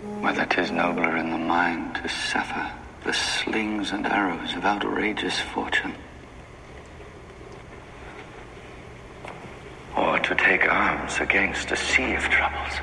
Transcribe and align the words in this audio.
Whether 0.00 0.46
'tis 0.46 0.70
nobler 0.70 1.16
in 1.16 1.30
the 1.30 1.38
mind 1.38 1.96
to 1.96 2.08
suffer 2.08 2.70
the 3.02 3.12
slings 3.12 3.90
and 3.90 4.06
arrows 4.06 4.54
of 4.54 4.64
outrageous 4.64 5.40
fortune, 5.40 5.92
or 9.96 10.20
to 10.20 10.34
take 10.36 10.70
arms 10.70 11.18
against 11.18 11.72
a 11.72 11.76
sea 11.76 12.14
of 12.14 12.22
troubles, 12.28 12.74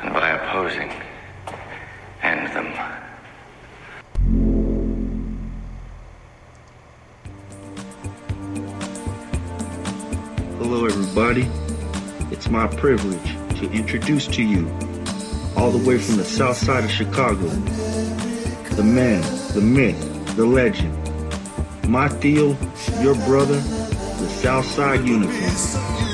and 0.00 0.14
by 0.14 0.30
opposing, 0.30 0.90
end 2.22 2.48
them. 2.54 2.72
Hello, 10.58 10.86
everybody. 10.86 11.46
It's 12.30 12.48
my 12.48 12.66
privilege 12.68 13.36
to 13.60 13.70
introduce 13.70 14.26
to 14.28 14.42
you, 14.42 14.66
all 15.56 15.70
the 15.70 15.88
way 15.88 15.98
from 15.98 16.16
the 16.16 16.24
south 16.24 16.56
side 16.56 16.84
of 16.84 16.90
Chicago, 16.90 17.46
the 18.76 18.84
man, 18.84 19.22
the 19.54 19.60
myth, 19.60 20.36
the 20.36 20.44
legend, 20.44 20.92
my 21.88 22.08
Theo, 22.08 22.56
your 23.00 23.14
brother, 23.26 23.58
the 23.58 24.28
Southside 24.28 25.06
Unicorn. 25.06 26.04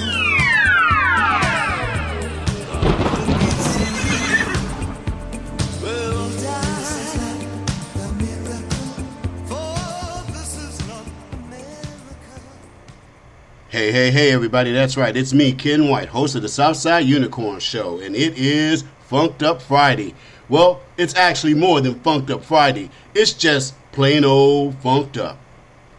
Hey, 13.69 13.93
hey, 13.93 14.11
hey, 14.11 14.33
everybody, 14.33 14.73
that's 14.73 14.97
right. 14.97 15.17
It's 15.17 15.33
me, 15.33 15.53
Ken 15.53 15.89
White, 15.89 16.09
host 16.09 16.35
of 16.35 16.43
the 16.43 16.49
Southside 16.49 17.07
Unicorn 17.07 17.61
Show, 17.61 18.01
and 18.01 18.17
it 18.17 18.37
is 18.37 18.85
Funked 19.11 19.43
Up 19.43 19.61
Friday. 19.61 20.15
Well, 20.49 20.83
it's 20.97 21.17
actually 21.17 21.55
more 21.55 21.81
than 21.81 21.99
Funked 21.99 22.31
Up 22.31 22.45
Friday, 22.45 22.91
it's 23.13 23.33
just 23.33 23.75
plain 23.91 24.25
old 24.25 24.77
funked 24.77 25.19
up. 25.19 25.37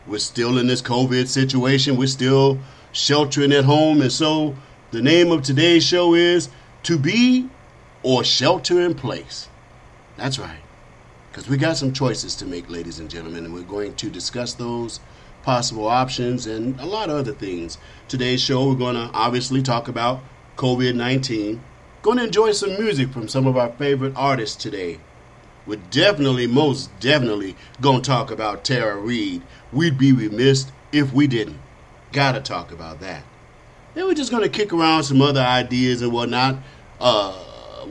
We're 0.08 0.20
still 0.20 0.58
in 0.58 0.68
this 0.68 0.82
COVID 0.82 1.28
situation, 1.28 1.98
we're 1.98 2.08
still 2.08 2.58
sheltering 2.94 3.52
at 3.52 3.66
home, 3.66 4.02
and 4.02 4.12
so 4.12 4.56
the 4.92 5.02
name 5.02 5.30
of 5.34 5.44
today's 5.44 5.84
show 5.84 6.14
is 6.14 6.48
To 6.84 6.98
Be 6.98 7.50
or 8.02 8.24
Shelter 8.24 8.80
in 8.80 8.96
Place. 8.96 9.50
That's 10.16 10.40
right, 10.40 10.62
because 11.30 11.50
we 11.50 11.58
got 11.58 11.76
some 11.76 11.92
choices 11.92 12.34
to 12.36 12.46
make, 12.46 12.70
ladies 12.70 13.00
and 13.00 13.10
gentlemen, 13.10 13.44
and 13.44 13.54
we're 13.54 13.64
going 13.64 13.94
to 13.96 14.10
discuss 14.10 14.54
those 14.54 15.02
possible 15.44 15.88
options, 15.90 16.48
and 16.48 16.80
a 16.80 16.86
lot 16.86 17.10
of 17.10 17.18
other 17.18 17.34
things. 17.34 17.78
Today's 18.08 18.42
show, 18.42 18.70
we're 18.70 18.76
going 18.76 18.96
to 18.96 19.12
obviously 19.14 19.62
talk 19.62 19.90
about 19.90 20.22
COVID 20.56 20.96
19. 20.96 21.62
Going 22.02 22.18
to 22.18 22.24
enjoy 22.24 22.52
some 22.54 22.80
music 22.80 23.10
from 23.10 23.28
some 23.28 23.46
of 23.46 23.58
our 23.58 23.70
favorite 23.74 24.14
artists 24.16 24.56
today. 24.56 25.00
We're 25.68 25.80
definitely, 25.92 26.48
most 26.48 26.90
definitely, 27.00 27.56
going 27.80 28.02
to 28.02 28.08
talk 28.10 28.32
about 28.32 28.64
Tara 28.64 28.98
Reade. 28.98 29.44
We'd 29.72 30.00
be 30.00 30.12
remiss 30.12 30.72
if 30.92 31.14
we 31.14 31.28
didn't. 31.28 31.60
Gotta 32.12 32.42
talk 32.42 32.72
about 32.72 33.00
that. 33.02 33.24
Then 33.94 34.06
we're 34.08 34.16
just 34.16 34.32
going 34.32 34.42
to 34.44 34.50
kick 34.50 34.74
around 34.74 35.04
some 35.04 35.22
other 35.22 35.42
ideas 35.42 36.02
and 36.02 36.12
whatnot. 36.12 36.58
Uh, 37.00 37.34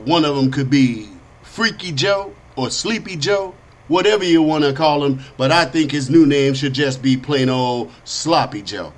one 0.03 0.25
of 0.25 0.35
them 0.35 0.51
could 0.51 0.69
be 0.69 1.07
Freaky 1.41 1.93
Joe 1.93 2.35
or 2.57 2.69
Sleepy 2.69 3.15
Joe 3.15 3.55
whatever 3.91 4.23
you 4.23 4.41
want 4.41 4.63
to 4.63 4.73
call 4.73 5.03
him, 5.03 5.19
but 5.37 5.51
I 5.51 5.65
think 5.65 5.91
his 5.91 6.09
new 6.09 6.25
name 6.25 6.53
should 6.53 6.73
just 6.73 7.01
be 7.01 7.17
plain 7.17 7.49
old 7.49 7.91
Sloppy 8.05 8.61
Joe. 8.61 8.93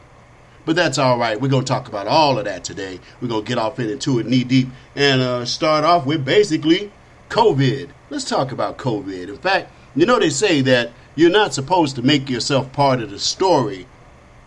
But 0.66 0.75
that's 0.75 0.97
all 0.97 1.18
right. 1.18 1.40
We're 1.40 1.50
going 1.50 1.66
to 1.66 1.72
talk 1.72 1.88
about 1.88 2.07
all 2.07 2.38
of 2.38 2.46
that 2.46 2.63
today. 2.63 3.00
We're 3.19 3.28
going 3.28 3.44
to 3.44 3.47
get 3.47 3.57
off 3.57 3.79
into 3.79 4.19
it 4.19 4.25
knee 4.25 4.44
deep 4.44 4.69
and 4.96 5.22
uh, 5.22 5.46
start 5.46 5.84
off 5.84 6.06
with 6.06 6.24
basically 6.24 6.91
COVID. 7.29 7.90
Let's 8.09 8.24
talk 8.24 8.51
about 8.51 8.78
COVID. 8.78 9.28
In 9.28 9.38
fact, 9.38 9.72
you 9.96 10.06
know, 10.06 10.19
they 10.19 10.29
say 10.29 10.62
that 10.62 10.91
you're 11.16 11.29
not 11.29 11.53
supposed 11.53 11.96
to 11.97 12.02
make 12.02 12.29
yourself 12.29 12.72
part 12.72 13.02
of 13.02 13.12
the 13.12 13.19
story, 13.19 13.88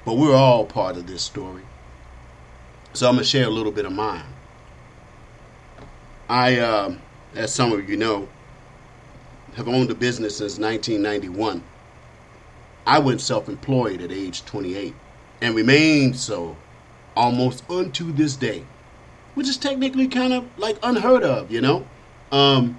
but 0.04 0.14
we're 0.14 0.34
all 0.34 0.64
part 0.64 0.96
of 0.96 1.06
this 1.06 1.22
story. 1.22 1.62
So 2.92 3.08
I'm 3.08 3.16
going 3.16 3.24
to 3.24 3.28
share 3.28 3.46
a 3.46 3.50
little 3.50 3.72
bit 3.72 3.84
of 3.84 3.92
mine. 3.92 4.24
I, 6.28 6.58
uh, 6.58 6.94
as 7.34 7.54
some 7.54 7.72
of 7.72 7.88
you 7.88 7.96
know, 7.96 8.28
have 9.54 9.68
owned 9.68 9.90
a 9.90 9.94
business 9.94 10.38
since 10.38 10.58
1991. 10.58 11.62
I 12.86 12.98
went 12.98 13.20
self 13.20 13.48
employed 13.48 14.00
at 14.00 14.12
age 14.12 14.44
28 14.44 14.94
and 15.40 15.54
remained 15.54 16.16
so 16.16 16.56
almost 17.16 17.68
unto 17.70 18.12
this 18.12 18.36
day, 18.36 18.64
which 19.34 19.48
is 19.48 19.56
technically 19.56 20.08
kind 20.08 20.32
of 20.32 20.46
like 20.58 20.78
unheard 20.82 21.22
of, 21.22 21.50
you 21.50 21.60
know? 21.60 21.86
Um, 22.32 22.78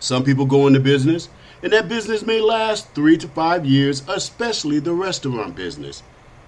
some 0.00 0.24
people 0.24 0.46
go 0.46 0.66
into 0.66 0.80
business 0.80 1.28
and 1.62 1.72
that 1.72 1.88
business 1.88 2.24
may 2.24 2.40
last 2.40 2.94
three 2.94 3.16
to 3.18 3.28
five 3.28 3.66
years, 3.66 4.02
especially 4.08 4.78
the 4.78 4.92
restaurant 4.92 5.56
business. 5.56 6.02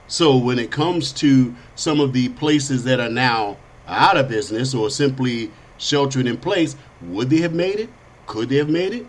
So 0.06 0.36
when 0.36 0.58
it 0.58 0.70
comes 0.70 1.12
to 1.14 1.54
some 1.74 2.00
of 2.00 2.12
the 2.12 2.28
places 2.30 2.84
that 2.84 3.00
are 3.00 3.10
now 3.10 3.56
out 3.86 4.16
of 4.16 4.28
business 4.28 4.74
or 4.74 4.88
simply 4.90 5.50
sheltering 5.78 6.26
in 6.26 6.36
place, 6.36 6.76
would 7.02 7.30
they 7.30 7.38
have 7.38 7.54
made 7.54 7.80
it? 7.80 7.88
Could 8.26 8.48
they 8.48 8.56
have 8.56 8.68
made 8.68 8.92
it? 8.92 9.06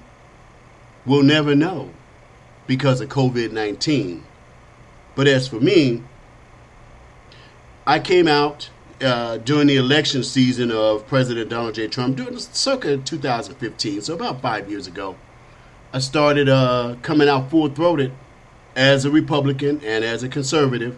We'll 1.05 1.23
never 1.23 1.55
know 1.55 1.91
because 2.65 3.01
of 3.01 3.09
COVID 3.09 3.51
19. 3.51 4.23
But 5.15 5.27
as 5.27 5.47
for 5.47 5.59
me, 5.59 6.03
I 7.85 7.99
came 7.99 8.27
out 8.27 8.69
uh, 9.01 9.37
during 9.37 9.67
the 9.67 9.77
election 9.77 10.23
season 10.23 10.71
of 10.71 11.07
President 11.07 11.49
Donald 11.49 11.75
J. 11.75 11.87
Trump, 11.87 12.17
during 12.17 12.37
circa 12.37 12.97
2015, 12.97 14.01
so 14.01 14.13
about 14.13 14.41
five 14.41 14.69
years 14.69 14.87
ago. 14.87 15.15
I 15.93 15.99
started 15.99 16.47
uh, 16.47 16.95
coming 17.01 17.27
out 17.27 17.49
full 17.49 17.67
throated 17.67 18.13
as 18.75 19.03
a 19.03 19.11
Republican 19.11 19.81
and 19.83 20.05
as 20.05 20.23
a 20.23 20.29
conservative. 20.29 20.97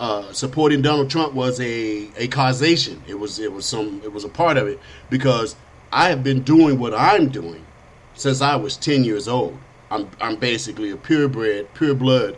Uh, 0.00 0.32
supporting 0.32 0.80
Donald 0.80 1.10
Trump 1.10 1.34
was 1.34 1.60
a, 1.60 2.08
a 2.16 2.28
causation. 2.28 3.02
It 3.06 3.18
was 3.18 3.38
it 3.38 3.52
was 3.52 3.66
some 3.66 4.00
it 4.04 4.12
was 4.12 4.24
a 4.24 4.28
part 4.28 4.56
of 4.56 4.68
it 4.68 4.78
because 5.10 5.56
I 5.92 6.08
have 6.10 6.22
been 6.22 6.42
doing 6.42 6.78
what 6.78 6.94
I'm 6.94 7.28
doing 7.28 7.64
since 8.14 8.40
I 8.40 8.56
was 8.56 8.76
10 8.76 9.04
years 9.04 9.26
old. 9.26 9.58
I'm, 9.90 10.08
I'm 10.20 10.36
basically 10.36 10.90
a 10.90 10.96
purebred, 10.96 11.72
pure 11.74 11.94
blood, 11.94 12.36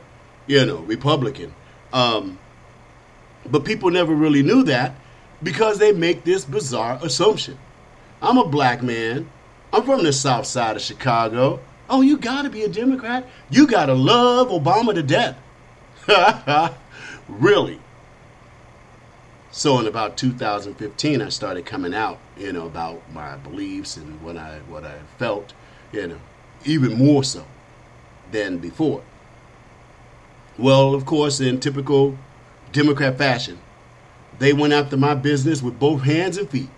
you 0.50 0.67
know, 0.67 0.79
Republican. 0.79 1.55
Um, 1.93 2.37
but 3.47 3.64
people 3.64 3.88
never 3.93 4.12
really 4.12 4.43
knew 4.43 4.64
that 4.64 4.97
because 5.41 5.79
they 5.79 5.93
make 5.93 6.25
this 6.25 6.44
bizarre 6.44 6.99
assumption. 7.05 7.56
I'm 8.20 8.37
a 8.37 8.44
black 8.44 8.82
man. 8.82 9.31
I'm 9.73 9.85
from 9.85 10.02
the 10.02 10.12
south 10.12 10.47
side 10.47 10.75
of 10.75 10.82
Chicago. 10.82 11.61
Oh, 11.88 12.02
you 12.02 12.19
gotta 12.19 12.50
be 12.50 12.64
a 12.64 12.69
Democrat? 12.69 13.29
You 13.49 13.69
gotta 13.69 13.94
love 13.94 14.49
Obama 14.49 14.93
to 14.93 15.05
death. 15.05 15.38
really? 17.29 17.79
So 19.53 19.79
in 19.79 19.87
about 19.87 20.17
2015, 20.17 21.23
I 21.23 21.29
started 21.29 21.64
coming 21.64 21.94
out, 21.94 22.19
you 22.37 22.53
know, 22.53 22.67
about 22.67 23.00
my 23.12 23.37
beliefs 23.37 23.96
and 23.96 24.20
what 24.20 24.37
I 24.37 24.58
what 24.69 24.85
I 24.85 24.99
felt, 25.17 25.53
you 25.93 26.08
know, 26.08 26.20
even 26.64 26.94
more 26.94 27.23
so 27.23 27.46
than 28.32 28.58
before. 28.58 29.03
Well, 30.60 30.94
of 30.94 31.06
course, 31.06 31.40
in 31.40 31.58
typical 31.58 32.18
Democrat 32.72 33.16
fashion, 33.16 33.58
they 34.38 34.52
went 34.52 34.74
after 34.74 34.94
my 34.94 35.14
business 35.14 35.62
with 35.62 35.78
both 35.78 36.02
hands 36.02 36.36
and 36.36 36.50
feet 36.50 36.68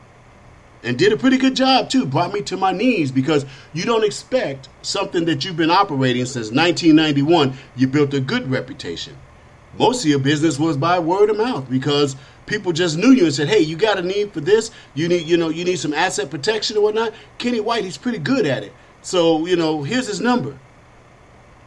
and 0.84 0.96
did 0.96 1.12
a 1.12 1.16
pretty 1.16 1.36
good 1.36 1.56
job 1.56 1.90
too. 1.90 2.06
Brought 2.06 2.32
me 2.32 2.42
to 2.42 2.56
my 2.56 2.70
knees 2.70 3.10
because 3.10 3.44
you 3.72 3.84
don't 3.84 4.04
expect 4.04 4.68
something 4.82 5.24
that 5.24 5.44
you've 5.44 5.56
been 5.56 5.72
operating 5.72 6.26
since 6.26 6.52
1991. 6.52 7.54
You 7.74 7.88
built 7.88 8.14
a 8.14 8.20
good 8.20 8.48
reputation. 8.48 9.16
Most 9.76 10.04
of 10.04 10.10
your 10.10 10.20
business 10.20 10.60
was 10.60 10.76
by 10.76 11.00
word 11.00 11.30
of 11.30 11.38
mouth 11.38 11.68
because 11.68 12.14
people 12.46 12.70
just 12.70 12.96
knew 12.96 13.10
you 13.10 13.24
and 13.24 13.34
said, 13.34 13.48
"Hey, 13.48 13.60
you 13.60 13.74
got 13.74 13.98
a 13.98 14.02
need 14.02 14.32
for 14.32 14.40
this? 14.40 14.70
You 14.94 15.08
need, 15.08 15.26
you 15.26 15.36
know, 15.36 15.48
you 15.48 15.64
need 15.64 15.80
some 15.80 15.92
asset 15.92 16.30
protection 16.30 16.76
or 16.76 16.84
whatnot." 16.84 17.14
Kenny 17.38 17.58
White, 17.58 17.82
he's 17.82 17.98
pretty 17.98 18.18
good 18.18 18.46
at 18.46 18.62
it. 18.62 18.72
So 19.00 19.44
you 19.46 19.56
know, 19.56 19.82
here's 19.82 20.06
his 20.06 20.20
number. 20.20 20.56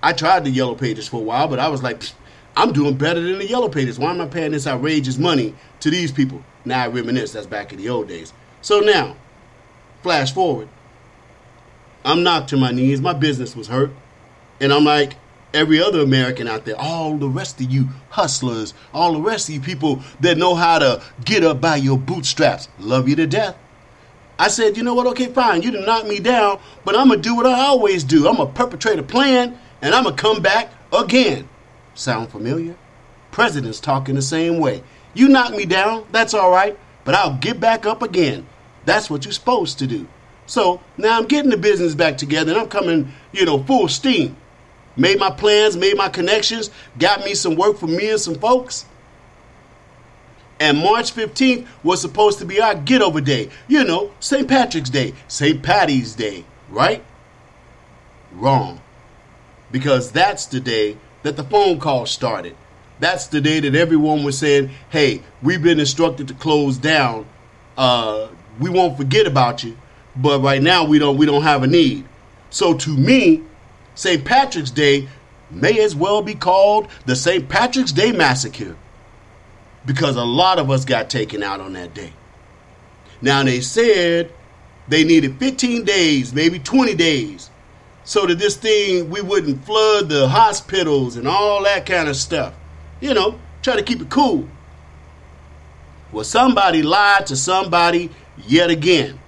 I 0.05 0.13
tried 0.13 0.43
the 0.43 0.51
Yellow 0.51 0.75
Pages 0.75 1.07
for 1.07 1.17
a 1.17 1.23
while, 1.23 1.47
but 1.47 1.57
I 1.57 1.67
was 1.67 1.81
like, 1.81 2.03
I'm 2.55 2.73
doing 2.73 2.95
better 2.95 3.19
than 3.19 3.39
the 3.39 3.47
Yellow 3.47 3.69
Pages. 3.69 3.97
Why 3.97 4.11
am 4.11 4.21
I 4.21 4.27
paying 4.27 4.51
this 4.51 4.67
outrageous 4.67 5.17
money 5.17 5.55
to 5.79 5.89
these 5.89 6.11
people? 6.11 6.43
Now 6.63 6.83
I 6.83 6.87
reminisce. 6.89 7.31
That's 7.31 7.47
back 7.47 7.73
in 7.73 7.79
the 7.79 7.89
old 7.89 8.07
days. 8.07 8.31
So 8.61 8.81
now, 8.81 9.15
flash 10.03 10.31
forward. 10.31 10.69
I'm 12.03 12.21
knocked 12.21 12.49
to 12.49 12.57
my 12.57 12.69
knees. 12.69 13.01
My 13.01 13.13
business 13.13 13.55
was 13.55 13.67
hurt. 13.67 13.89
And 14.59 14.71
I'm 14.71 14.83
like 14.83 15.15
every 15.55 15.81
other 15.81 16.01
American 16.01 16.47
out 16.47 16.65
there, 16.65 16.79
all 16.79 17.17
the 17.17 17.27
rest 17.27 17.59
of 17.59 17.71
you 17.71 17.89
hustlers, 18.09 18.75
all 18.93 19.13
the 19.13 19.21
rest 19.21 19.49
of 19.49 19.55
you 19.55 19.61
people 19.61 20.03
that 20.19 20.37
know 20.37 20.53
how 20.53 20.77
to 20.77 21.01
get 21.23 21.43
up 21.43 21.59
by 21.59 21.77
your 21.77 21.97
bootstraps, 21.97 22.69
love 22.77 23.09
you 23.09 23.15
to 23.15 23.25
death. 23.25 23.57
I 24.37 24.49
said, 24.49 24.77
you 24.77 24.83
know 24.83 24.93
what? 24.93 25.07
Okay, 25.07 25.33
fine. 25.33 25.63
You 25.63 25.71
done 25.71 25.85
knock 25.85 26.05
me 26.05 26.19
down, 26.19 26.59
but 26.83 26.95
I'm 26.95 27.07
going 27.07 27.23
to 27.23 27.27
do 27.27 27.35
what 27.35 27.47
I 27.47 27.59
always 27.61 28.03
do. 28.03 28.27
I'm 28.27 28.35
going 28.35 28.49
to 28.49 28.53
perpetrate 28.53 28.99
a 28.99 29.03
plan, 29.03 29.57
and 29.85 29.93
I'm 29.93 30.03
going 30.03 30.15
to 30.15 30.21
come 30.21 30.41
back 30.41 30.71
again. 30.91 31.47
Sound 31.93 32.31
familiar? 32.31 32.75
Presidents 33.29 33.79
talking 33.79 34.15
the 34.15 34.21
same 34.21 34.57
way. 34.57 34.81
You 35.13 35.29
knock 35.29 35.51
me 35.55 35.65
down, 35.65 36.07
that's 36.11 36.33
all 36.33 36.49
right, 36.49 36.75
but 37.03 37.13
I'll 37.13 37.37
get 37.37 37.59
back 37.59 37.85
up 37.85 38.01
again. 38.01 38.47
That's 38.85 39.11
what 39.11 39.25
you're 39.25 39.31
supposed 39.31 39.77
to 39.79 39.87
do. 39.87 40.07
So 40.47 40.81
now 40.97 41.15
I'm 41.15 41.25
getting 41.25 41.51
the 41.51 41.57
business 41.57 41.93
back 41.93 42.17
together 42.17 42.51
and 42.51 42.61
I'm 42.61 42.67
coming, 42.67 43.13
you 43.31 43.45
know, 43.45 43.61
full 43.61 43.87
steam. 43.87 44.35
Made 44.97 45.19
my 45.19 45.29
plans, 45.29 45.77
made 45.77 45.97
my 45.97 46.09
connections, 46.09 46.71
got 46.97 47.23
me 47.23 47.35
some 47.35 47.55
work 47.55 47.77
for 47.77 47.87
me 47.87 48.09
and 48.09 48.19
some 48.19 48.35
folks. 48.35 48.85
And 50.59 50.79
March 50.79 51.13
15th 51.13 51.67
was 51.83 52.01
supposed 52.01 52.39
to 52.39 52.45
be 52.45 52.59
our 52.59 52.73
get 52.73 53.03
over 53.03 53.21
day. 53.21 53.49
You 53.67 53.83
know, 53.83 54.11
St. 54.19 54.47
Patrick's 54.47 54.89
Day, 54.89 55.13
St. 55.27 55.61
Patty's 55.61 56.15
Day, 56.15 56.43
right? 56.69 57.03
Wrong. 58.31 58.81
Because 59.75 60.09
that's 60.09 60.45
the 60.45 60.61
day 60.61 60.95
that 61.23 61.35
the 61.35 61.43
phone 61.43 61.81
call 61.81 62.05
started. 62.05 62.55
That's 63.01 63.27
the 63.27 63.41
day 63.41 63.59
that 63.59 63.75
everyone 63.75 64.23
was 64.23 64.37
saying, 64.37 64.69
hey, 64.89 65.21
we've 65.43 65.61
been 65.61 65.81
instructed 65.81 66.29
to 66.29 66.33
close 66.33 66.77
down. 66.77 67.25
Uh, 67.77 68.29
we 68.57 68.69
won't 68.69 68.95
forget 68.95 69.27
about 69.27 69.65
you, 69.65 69.77
but 70.15 70.41
right 70.41 70.61
now 70.61 70.85
we 70.85 70.97
don't 70.97 71.17
we 71.17 71.25
don't 71.25 71.41
have 71.41 71.61
a 71.61 71.67
need. 71.67 72.05
So 72.51 72.73
to 72.73 72.89
me, 72.89 73.43
St. 73.95 74.23
Patrick's 74.23 74.71
Day 74.71 75.09
may 75.51 75.77
as 75.83 75.93
well 75.93 76.21
be 76.21 76.35
called 76.35 76.87
the 77.05 77.17
St. 77.17 77.49
Patrick's 77.49 77.91
Day 77.91 78.13
Massacre 78.13 78.77
because 79.85 80.15
a 80.15 80.23
lot 80.23 80.57
of 80.57 80.71
us 80.71 80.85
got 80.85 81.09
taken 81.09 81.43
out 81.43 81.59
on 81.59 81.73
that 81.73 81.93
day. 81.93 82.13
Now 83.21 83.43
they 83.43 83.59
said 83.59 84.31
they 84.87 85.03
needed 85.03 85.37
15 85.37 85.83
days, 85.83 86.33
maybe 86.33 86.59
20 86.59 86.95
days, 86.95 87.49
so 88.05 88.25
that 88.27 88.37
this 88.37 88.55
thing 88.55 89.09
we 89.09 89.21
wouldn't 89.21 89.65
flood 89.65 90.09
the 90.09 90.29
hospitals 90.29 91.17
and 91.17 91.27
all 91.27 91.63
that 91.63 91.85
kind 91.85 92.07
of 92.07 92.15
stuff. 92.15 92.53
You 93.01 93.13
know, 93.13 93.39
try 93.61 93.75
to 93.75 93.83
keep 93.83 93.99
it 93.99 94.09
cool. 94.09 94.47
Well, 96.11 96.23
somebody 96.23 96.81
lied 96.81 97.25
to 97.27 97.35
somebody 97.35 98.11
yet 98.47 98.69
again. 98.69 99.19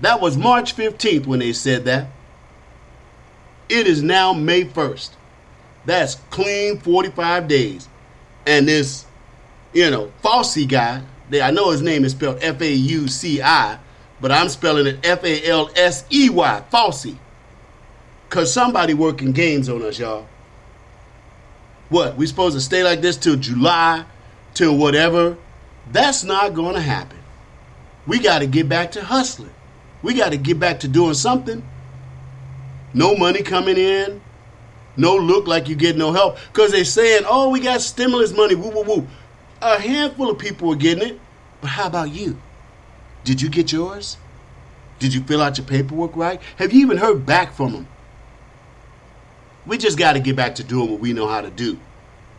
That 0.00 0.20
was 0.20 0.36
March 0.36 0.76
15th 0.76 1.26
when 1.26 1.38
they 1.38 1.52
said 1.54 1.86
that. 1.86 2.08
It 3.68 3.86
is 3.86 4.02
now 4.02 4.32
May 4.32 4.64
1st. 4.64 5.10
That's 5.86 6.16
clean 6.30 6.78
45 6.78 7.48
days. 7.48 7.88
And 8.46 8.68
this, 8.68 9.06
you 9.72 9.90
know, 9.90 10.12
Fauci 10.22 10.68
guy, 10.68 11.02
I 11.32 11.50
know 11.50 11.70
his 11.70 11.82
name 11.82 12.04
is 12.04 12.12
spelled 12.12 12.38
F 12.42 12.60
A 12.60 12.72
U 12.72 13.08
C 13.08 13.40
I, 13.40 13.78
but 14.20 14.30
I'm 14.30 14.48
spelling 14.48 14.86
it 14.86 15.04
F 15.04 15.24
A 15.24 15.46
L 15.46 15.70
S 15.76 16.04
E 16.10 16.28
Y, 16.28 16.62
Fauci. 16.72 17.16
Because 18.28 18.52
somebody 18.52 18.94
working 18.94 19.32
games 19.32 19.68
on 19.68 19.82
us, 19.82 19.98
y'all. 19.98 20.26
What? 21.88 22.16
We 22.16 22.26
supposed 22.26 22.56
to 22.56 22.60
stay 22.60 22.82
like 22.82 23.00
this 23.00 23.16
till 23.16 23.36
July, 23.36 24.04
till 24.54 24.76
whatever? 24.76 25.36
That's 25.92 26.24
not 26.24 26.54
to 26.54 26.80
happen. 26.80 27.18
We 28.06 28.18
got 28.18 28.40
to 28.40 28.46
get 28.46 28.68
back 28.68 28.92
to 28.92 29.04
hustling. 29.04 29.54
We 30.02 30.14
got 30.14 30.30
to 30.30 30.36
get 30.36 30.58
back 30.58 30.80
to 30.80 30.88
doing 30.88 31.14
something. 31.14 31.66
No 32.92 33.16
money 33.16 33.42
coming 33.42 33.76
in. 33.76 34.20
No 34.96 35.16
look 35.16 35.46
like 35.46 35.68
you 35.68 35.76
get 35.76 35.96
no 35.96 36.12
help. 36.12 36.38
Because 36.52 36.72
they're 36.72 36.84
saying, 36.84 37.24
oh, 37.28 37.50
we 37.50 37.60
got 37.60 37.80
stimulus 37.80 38.32
money. 38.32 38.54
Woo, 38.54 38.70
woo, 38.70 38.82
woo. 38.82 39.06
A 39.60 39.80
handful 39.80 40.30
of 40.30 40.38
people 40.38 40.72
are 40.72 40.76
getting 40.76 41.08
it. 41.08 41.20
But 41.60 41.68
how 41.68 41.86
about 41.86 42.10
you? 42.10 42.38
Did 43.24 43.42
you 43.42 43.48
get 43.48 43.72
yours? 43.72 44.16
Did 44.98 45.12
you 45.12 45.22
fill 45.22 45.42
out 45.42 45.58
your 45.58 45.66
paperwork 45.66 46.16
right? 46.16 46.40
Have 46.56 46.72
you 46.72 46.80
even 46.80 46.96
heard 46.96 47.26
back 47.26 47.52
from 47.52 47.72
them? 47.72 47.88
We 49.66 49.78
just 49.78 49.98
got 49.98 50.12
to 50.12 50.20
get 50.20 50.36
back 50.36 50.54
to 50.56 50.64
doing 50.64 50.90
what 50.90 51.00
we 51.00 51.12
know 51.12 51.26
how 51.28 51.40
to 51.40 51.50
do. 51.50 51.78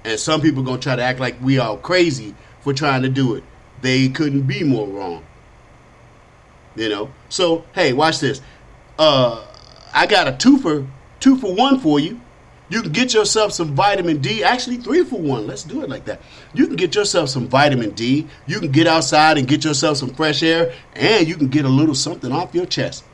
And 0.04 0.20
some 0.20 0.42
people 0.42 0.64
going 0.64 0.80
to 0.80 0.84
try 0.84 0.96
to 0.96 1.04
act 1.04 1.20
like 1.20 1.42
we 1.42 1.60
all 1.60 1.78
crazy 1.78 2.34
for 2.62 2.74
trying 2.74 3.02
to 3.02 3.10
do 3.10 3.36
it. 3.36 3.44
They 3.82 4.10
couldn't 4.10 4.44
be 4.44 4.64
more 4.64 4.88
wrong. 4.88 5.24
You 6.76 6.90
know. 6.90 7.12
So 7.30 7.66
hey, 7.74 7.94
watch 7.94 8.20
this. 8.20 8.42
Uh, 8.98 9.46
I 9.94 10.06
got 10.08 10.28
a 10.28 10.32
two 10.34 10.58
for 10.60 10.88
two 11.20 11.38
for 11.38 11.54
one 11.54 11.80
for 11.80 12.00
you. 12.00 12.22
You 12.70 12.82
can 12.82 12.92
get 12.92 13.14
yourself 13.14 13.54
some 13.54 13.76
vitamin 13.76 14.20
D. 14.20 14.44
Actually, 14.44 14.78
three 14.78 15.04
for 15.04 15.20
one. 15.20 15.48
Let's 15.48 15.64
do 15.64 15.84
it 15.84 15.90
like 15.90 16.06
that. 16.06 16.22
You 16.54 16.68
can 16.68 16.76
get 16.76 16.96
yourself 16.96 17.30
some 17.30 17.48
vitamin 17.48 17.92
D. 17.92 18.28
You 18.46 18.60
can 18.60 18.72
get 18.72 18.88
outside 18.88 19.38
and 19.38 19.48
get 19.48 19.64
yourself 19.64 19.98
some 19.98 20.14
fresh 20.14 20.44
air, 20.44 20.74
and 20.94 21.28
you 21.28 21.36
can 21.36 21.48
get 21.48 21.64
a 21.66 21.70
little 21.70 21.96
something 21.96 22.32
off 22.32 22.54
your 22.54 22.66
chest. 22.66 23.06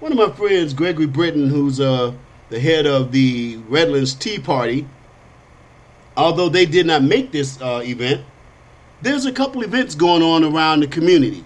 One 0.00 0.12
of 0.12 0.18
my 0.18 0.30
friends, 0.30 0.74
Gregory 0.74 1.06
Britton, 1.06 1.48
who's 1.48 1.80
uh, 1.80 2.12
the 2.48 2.60
head 2.60 2.86
of 2.86 3.12
the 3.12 3.56
Redlands 3.68 4.14
Tea 4.14 4.38
Party, 4.38 4.86
although 6.16 6.48
they 6.48 6.66
did 6.66 6.86
not 6.86 7.02
make 7.02 7.32
this 7.32 7.60
uh, 7.60 7.82
event, 7.84 8.24
there's 9.02 9.26
a 9.26 9.32
couple 9.32 9.62
events 9.62 9.94
going 9.94 10.22
on 10.22 10.44
around 10.44 10.80
the 10.80 10.86
community 10.86 11.44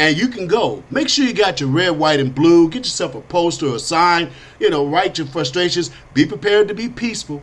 and 0.00 0.16
you 0.16 0.28
can 0.28 0.46
go. 0.46 0.82
Make 0.90 1.10
sure 1.10 1.26
you 1.26 1.34
got 1.34 1.60
your 1.60 1.68
red, 1.68 1.90
white, 1.90 2.20
and 2.20 2.34
blue. 2.34 2.70
Get 2.70 2.86
yourself 2.86 3.14
a 3.14 3.20
poster 3.20 3.66
or 3.66 3.76
a 3.76 3.78
sign. 3.78 4.30
You 4.58 4.70
know, 4.70 4.86
write 4.86 5.18
your 5.18 5.26
frustrations. 5.26 5.90
Be 6.14 6.24
prepared 6.24 6.68
to 6.68 6.74
be 6.74 6.88
peaceful. 6.88 7.42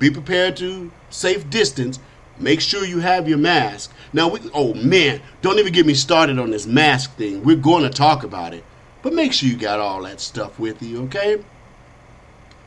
Be 0.00 0.10
prepared 0.10 0.56
to 0.56 0.90
safe 1.10 1.48
distance. 1.48 2.00
Make 2.40 2.60
sure 2.60 2.84
you 2.84 2.98
have 2.98 3.28
your 3.28 3.38
mask. 3.38 3.92
Now, 4.12 4.26
we, 4.28 4.40
oh 4.52 4.74
man, 4.74 5.20
don't 5.42 5.60
even 5.60 5.72
get 5.72 5.86
me 5.86 5.94
started 5.94 6.40
on 6.40 6.50
this 6.50 6.66
mask 6.66 7.14
thing. 7.14 7.44
We're 7.44 7.54
going 7.54 7.84
to 7.84 7.90
talk 7.90 8.24
about 8.24 8.52
it. 8.52 8.64
But 9.02 9.14
make 9.14 9.32
sure 9.32 9.48
you 9.48 9.56
got 9.56 9.78
all 9.78 10.02
that 10.02 10.20
stuff 10.20 10.58
with 10.58 10.82
you, 10.82 11.04
okay? 11.04 11.44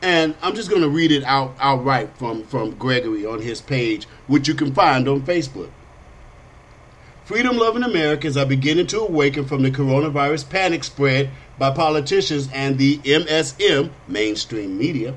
And 0.06 0.36
I'm 0.40 0.54
just 0.54 0.70
going 0.70 0.82
to 0.82 0.88
read 0.88 1.10
it 1.10 1.24
out 1.24 1.56
outright 1.58 2.16
from, 2.16 2.44
from 2.44 2.76
Gregory 2.76 3.26
on 3.26 3.42
his 3.42 3.60
page, 3.60 4.04
which 4.28 4.46
you 4.46 4.54
can 4.54 4.72
find 4.72 5.08
on 5.08 5.22
Facebook. 5.22 5.70
Freedom 7.24 7.56
loving 7.56 7.82
Americans 7.82 8.36
are 8.36 8.46
beginning 8.46 8.86
to 8.86 9.00
awaken 9.00 9.46
from 9.46 9.64
the 9.64 9.70
coronavirus 9.72 10.48
panic 10.48 10.84
spread 10.84 11.30
by 11.58 11.72
politicians 11.72 12.48
and 12.54 12.78
the 12.78 12.98
MSM, 12.98 13.90
mainstream 14.06 14.78
media. 14.78 15.16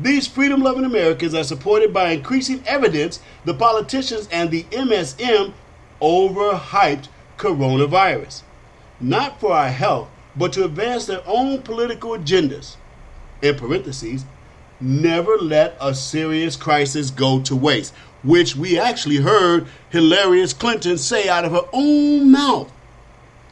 These 0.00 0.26
freedom 0.26 0.62
loving 0.62 0.86
Americans 0.86 1.34
are 1.34 1.44
supported 1.44 1.92
by 1.92 2.12
increasing 2.12 2.62
evidence 2.66 3.20
the 3.44 3.52
politicians 3.52 4.26
and 4.32 4.50
the 4.50 4.62
MSM 4.70 5.52
overhyped 6.00 7.08
coronavirus, 7.36 8.40
not 9.00 9.38
for 9.38 9.52
our 9.52 9.68
health, 9.68 10.08
but 10.34 10.54
to 10.54 10.64
advance 10.64 11.04
their 11.04 11.20
own 11.26 11.60
political 11.60 12.12
agendas. 12.12 12.76
In 13.42 13.56
parentheses, 13.56 14.24
never 14.80 15.36
let 15.38 15.76
a 15.80 15.94
serious 15.94 16.56
crisis 16.56 17.10
go 17.10 17.40
to 17.42 17.56
waste 17.56 17.94
which 18.22 18.56
we 18.56 18.78
actually 18.78 19.16
heard 19.16 19.66
hilarious 19.90 20.52
Clinton 20.52 20.98
say 20.98 21.28
out 21.28 21.44
of 21.44 21.52
her 21.52 21.68
own 21.72 22.30
mouth. 22.30 22.72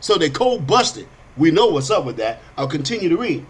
So 0.01 0.17
they 0.17 0.31
cold 0.31 0.67
busted. 0.67 1.07
We 1.37 1.51
know 1.51 1.67
what's 1.67 1.91
up 1.91 2.05
with 2.05 2.17
that. 2.17 2.41
I'll 2.57 2.69
continue 2.69 3.09
to 3.09 3.17
read. 3.17 3.47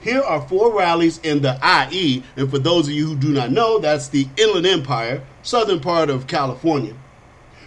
Here 0.00 0.20
are 0.20 0.46
four 0.46 0.76
rallies 0.76 1.18
in 1.18 1.42
the 1.42 1.58
IE, 1.90 2.22
and 2.36 2.50
for 2.50 2.58
those 2.58 2.86
of 2.86 2.94
you 2.94 3.06
who 3.06 3.16
do 3.16 3.32
not 3.32 3.50
know, 3.50 3.78
that's 3.78 4.08
the 4.08 4.28
Inland 4.36 4.66
Empire, 4.66 5.24
southern 5.42 5.80
part 5.80 6.10
of 6.10 6.26
California. 6.26 6.94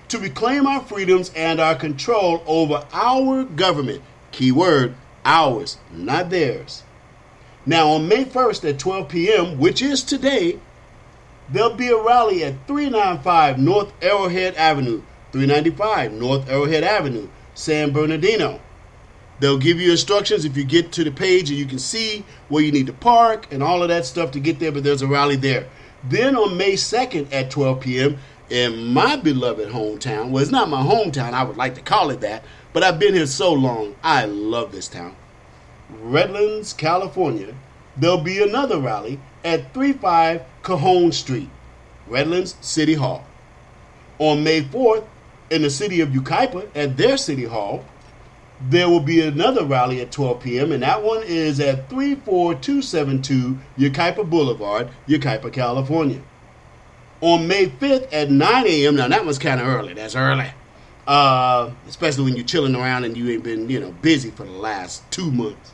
to 0.07 0.17
reclaim 0.17 0.65
our 0.65 0.81
freedoms 0.81 1.31
and 1.35 1.59
our 1.59 1.75
control 1.75 2.43
over 2.47 2.83
our 2.93 3.43
government. 3.43 4.01
Keyword 4.31 4.95
ours, 5.23 5.77
not 5.91 6.31
theirs. 6.31 6.81
Now, 7.69 7.89
on 7.89 8.07
May 8.07 8.25
1st 8.25 8.67
at 8.67 8.79
12 8.79 9.09
p.m., 9.09 9.59
which 9.59 9.83
is 9.83 10.01
today, 10.01 10.57
there'll 11.51 11.75
be 11.75 11.89
a 11.89 12.01
rally 12.01 12.43
at 12.43 12.65
395 12.65 13.59
North 13.59 13.93
Arrowhead 14.01 14.55
Avenue, 14.55 15.03
395 15.33 16.13
North 16.13 16.49
Arrowhead 16.49 16.83
Avenue, 16.83 17.27
San 17.53 17.91
Bernardino. 17.91 18.59
They'll 19.39 19.59
give 19.59 19.79
you 19.79 19.91
instructions 19.91 20.45
if 20.45 20.57
you 20.57 20.63
get 20.63 20.91
to 20.93 21.03
the 21.03 21.11
page 21.11 21.51
and 21.51 21.59
you 21.59 21.67
can 21.67 21.77
see 21.77 22.25
where 22.47 22.63
you 22.63 22.71
need 22.71 22.87
to 22.87 22.93
park 22.93 23.45
and 23.51 23.61
all 23.61 23.83
of 23.83 23.89
that 23.89 24.07
stuff 24.07 24.31
to 24.31 24.39
get 24.39 24.57
there, 24.57 24.71
but 24.71 24.83
there's 24.83 25.03
a 25.03 25.07
rally 25.07 25.35
there. 25.35 25.67
Then 26.03 26.35
on 26.35 26.57
May 26.57 26.73
2nd 26.73 27.31
at 27.31 27.51
12 27.51 27.81
p.m., 27.81 28.17
in 28.49 28.93
my 28.93 29.15
beloved 29.15 29.69
hometown, 29.69 30.31
well, 30.31 30.41
it's 30.41 30.51
not 30.51 30.69
my 30.69 30.81
hometown, 30.81 31.33
I 31.33 31.43
would 31.43 31.57
like 31.57 31.75
to 31.75 31.81
call 31.81 32.09
it 32.09 32.21
that, 32.21 32.43
but 32.73 32.81
I've 32.81 32.97
been 32.97 33.13
here 33.13 33.27
so 33.27 33.53
long, 33.53 33.95
I 34.01 34.25
love 34.25 34.71
this 34.71 34.87
town. 34.87 35.15
Redlands, 35.89 36.73
California, 36.73 37.55
there'll 37.97 38.21
be 38.21 38.41
another 38.41 38.79
rally 38.79 39.19
at 39.43 39.73
35 39.73 40.43
Cajon 40.63 41.11
Street, 41.11 41.49
Redlands 42.07 42.55
City 42.61 42.93
Hall. 42.93 43.25
On 44.19 44.43
May 44.43 44.61
4th, 44.61 45.05
in 45.49 45.63
the 45.63 45.69
city 45.69 46.01
of 46.01 46.09
Yucaipa 46.09 46.69
at 46.75 46.97
their 46.97 47.17
city 47.17 47.45
hall, 47.45 47.83
there 48.61 48.89
will 48.89 48.99
be 48.99 49.21
another 49.21 49.63
rally 49.63 50.01
at 50.01 50.11
12 50.11 50.41
p.m., 50.41 50.71
and 50.71 50.83
that 50.83 51.01
one 51.01 51.23
is 51.23 51.59
at 51.59 51.89
34272 51.89 53.57
Yucaipa 53.77 54.29
Boulevard, 54.29 54.89
Yucaipa, 55.07 55.51
California. 55.51 56.21
On 57.21 57.47
May 57.47 57.67
5th 57.67 58.09
at 58.11 58.29
9 58.29 58.67
a.m., 58.67 58.95
now 58.95 59.07
that 59.07 59.25
was 59.25 59.39
kind 59.39 59.59
of 59.61 59.67
early. 59.67 59.93
That's 59.93 60.15
early. 60.15 60.51
Uh, 61.07 61.71
especially 61.87 62.25
when 62.25 62.35
you're 62.35 62.45
chilling 62.45 62.75
around 62.75 63.03
and 63.03 63.17
you 63.17 63.29
ain't 63.29 63.43
been, 63.43 63.69
you 63.69 63.79
know, 63.79 63.91
busy 64.01 64.29
for 64.29 64.43
the 64.43 64.51
last 64.51 65.09
two 65.09 65.31
months. 65.31 65.73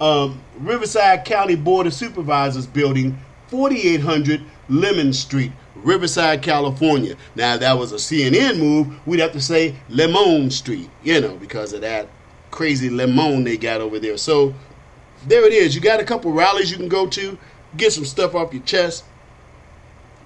Um, 0.00 0.40
Riverside 0.58 1.24
County 1.24 1.56
Board 1.56 1.86
of 1.86 1.94
Supervisors 1.94 2.66
building, 2.66 3.18
4800 3.48 4.42
Lemon 4.68 5.12
Street, 5.12 5.52
Riverside, 5.74 6.42
California. 6.42 7.16
Now, 7.34 7.54
if 7.54 7.60
that 7.60 7.78
was 7.78 7.92
a 7.92 7.96
CNN 7.96 8.58
move, 8.58 9.06
we'd 9.06 9.20
have 9.20 9.32
to 9.32 9.40
say 9.40 9.74
Lemon 9.88 10.50
Street, 10.50 10.88
you 11.02 11.20
know, 11.20 11.36
because 11.36 11.72
of 11.72 11.82
that 11.82 12.08
crazy 12.50 12.90
lemon 12.90 13.44
they 13.44 13.56
got 13.56 13.80
over 13.80 13.98
there. 13.98 14.16
So 14.16 14.54
there 15.26 15.44
it 15.44 15.52
is. 15.52 15.74
You 15.74 15.80
got 15.80 16.00
a 16.00 16.04
couple 16.04 16.32
rallies 16.32 16.70
you 16.70 16.76
can 16.76 16.88
go 16.88 17.06
to, 17.08 17.38
get 17.76 17.92
some 17.92 18.04
stuff 18.04 18.34
off 18.34 18.52
your 18.52 18.62
chest. 18.62 19.04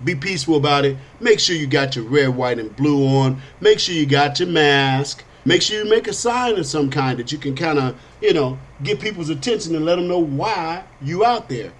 Be 0.03 0.15
peaceful 0.15 0.57
about 0.57 0.85
it. 0.85 0.97
Make 1.21 1.41
sure 1.41 1.57
you 1.57 1.67
got 1.67 1.97
your 1.97 2.05
red, 2.05 2.29
white, 2.29 2.59
and 2.59 2.75
blue 2.77 3.07
on. 3.07 3.41
Make 3.61 3.79
sure 3.79 3.95
you 3.95 4.07
got 4.07 4.39
your 4.39 4.49
mask. 4.49 5.25
Make 5.45 5.61
sure 5.61 5.83
you 5.83 5.91
make 5.91 6.09
a 6.09 6.13
sign 6.13 6.59
of 6.59 6.67
some 6.67 6.91
kind 6.91 7.19
that 7.19 7.31
you 7.31 7.39
can 7.39 7.55
kind 7.55 7.79
of, 7.79 8.01
you 8.23 8.33
know, 8.33 8.59
get 8.83 9.01
people's 9.01 9.29
attention 9.29 9.75
and 9.75 9.85
let 9.85 9.97
them 9.97 10.09
know 10.09 10.19
why 10.19 10.85
you 11.03 11.25
out 11.25 11.49
there. 11.49 11.73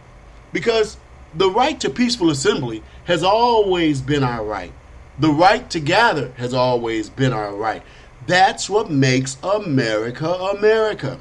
Because 0.53 0.99
the 1.35 1.51
right 1.51 1.81
to 1.81 1.91
peaceful 1.91 2.31
assembly 2.31 2.83
has 3.05 3.23
always 3.23 4.01
been 4.01 4.23
our 4.23 4.45
right. 4.45 4.73
The 5.19 5.31
right 5.31 5.69
to 5.71 5.81
gather 5.81 6.33
has 6.33 6.53
always 6.53 7.09
been 7.09 7.33
our 7.33 7.55
right. 7.55 7.83
That's 8.27 8.69
what 8.69 8.91
makes 8.91 9.39
America 9.43 10.29
America. 10.29 11.21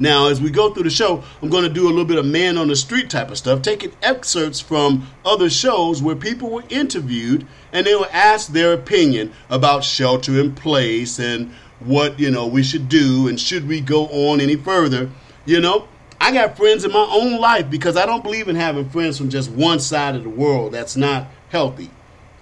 Now, 0.00 0.28
as 0.28 0.40
we 0.40 0.48
go 0.48 0.72
through 0.72 0.84
the 0.84 0.90
show, 0.90 1.22
I'm 1.42 1.50
going 1.50 1.64
to 1.64 1.72
do 1.72 1.84
a 1.84 1.90
little 1.90 2.06
bit 2.06 2.16
of 2.16 2.24
man 2.24 2.56
on 2.56 2.68
the 2.68 2.74
street 2.74 3.10
type 3.10 3.30
of 3.30 3.36
stuff, 3.36 3.60
taking 3.60 3.92
excerpts 4.02 4.58
from 4.58 5.06
other 5.26 5.50
shows 5.50 6.02
where 6.02 6.16
people 6.16 6.48
were 6.48 6.64
interviewed 6.70 7.46
and 7.70 7.86
they 7.86 7.94
were 7.94 8.08
asked 8.10 8.54
their 8.54 8.72
opinion 8.72 9.32
about 9.50 9.84
shelter 9.84 10.40
in 10.40 10.54
place 10.54 11.18
and 11.18 11.52
what, 11.80 12.18
you 12.18 12.30
know, 12.30 12.46
we 12.46 12.62
should 12.62 12.88
do 12.88 13.28
and 13.28 13.38
should 13.38 13.68
we 13.68 13.82
go 13.82 14.06
on 14.06 14.40
any 14.40 14.56
further. 14.56 15.10
You 15.44 15.60
know, 15.60 15.86
I 16.18 16.32
got 16.32 16.56
friends 16.56 16.82
in 16.86 16.92
my 16.92 17.06
own 17.12 17.38
life 17.38 17.68
because 17.68 17.98
I 17.98 18.06
don't 18.06 18.24
believe 18.24 18.48
in 18.48 18.56
having 18.56 18.88
friends 18.88 19.18
from 19.18 19.28
just 19.28 19.50
one 19.50 19.80
side 19.80 20.16
of 20.16 20.22
the 20.22 20.30
world. 20.30 20.72
That's 20.72 20.96
not 20.96 21.26
healthy. 21.50 21.90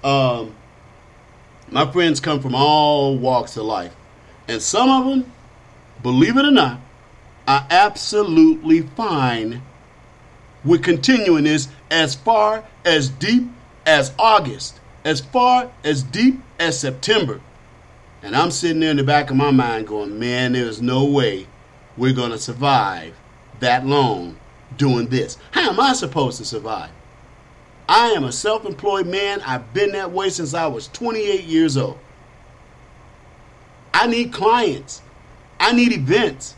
Um, 0.05 0.55
my 1.73 1.91
friends 1.91 2.21
come 2.21 2.41
from 2.41 2.55
all 2.55 3.17
walks 3.17 3.57
of 3.57 3.65
life. 3.65 3.97
And 4.47 4.63
some 4.63 4.89
of 4.89 5.07
them, 5.07 5.33
believe 6.03 6.37
it 6.37 6.45
or 6.45 6.53
not, 6.53 6.81
are 7.49 7.67
absolutely 7.71 8.83
fine 8.83 9.63
with 10.63 10.83
continuing 10.83 11.45
this 11.45 11.69
as 11.91 12.15
far 12.15 12.63
as 12.85 13.09
deep 13.09 13.49
as 13.87 14.13
August, 14.19 14.79
as 15.03 15.21
far 15.23 15.73
as 15.83 16.03
deep 16.03 16.41
as 16.59 16.79
September. 16.79 17.41
And 18.23 18.37
I'm 18.37 18.51
sitting 18.51 18.81
there 18.81 18.91
in 18.91 18.99
the 18.99 19.03
back 19.03 19.31
of 19.31 19.37
my 19.37 19.51
mind 19.51 19.87
going, 19.87 20.19
man, 20.19 20.53
there's 20.53 20.83
no 20.83 21.07
way 21.07 21.47
we're 21.97 22.13
going 22.13 22.33
to 22.33 22.39
survive 22.39 23.15
that 23.61 23.87
long 23.87 24.37
doing 24.77 25.07
this. 25.07 25.39
How 25.53 25.71
am 25.71 25.81
I 25.81 25.95
supposed 25.95 26.37
to 26.39 26.45
survive? 26.45 26.91
I 27.89 28.11
am 28.11 28.25
a 28.25 28.33
self 28.33 28.67
employed 28.67 29.07
man. 29.07 29.41
I've 29.41 29.73
been 29.73 29.93
that 29.93 30.13
way 30.13 30.29
since 30.29 30.53
I 30.53 30.67
was 30.67 30.89
28 30.89 31.45
years 31.45 31.79
old. 31.79 31.99
I 33.95 34.07
need 34.07 34.35
clients. 34.35 35.01
I 35.59 35.73
need 35.73 35.93
events. 35.93 36.55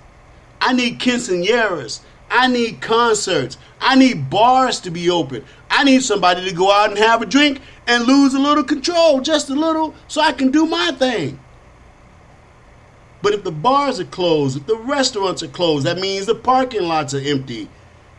I 0.60 0.72
need 0.72 1.00
quinceañeras. 1.00 2.00
I 2.30 2.46
need 2.46 2.80
concerts. 2.80 3.58
I 3.80 3.96
need 3.96 4.30
bars 4.30 4.80
to 4.80 4.90
be 4.90 5.10
open. 5.10 5.44
I 5.68 5.84
need 5.84 6.02
somebody 6.02 6.48
to 6.48 6.54
go 6.54 6.70
out 6.70 6.90
and 6.90 6.98
have 6.98 7.22
a 7.22 7.26
drink 7.26 7.60
and 7.86 8.04
lose 8.04 8.34
a 8.34 8.38
little 8.38 8.62
control, 8.62 9.20
just 9.20 9.50
a 9.50 9.54
little, 9.54 9.94
so 10.06 10.20
I 10.20 10.32
can 10.32 10.50
do 10.50 10.66
my 10.66 10.92
thing. 10.92 11.40
But 13.22 13.34
if 13.34 13.44
the 13.44 13.50
bars 13.50 14.00
are 14.00 14.04
closed, 14.04 14.56
if 14.56 14.66
the 14.66 14.76
restaurants 14.76 15.42
are 15.42 15.48
closed, 15.48 15.86
that 15.86 15.98
means 15.98 16.26
the 16.26 16.34
parking 16.34 16.82
lots 16.82 17.14
are 17.14 17.20
empty. 17.20 17.68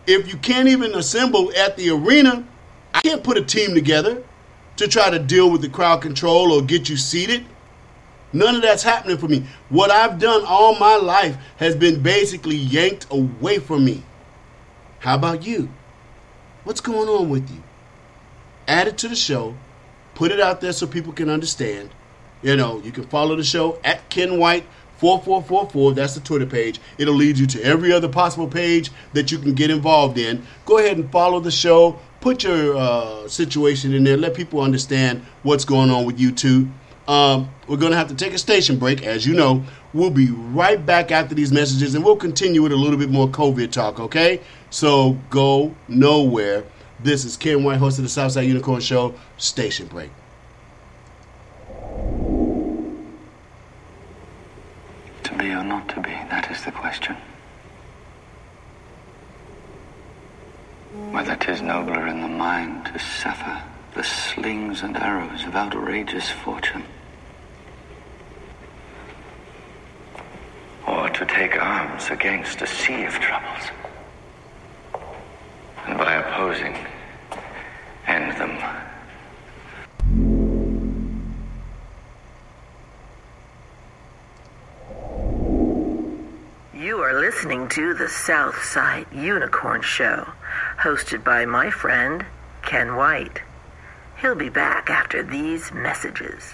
If 0.06 0.28
you 0.28 0.38
can't 0.38 0.68
even 0.68 0.94
assemble 0.94 1.52
at 1.56 1.78
the 1.78 1.90
arena, 1.92 2.46
I 2.94 3.02
can't 3.02 3.24
put 3.24 3.38
a 3.38 3.44
team 3.44 3.74
together 3.74 4.24
to 4.78 4.88
try 4.88 5.10
to 5.10 5.20
deal 5.20 5.50
with 5.50 5.62
the 5.62 5.70
crowd 5.70 6.02
control 6.02 6.52
or 6.52 6.62
get 6.62 6.90
you 6.90 6.98
seated. 6.98 7.46
None 8.34 8.56
of 8.56 8.62
that's 8.62 8.84
happening 8.84 9.18
for 9.18 9.28
me. 9.28 9.46
What 9.70 9.92
I've 9.92 10.20
done 10.20 10.44
all 10.46 10.78
my 10.80 10.96
life 10.96 11.38
has 11.58 11.76
been 11.76 12.02
basically 12.02 12.56
yanked 12.56 13.08
away 13.12 13.60
from 13.60 13.84
me. 13.86 14.04
How 15.00 15.16
about 15.16 15.46
you? 15.46 15.70
What's 16.64 16.82
going 16.82 17.10
on 17.10 17.30
with 17.30 17.50
you? 17.50 17.64
Add 18.68 18.88
it 18.88 18.98
to 19.00 19.08
the 19.08 19.16
show. 19.16 19.56
Put 20.14 20.32
it 20.32 20.40
out 20.40 20.62
there 20.62 20.74
so 20.74 20.88
people 20.88 21.12
can 21.14 21.30
understand. 21.30 21.90
You 22.42 22.56
know, 22.56 22.80
you 22.82 22.92
can 22.92 23.06
follow 23.06 23.36
the 23.36 23.44
show 23.44 23.80
at 23.84 24.10
Ken 24.10 24.40
White 24.40 24.66
4444. 24.98 25.94
That's 25.94 26.14
the 26.14 26.22
Twitter 26.22 26.46
page. 26.46 26.80
It'll 27.00 27.16
lead 27.16 27.38
you 27.38 27.48
to 27.48 27.64
every 27.64 27.92
other 27.92 28.08
possible 28.08 28.48
page 28.48 28.92
that 29.14 29.32
you 29.32 29.40
can 29.40 29.54
get 29.54 29.72
involved 29.72 30.18
in. 30.18 30.46
Go 30.66 30.78
ahead 30.78 30.98
and 30.98 31.12
follow 31.12 31.40
the 31.40 31.52
show. 31.52 32.00
Put 32.20 32.44
your 32.44 32.78
uh, 32.78 33.28
situation 33.28 33.94
in 33.96 34.04
there. 34.04 34.18
Let 34.18 34.36
people 34.36 34.62
understand 34.62 35.26
what's 35.42 35.66
going 35.66 35.90
on 35.90 36.06
with 36.06 36.20
you 36.20 36.32
too. 36.32 36.70
Um, 37.08 37.50
we're 37.68 37.78
going 37.78 37.92
to 37.92 37.98
have 37.98 38.10
to 38.10 38.16
take 38.16 38.34
a 38.34 38.38
station 38.38 38.78
break, 38.78 39.04
as 39.04 39.26
you 39.26 39.34
know. 39.34 39.64
We'll 39.94 40.12
be 40.12 40.30
right 40.30 40.84
back 40.84 41.12
after 41.12 41.36
these 41.36 41.52
messages 41.52 41.96
and 41.96 42.06
we'll 42.06 42.16
continue 42.16 42.62
with 42.62 42.72
a 42.72 42.76
little 42.78 42.98
bit 42.98 43.10
more 43.10 43.28
COVID 43.28 43.72
talk, 43.72 44.00
okay? 44.00 44.42
So 44.70 45.18
go 45.30 45.76
nowhere. 45.88 46.64
This 47.04 47.26
is 47.26 47.36
Ken 47.36 47.64
White, 47.64 47.78
host 47.78 47.98
of 47.98 48.04
the 48.04 48.10
Southside 48.10 48.48
Unicorn 48.48 48.80
Show. 48.82 49.16
Station 49.38 49.88
break. 49.88 50.12
To 55.24 55.38
be 55.38 55.48
or 55.48 55.64
not 55.64 55.90
to 55.90 56.00
be, 56.02 56.12
that 56.12 56.50
is 56.52 56.64
the 56.64 56.72
question. 56.72 57.18
Whether 61.12 61.36
'tis 61.36 61.62
nobler 61.62 62.06
in 62.08 62.22
the 62.22 62.28
mind 62.28 62.86
to 62.86 63.00
suffer 63.00 63.64
the 63.94 64.04
slings 64.04 64.84
and 64.84 64.96
arrows 64.96 65.44
of 65.46 65.56
outrageous 65.56 66.30
fortune, 66.30 66.84
or 70.88 71.10
to 71.10 71.26
take 71.26 71.62
arms 71.62 72.10
against 72.10 72.62
a 72.62 72.68
sea 72.68 73.04
of 73.04 73.14
troubles, 73.16 73.64
and 75.88 75.98
by 75.98 76.14
opposing, 76.14 76.76
end 78.08 78.32
them. 78.40 78.58
You 86.74 87.00
are 87.02 87.20
listening 87.20 87.68
to 87.70 87.94
the 87.94 88.08
Southside 88.08 89.06
Unicorn 89.14 89.82
Show, 89.82 90.30
hosted 90.80 91.24
by 91.24 91.46
my 91.46 91.70
friend 91.70 92.26
Ken 92.64 92.96
White. 92.96 93.42
He'll 94.22 94.36
be 94.36 94.50
back 94.50 94.92
after 94.92 95.24
these 95.24 95.72
messages. 95.72 96.54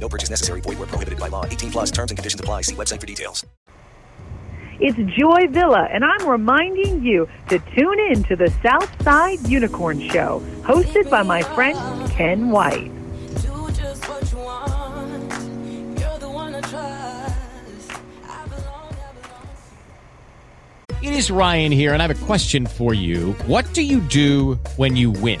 No 0.00 0.08
purchase 0.08 0.30
necessary. 0.30 0.60
Void 0.62 0.78
were 0.78 0.86
prohibited 0.86 1.20
by 1.20 1.28
law. 1.28 1.44
18 1.44 1.70
plus 1.70 1.90
terms 1.90 2.10
and 2.10 2.18
conditions 2.18 2.40
apply. 2.40 2.62
See 2.62 2.74
website 2.74 3.00
for 3.00 3.06
details. 3.06 3.44
It's 4.82 4.96
Joy 4.96 5.46
Villa, 5.48 5.86
and 5.92 6.02
I'm 6.02 6.26
reminding 6.26 7.04
you 7.04 7.28
to 7.50 7.58
tune 7.76 8.00
in 8.00 8.22
to 8.24 8.34
the 8.34 8.50
Southside 8.62 9.46
Unicorn 9.46 10.00
Show, 10.08 10.42
hosted 10.62 11.10
by 11.10 11.22
my 11.22 11.42
friend 11.42 12.10
Ken 12.10 12.48
White. 12.48 12.90
It 21.02 21.12
is 21.12 21.30
Ryan 21.30 21.72
here, 21.72 21.92
and 21.92 22.02
I 22.02 22.06
have 22.06 22.22
a 22.22 22.26
question 22.26 22.66
for 22.66 22.94
you. 22.94 23.32
What 23.46 23.70
do 23.74 23.82
you 23.82 24.00
do 24.00 24.58
when 24.76 24.96
you 24.96 25.10
win? 25.10 25.40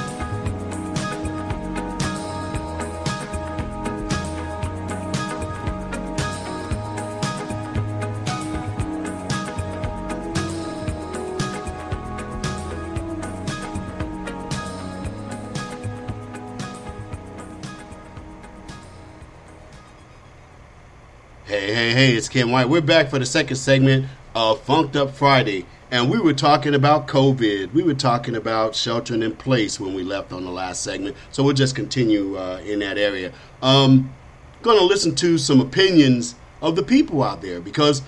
Hey, 21.51 21.73
hey, 21.73 21.91
hey, 21.91 22.13
it's 22.13 22.29
Ken 22.29 22.49
White. 22.49 22.69
We're 22.69 22.79
back 22.79 23.09
for 23.09 23.19
the 23.19 23.25
second 23.25 23.57
segment 23.57 24.05
of 24.33 24.61
Funked 24.61 24.95
Up 24.95 25.13
Friday. 25.13 25.65
And 25.91 26.09
we 26.09 26.17
were 26.17 26.31
talking 26.31 26.73
about 26.73 27.09
COVID. 27.09 27.73
We 27.73 27.83
were 27.83 27.93
talking 27.93 28.37
about 28.37 28.73
sheltering 28.73 29.21
in 29.21 29.35
place 29.35 29.77
when 29.77 29.93
we 29.93 30.01
left 30.01 30.31
on 30.31 30.45
the 30.45 30.49
last 30.49 30.81
segment. 30.81 31.17
So 31.29 31.43
we'll 31.43 31.53
just 31.53 31.75
continue 31.75 32.37
uh, 32.37 32.61
in 32.63 32.79
that 32.79 32.97
area. 32.97 33.33
Um, 33.61 34.13
going 34.61 34.79
to 34.79 34.85
listen 34.85 35.13
to 35.15 35.37
some 35.37 35.59
opinions 35.59 36.35
of 36.61 36.77
the 36.77 36.83
people 36.83 37.21
out 37.21 37.41
there 37.41 37.59
because, 37.59 38.01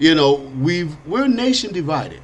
you 0.00 0.16
know, 0.16 0.34
we've 0.60 0.96
we're 1.06 1.26
a 1.26 1.28
nation 1.28 1.72
divided. 1.72 2.20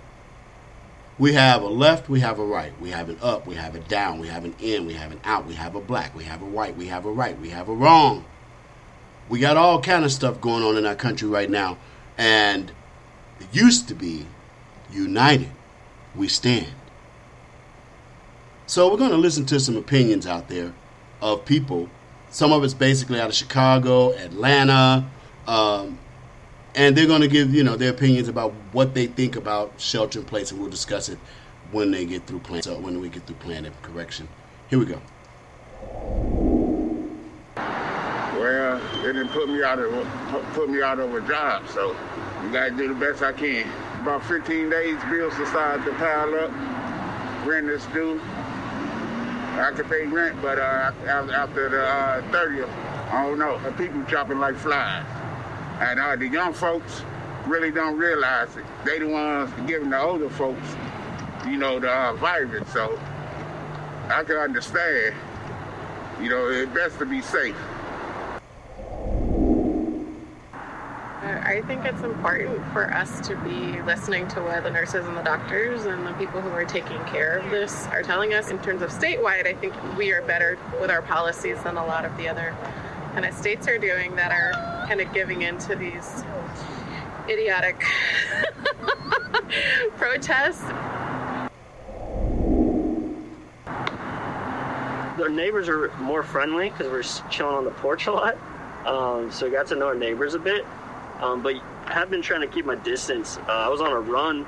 We 1.21 1.35
have 1.35 1.63
a 1.63 1.69
left, 1.69 2.09
we 2.09 2.19
have 2.19 2.41
a 2.41 2.45
right. 2.45 2.73
We 2.81 2.91
have 2.91 3.09
an 3.11 3.19
up, 3.23 3.47
we 3.47 3.55
have 3.55 3.77
a 3.77 3.79
down, 3.79 4.19
we 4.19 4.27
have 4.27 4.45
an 4.45 4.57
in, 4.59 4.87
we 4.87 4.95
have 4.95 5.13
an 5.13 5.21
out, 5.23 5.47
we 5.47 5.55
have 5.55 5.77
a 5.77 5.81
black, 5.81 6.17
we 6.17 6.25
have 6.25 6.43
a 6.43 6.47
white, 6.47 6.77
we 6.77 6.89
have 6.89 7.07
a 7.07 7.13
right, 7.13 7.39
we 7.39 7.51
have 7.51 7.69
a 7.69 7.73
wrong. 7.73 8.25
We 9.29 9.41
got 9.41 9.57
all 9.57 9.81
kind 9.81 10.05
of 10.05 10.13
stuff 10.13 10.41
going 10.41 10.63
on 10.63 10.77
in 10.77 10.87
our 10.87 10.95
country 10.95 11.29
right 11.29 11.49
now, 11.49 11.79
and 12.19 12.71
it 13.41 13.47
used 13.53 13.89
to 13.89 13.95
be 13.95 14.27
united 14.93 15.51
we 16.15 16.29
stand. 16.29 16.73
So 18.67 18.91
we're 18.91 18.97
going 18.97 19.11
to 19.11 19.17
listen 19.17 19.45
to 19.47 19.61
some 19.61 19.77
opinions 19.77 20.27
out 20.27 20.49
there 20.49 20.73
of 21.21 21.45
people. 21.45 21.89
Some 22.31 22.53
of 22.53 22.65
it's 22.65 22.75
basically 22.75 23.21
out 23.21 23.29
of 23.29 23.35
Chicago, 23.35 24.13
Atlanta, 24.13 25.09
um, 25.47 25.99
and 26.75 26.97
they're 26.97 27.07
going 27.07 27.21
to 27.21 27.29
give 27.29 27.55
you 27.55 27.63
know 27.63 27.77
their 27.77 27.91
opinions 27.91 28.29
about 28.29 28.53
what 28.73 28.95
they 28.95 29.07
think 29.07 29.37
about 29.37 29.73
shelter 29.79 30.19
in 30.21 30.25
place, 30.25 30.51
and 30.51 30.61
we'll 30.61 30.71
discuss 30.71 31.09
it 31.09 31.19
when 31.71 31.91
they 31.91 32.05
get 32.05 32.27
through 32.27 32.41
plan. 32.41 32.63
So 32.63 32.79
when 32.79 33.01
we 33.01 33.09
get 33.09 33.27
through 33.27 33.37
plan 33.37 33.71
correction, 33.83 34.29
here 34.69 34.79
we 34.79 34.87
go. 34.87 36.54
They 39.05 39.13
didn't 39.13 39.33
put 39.33 39.51
me 39.51 39.63
out 39.63 39.79
of 39.79 39.93
put 40.55 40.71
me 40.71 40.81
out 40.81 40.99
of 40.99 41.15
a 41.15 41.21
job, 41.29 41.69
so 41.69 41.95
you 42.43 42.51
gotta 42.51 42.71
do 42.71 42.89
the 42.89 42.95
best 42.95 43.23
I 43.23 43.35
can. 43.35 43.69
About 44.01 44.25
15 44.25 44.71
days, 44.71 44.99
bills 45.11 45.37
decided 45.37 45.85
to 45.85 45.93
pile 45.97 46.35
up. 46.37 47.47
Rent 47.47 47.69
is 47.69 47.85
due. 47.89 48.19
I 49.61 49.73
can 49.77 49.87
pay 49.91 50.07
rent, 50.07 50.41
but 50.41 50.59
uh, 50.59 50.93
after 51.07 51.69
the 51.69 51.85
uh, 51.85 52.23
30th, 52.31 52.71
I 53.13 53.27
don't 53.27 53.39
know. 53.39 53.61
People 53.77 54.03
chopping 54.05 54.39
like 54.39 54.57
flies, 54.57 55.05
and 55.81 56.01
uh, 56.01 56.17
the 56.17 56.27
young 56.27 56.55
folks 56.55 57.03
really 57.47 57.71
don't 57.71 57.99
realize 57.99 58.57
it. 58.57 58.65
They 58.87 59.01
the 59.01 59.09
ones 59.09 59.51
giving 59.67 59.91
the 59.91 60.01
older 60.01 60.31
folks, 60.31 60.67
you 61.47 61.59
know, 61.59 61.79
the 61.79 61.91
uh, 61.93 62.15
virus. 62.15 62.67
So 62.73 62.99
I 64.09 64.25
can 64.25 64.37
understand. 64.37 65.15
You 66.23 66.31
know, 66.31 66.49
it's 66.49 66.73
best 66.73 66.99
to 67.01 67.05
be 67.05 67.21
safe. 67.21 67.55
I 71.43 71.63
think 71.63 71.85
it's 71.85 72.03
important 72.03 72.65
for 72.73 72.93
us 72.93 73.27
to 73.29 73.37
be 73.37 73.81
listening 73.83 74.29
to 74.29 74.41
what 74.41 74.63
the 74.63 74.71
nurses 74.71 75.07
and 75.07 75.17
the 75.17 75.23
doctors 75.23 75.87
and 75.87 76.07
the 76.07 76.13
people 76.13 76.41
who 76.41 76.51
are 76.51 76.65
taking 76.65 76.99
care 77.07 77.39
of 77.39 77.51
this 77.51 77.87
are 77.89 78.03
telling 78.03 78.35
us. 78.35 78.51
In 78.51 78.59
terms 78.61 78.83
of 78.83 78.91
statewide, 78.91 79.47
I 79.47 79.55
think 79.55 79.75
we 79.97 80.13
are 80.13 80.23
better 80.23 80.59
with 80.81 80.91
our 80.91 81.03
policies 81.03 81.63
than 81.63 81.77
a 81.77 81.85
lot 81.85 82.05
of 82.05 82.17
the 82.17 82.29
other 82.29 82.57
kind 83.13 83.25
of 83.25 83.35
states 83.35 83.69
are 83.69 83.79
doing 83.79 84.15
that 84.17 84.33
are 84.33 84.87
kind 84.87 85.01
of 85.01 85.13
giving 85.13 85.43
into 85.43 85.75
these 85.75 86.25
idiotic 87.29 87.81
protests. 89.97 90.63
Our 95.21 95.29
neighbors 95.29 95.69
are 95.69 95.93
more 95.99 96.23
friendly 96.23 96.71
because 96.71 96.89
we're 96.89 97.31
chilling 97.31 97.57
on 97.57 97.65
the 97.65 97.71
porch 97.71 98.07
a 98.07 98.13
lot. 98.13 98.37
Um, 98.87 99.33
so 99.33 99.47
we 99.47 99.53
got 99.53 99.67
to 99.69 99.77
know 99.77 99.87
our 99.87 99.95
neighbors 99.95 100.35
a 100.35 100.39
bit. 100.39 100.67
Um, 101.21 101.43
but 101.43 101.55
I 101.87 101.93
have 101.93 102.11
been 102.11 102.23
trying 102.23 102.41
to 102.41 102.47
keep 102.47 102.65
my 102.65 102.75
distance. 102.75 103.39
Uh, 103.39 103.53
I 103.53 103.69
was 103.69 103.81
on 103.81 103.93
a 103.93 104.01
run 104.01 104.45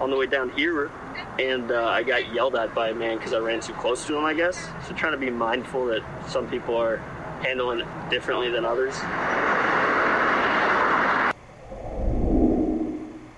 on 0.00 0.10
the 0.10 0.16
way 0.16 0.26
down 0.26 0.50
here, 0.50 0.90
and 1.38 1.70
uh, 1.70 1.86
I 1.86 2.02
got 2.02 2.32
yelled 2.32 2.56
at 2.56 2.74
by 2.74 2.90
a 2.90 2.94
man 2.94 3.18
because 3.18 3.32
I 3.32 3.38
ran 3.38 3.60
too 3.60 3.72
close 3.74 4.06
to 4.06 4.16
him, 4.16 4.24
I 4.24 4.34
guess. 4.34 4.68
So 4.86 4.94
trying 4.94 5.12
to 5.12 5.18
be 5.18 5.30
mindful 5.30 5.86
that 5.86 6.02
some 6.28 6.48
people 6.48 6.76
are 6.76 6.98
handling 7.42 7.80
it 7.80 7.86
differently 8.10 8.50
than 8.50 8.64
others. 8.64 8.94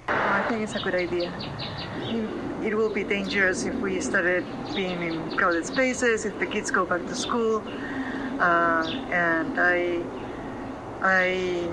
I 0.08 0.44
think 0.48 0.62
it's 0.62 0.74
a 0.74 0.80
good 0.80 0.94
idea. 0.94 1.32
It 2.62 2.74
will 2.74 2.92
be 2.92 3.04
dangerous 3.04 3.64
if 3.64 3.74
we 3.76 4.00
started 4.00 4.44
being 4.74 5.02
in 5.02 5.36
crowded 5.36 5.64
spaces, 5.66 6.24
if 6.24 6.38
the 6.38 6.46
kids 6.46 6.70
go 6.70 6.84
back 6.84 7.06
to 7.06 7.14
school. 7.14 7.62
Uh, 8.38 8.86
and 9.10 9.60
I 9.60 10.02
I 11.02 11.66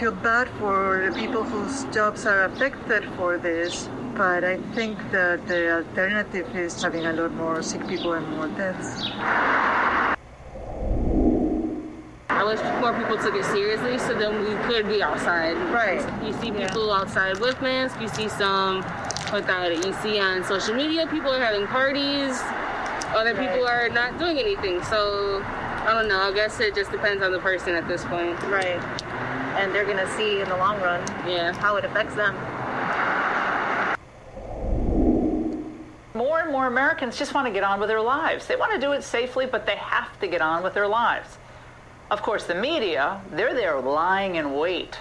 feel 0.00 0.10
bad 0.10 0.48
for 0.58 1.08
the 1.08 1.14
people 1.14 1.44
whose 1.44 1.84
jobs 1.94 2.26
are 2.26 2.44
affected 2.46 3.04
for 3.16 3.38
this, 3.38 3.88
but 4.16 4.42
I 4.42 4.56
think 4.74 4.98
that 5.12 5.46
the 5.46 5.76
alternative 5.76 6.56
is 6.56 6.82
having 6.82 7.06
a 7.06 7.12
lot 7.12 7.32
more 7.34 7.62
sick 7.62 7.86
people 7.86 8.14
and 8.14 8.28
more 8.36 8.48
deaths. 8.48 9.06
I 12.28 12.42
wish 12.42 12.58
more 12.80 12.92
people 12.98 13.16
took 13.16 13.36
it 13.36 13.44
seriously 13.44 13.96
so 13.96 14.12
then 14.18 14.42
we 14.42 14.56
could 14.66 14.88
be 14.88 15.04
outside. 15.04 15.56
Right. 15.72 16.02
You 16.24 16.32
see 16.32 16.50
people 16.50 16.92
outside 16.92 17.38
with 17.38 17.62
masks, 17.62 18.00
you 18.00 18.08
see 18.08 18.28
some 18.28 18.78
without 19.32 19.70
it. 19.70 19.86
You 19.86 19.92
see 20.02 20.18
on 20.18 20.42
social 20.42 20.74
media 20.74 21.06
people 21.06 21.30
are 21.30 21.40
having 21.40 21.68
parties, 21.68 22.42
other 23.14 23.34
people 23.36 23.68
are 23.68 23.88
not 23.88 24.18
doing 24.18 24.38
anything. 24.38 24.82
So 24.82 25.44
I 25.84 25.92
don't 25.92 26.08
know. 26.08 26.18
I 26.18 26.32
guess 26.32 26.60
it 26.60 26.74
just 26.74 26.90
depends 26.90 27.22
on 27.22 27.30
the 27.30 27.38
person 27.38 27.74
at 27.74 27.86
this 27.86 28.02
point. 28.06 28.40
Right. 28.44 28.82
And 29.58 29.74
they're 29.74 29.84
going 29.84 29.98
to 29.98 30.10
see 30.16 30.40
in 30.40 30.48
the 30.48 30.56
long 30.56 30.80
run 30.80 31.06
yeah. 31.28 31.52
how 31.52 31.76
it 31.76 31.84
affects 31.84 32.14
them. 32.14 32.34
More 36.14 36.40
and 36.40 36.50
more 36.50 36.66
Americans 36.66 37.18
just 37.18 37.34
want 37.34 37.46
to 37.48 37.52
get 37.52 37.64
on 37.64 37.80
with 37.80 37.90
their 37.90 38.00
lives. 38.00 38.46
They 38.46 38.56
want 38.56 38.72
to 38.72 38.80
do 38.80 38.92
it 38.92 39.04
safely, 39.04 39.44
but 39.44 39.66
they 39.66 39.76
have 39.76 40.18
to 40.20 40.26
get 40.26 40.40
on 40.40 40.62
with 40.62 40.72
their 40.72 40.88
lives. 40.88 41.36
Of 42.10 42.22
course, 42.22 42.44
the 42.44 42.54
media, 42.54 43.20
they're 43.30 43.52
there 43.52 43.78
lying 43.78 44.36
in 44.36 44.54
wait. 44.54 44.98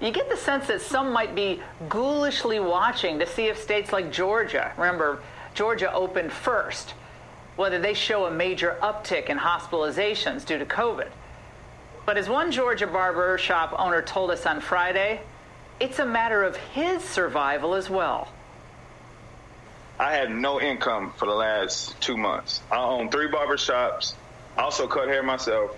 You 0.00 0.12
get 0.12 0.30
the 0.30 0.36
sense 0.36 0.68
that 0.68 0.80
some 0.80 1.12
might 1.12 1.34
be 1.34 1.60
ghoulishly 1.88 2.60
watching 2.60 3.18
to 3.18 3.26
see 3.26 3.46
if 3.46 3.60
states 3.60 3.92
like 3.92 4.12
Georgia, 4.12 4.72
remember, 4.76 5.20
Georgia 5.54 5.92
opened 5.92 6.32
first, 6.32 6.94
whether 7.60 7.78
they 7.78 7.92
show 7.92 8.24
a 8.24 8.30
major 8.30 8.78
uptick 8.80 9.26
in 9.26 9.36
hospitalizations 9.36 10.46
due 10.46 10.56
to 10.56 10.64
COVID. 10.64 11.08
But 12.06 12.16
as 12.16 12.26
one 12.26 12.52
Georgia 12.52 12.86
barber 12.86 13.36
shop 13.36 13.74
owner 13.78 14.00
told 14.00 14.30
us 14.30 14.46
on 14.46 14.62
Friday, 14.62 15.20
it's 15.78 15.98
a 15.98 16.06
matter 16.06 16.42
of 16.42 16.56
his 16.56 17.04
survival 17.04 17.74
as 17.74 17.90
well. 17.90 18.28
I 19.98 20.14
had 20.14 20.34
no 20.34 20.58
income 20.58 21.12
for 21.18 21.26
the 21.26 21.34
last 21.34 22.00
two 22.00 22.16
months. 22.16 22.62
I 22.72 22.78
own 22.78 23.10
three 23.10 23.28
barber 23.28 23.58
shops. 23.58 24.14
Also 24.56 24.86
cut 24.86 25.08
hair 25.08 25.22
myself. 25.22 25.76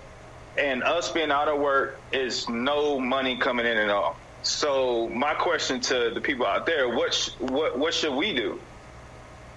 And 0.57 0.83
us 0.83 1.11
being 1.11 1.31
out 1.31 1.49
of 1.49 1.59
work 1.59 1.99
is 2.13 2.47
no 2.47 2.97
money 2.97 3.35
coming 3.35 3.65
in 3.65 3.75
at 3.75 3.89
all. 3.89 4.15
So 4.41 5.09
my 5.09 5.33
question 5.33 5.81
to 5.81 6.11
the 6.13 6.21
people 6.21 6.45
out 6.45 6.65
there: 6.65 6.87
what 6.87 7.13
sh- 7.13 7.31
what 7.39 7.77
what 7.77 7.93
should 7.93 8.13
we 8.13 8.33
do? 8.33 8.61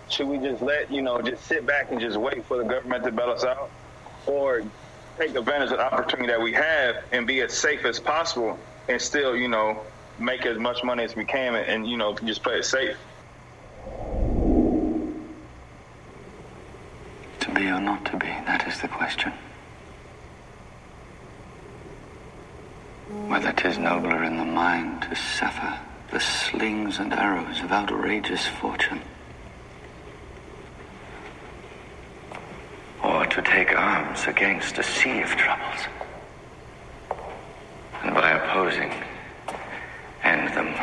Should 0.08 0.28
we 0.28 0.38
just 0.38 0.62
let 0.62 0.90
you 0.90 1.02
know, 1.02 1.20
just 1.20 1.44
sit 1.46 1.66
back 1.66 1.90
and 1.90 2.00
just 2.00 2.16
wait 2.16 2.44
for 2.44 2.58
the 2.58 2.64
government 2.64 3.04
to 3.04 3.12
bail 3.12 3.30
us 3.30 3.44
out, 3.44 3.70
or 4.26 4.62
take 5.18 5.34
advantage 5.34 5.72
of 5.72 5.78
the 5.78 5.92
opportunity 5.92 6.28
that 6.28 6.40
we 6.40 6.52
have 6.52 6.96
and 7.12 7.26
be 7.26 7.40
as 7.40 7.52
safe 7.52 7.84
as 7.84 7.98
possible, 7.98 8.58
and 8.88 9.00
still 9.00 9.34
you 9.36 9.48
know 9.48 9.80
make 10.18 10.46
as 10.46 10.58
much 10.58 10.82
money 10.84 11.02
as 11.04 11.16
we 11.16 11.24
can, 11.24 11.54
and, 11.54 11.66
and 11.66 11.86
you 11.88 11.96
know 11.96 12.14
just 12.14 12.42
play 12.42 12.58
it 12.58 12.64
safe? 12.64 12.96
To 17.40 17.50
be 17.52 17.66
or 17.66 17.80
not 17.80 18.04
to 18.06 18.16
be, 18.16 18.26
that 18.26 18.66
is 18.66 18.80
the 18.80 18.88
question. 18.88 19.32
Whether 23.28 23.52
'tis 23.52 23.78
nobler 23.78 24.22
in 24.22 24.36
the 24.36 24.44
mind 24.44 25.02
to 25.02 25.16
suffer 25.16 25.78
the 26.10 26.20
slings 26.20 26.98
and 26.98 27.12
arrows 27.12 27.60
of 27.60 27.72
outrageous 27.72 28.46
fortune, 28.46 29.02
or 33.02 33.26
to 33.26 33.42
take 33.42 33.72
arms 33.72 34.26
against 34.26 34.78
a 34.78 34.82
sea 34.82 35.20
of 35.22 35.30
troubles, 35.30 35.80
and 38.02 38.14
by 38.14 38.30
opposing, 38.30 38.92
end 40.22 40.48
them. 40.54 40.74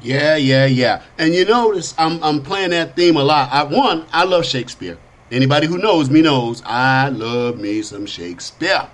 Yeah, 0.00 0.36
yeah, 0.36 0.66
yeah. 0.66 1.02
And 1.18 1.34
you 1.34 1.44
notice 1.44 1.94
I'm 1.98 2.22
I'm 2.22 2.42
playing 2.42 2.70
that 2.70 2.94
theme 2.94 3.16
a 3.16 3.24
lot. 3.24 3.50
I 3.52 3.64
one, 3.64 4.06
I 4.12 4.24
love 4.24 4.46
Shakespeare. 4.46 4.98
Anybody 5.30 5.66
who 5.66 5.78
knows 5.78 6.08
me 6.08 6.22
knows 6.22 6.62
I 6.64 7.08
love 7.08 7.58
me 7.58 7.82
some 7.82 8.06
Shakespeare. 8.06 8.88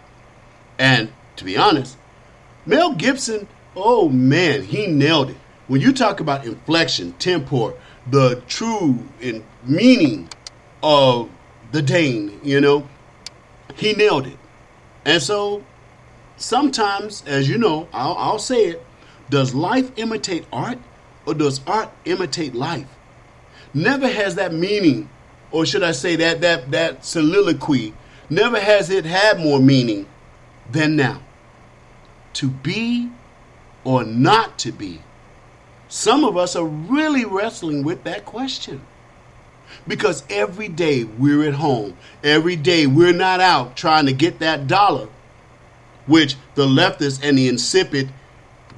And 0.79 1.13
to 1.37 1.45
be 1.45 1.57
honest, 1.57 1.97
Mel 2.67 2.95
Gibson, 2.95 3.47
oh 3.77 4.09
man, 4.09 4.63
he 4.63 4.87
nailed 4.87 5.31
it. 5.31 5.37
When 5.69 5.81
you 5.81 5.93
talk 5.93 6.21
about 6.21 6.45
inflection, 6.45 7.13
tempo, 7.15 7.77
the 8.11 8.43
true 8.49 8.99
in 9.21 9.45
meaning 9.67 10.29
of 10.83 11.31
the 11.73 11.83
Dane, 11.83 12.41
you 12.43 12.61
know, 12.61 12.89
he 13.75 13.93
nailed 13.95 14.27
it. 14.27 14.39
And 15.05 15.23
so 15.23 15.65
sometimes, 16.37 17.25
as 17.27 17.49
you 17.49 17.59
know, 17.59 17.89
I'll, 17.93 18.15
I'll 18.15 18.39
say 18.39 18.67
it, 18.67 18.87
does 19.31 19.55
life 19.55 19.91
imitate 19.97 20.45
art 20.53 20.79
or 21.27 21.35
does 21.35 21.61
art 21.67 21.91
imitate 22.05 22.55
life? 22.55 22.87
Never 23.73 24.09
has 24.09 24.37
that 24.37 24.53
meaning, 24.53 25.09
or 25.51 25.67
should 25.67 25.83
I 25.83 25.93
say 25.93 26.17
that 26.17 26.41
that 26.43 26.71
that 26.71 27.05
soliloquy, 27.05 27.95
never 28.31 28.61
has 28.61 28.91
it 28.91 29.05
had 29.05 29.41
more 29.41 29.59
meaning 29.59 30.07
than 30.71 30.97
now. 30.97 31.23
To 32.35 32.49
be 32.49 33.11
or 33.83 34.05
not 34.05 34.59
to 34.61 34.73
be. 34.73 35.01
Some 35.89 36.25
of 36.25 36.37
us 36.37 36.57
are 36.57 36.65
really 36.65 37.25
wrestling 37.25 37.83
with 37.85 38.05
that 38.05 38.25
question. 38.25 38.81
Because 39.87 40.25
every 40.31 40.69
day 40.69 41.05
we're 41.05 41.47
at 41.47 41.55
home, 41.55 41.97
every 42.23 42.57
day 42.57 42.87
we're 42.87 43.13
not 43.13 43.41
out 43.41 43.77
trying 43.77 44.07
to 44.07 44.13
get 44.13 44.39
that 44.39 44.67
dollar, 44.67 45.09
which 46.07 46.37
the 46.55 46.67
leftists 46.67 47.21
and 47.23 47.37
the 47.37 47.49
insipid, 47.49 48.11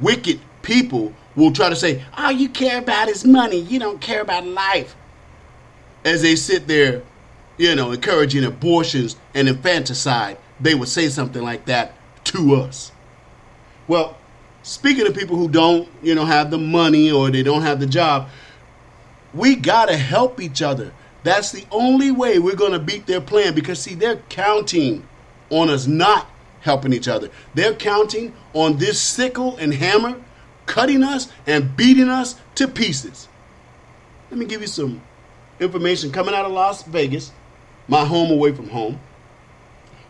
wicked 0.01 0.41
people 0.63 1.13
will 1.37 1.53
try 1.53 1.69
to 1.69 1.77
say, 1.77 2.03
all 2.17 2.33
you 2.33 2.49
care 2.49 2.79
about 2.79 3.09
is 3.09 3.25
money, 3.25 3.59
you 3.59 3.79
don't 3.79 4.01
care 4.01 4.23
about 4.23 4.47
life. 4.47 4.97
As 6.05 6.23
they 6.23 6.37
sit 6.37 6.67
there, 6.67 7.03
you 7.59 7.75
know, 7.75 7.93
encouraging 7.93 8.45
abortions 8.45 9.17
and 9.35 9.49
infanticide, 9.49 10.39
they 10.61 10.75
would 10.75 10.89
say 10.89 11.09
something 11.09 11.43
like 11.43 11.67
that 11.67 11.95
to 12.25 12.55
us. 12.57 12.93
Well, 13.89 14.17
speaking 14.63 15.07
of 15.07 15.15
people 15.15 15.37
who 15.37 15.49
don't, 15.49 15.89
you 16.03 16.15
know, 16.15 16.25
have 16.25 16.51
the 16.51 16.59
money 16.59 17.11
or 17.11 17.31
they 17.31 17.43
don't 17.43 17.63
have 17.63 17.81
the 17.81 17.87
job, 17.87 18.29
we 19.37 19.57
got 19.57 19.89
to 19.89 19.97
help 19.97 20.41
each 20.41 20.63
other. 20.63 20.93
That's 21.23 21.51
the 21.51 21.65
only 21.71 22.11
way 22.11 22.39
we're 22.39 22.57
going 22.57 22.73
to 22.73 22.79
beat 22.79 23.07
their 23.07 23.21
plan 23.21 23.55
because, 23.55 23.81
see, 23.81 23.95
they're 23.95 24.23
counting 24.29 25.07
on 25.51 25.71
us 25.71 25.87
not 25.87 26.29
helping 26.61 26.93
each 26.93 27.09
other. 27.09 27.31
They're 27.55 27.75
counting 27.75 28.35
on 28.53 28.79
this 28.79 29.01
sickle 29.01 29.57
and 29.57 29.75
hammer 29.75 30.21
cutting 30.67 31.03
us 31.03 31.29
and 31.47 31.77
beating 31.77 32.09
us 32.09 32.37
to 32.57 32.69
pieces. 32.69 33.29
Let 34.31 34.39
me 34.39 34.47
give 34.47 34.61
you 34.61 34.67
some 34.67 35.03
information 35.61 36.11
coming 36.11 36.35
out 36.35 36.45
of 36.45 36.53
Las 36.53 36.83
Vegas, 36.83 37.33
my 37.89 38.05
home 38.05 38.31
away 38.31 38.53
from 38.53 38.69
home. 38.69 39.01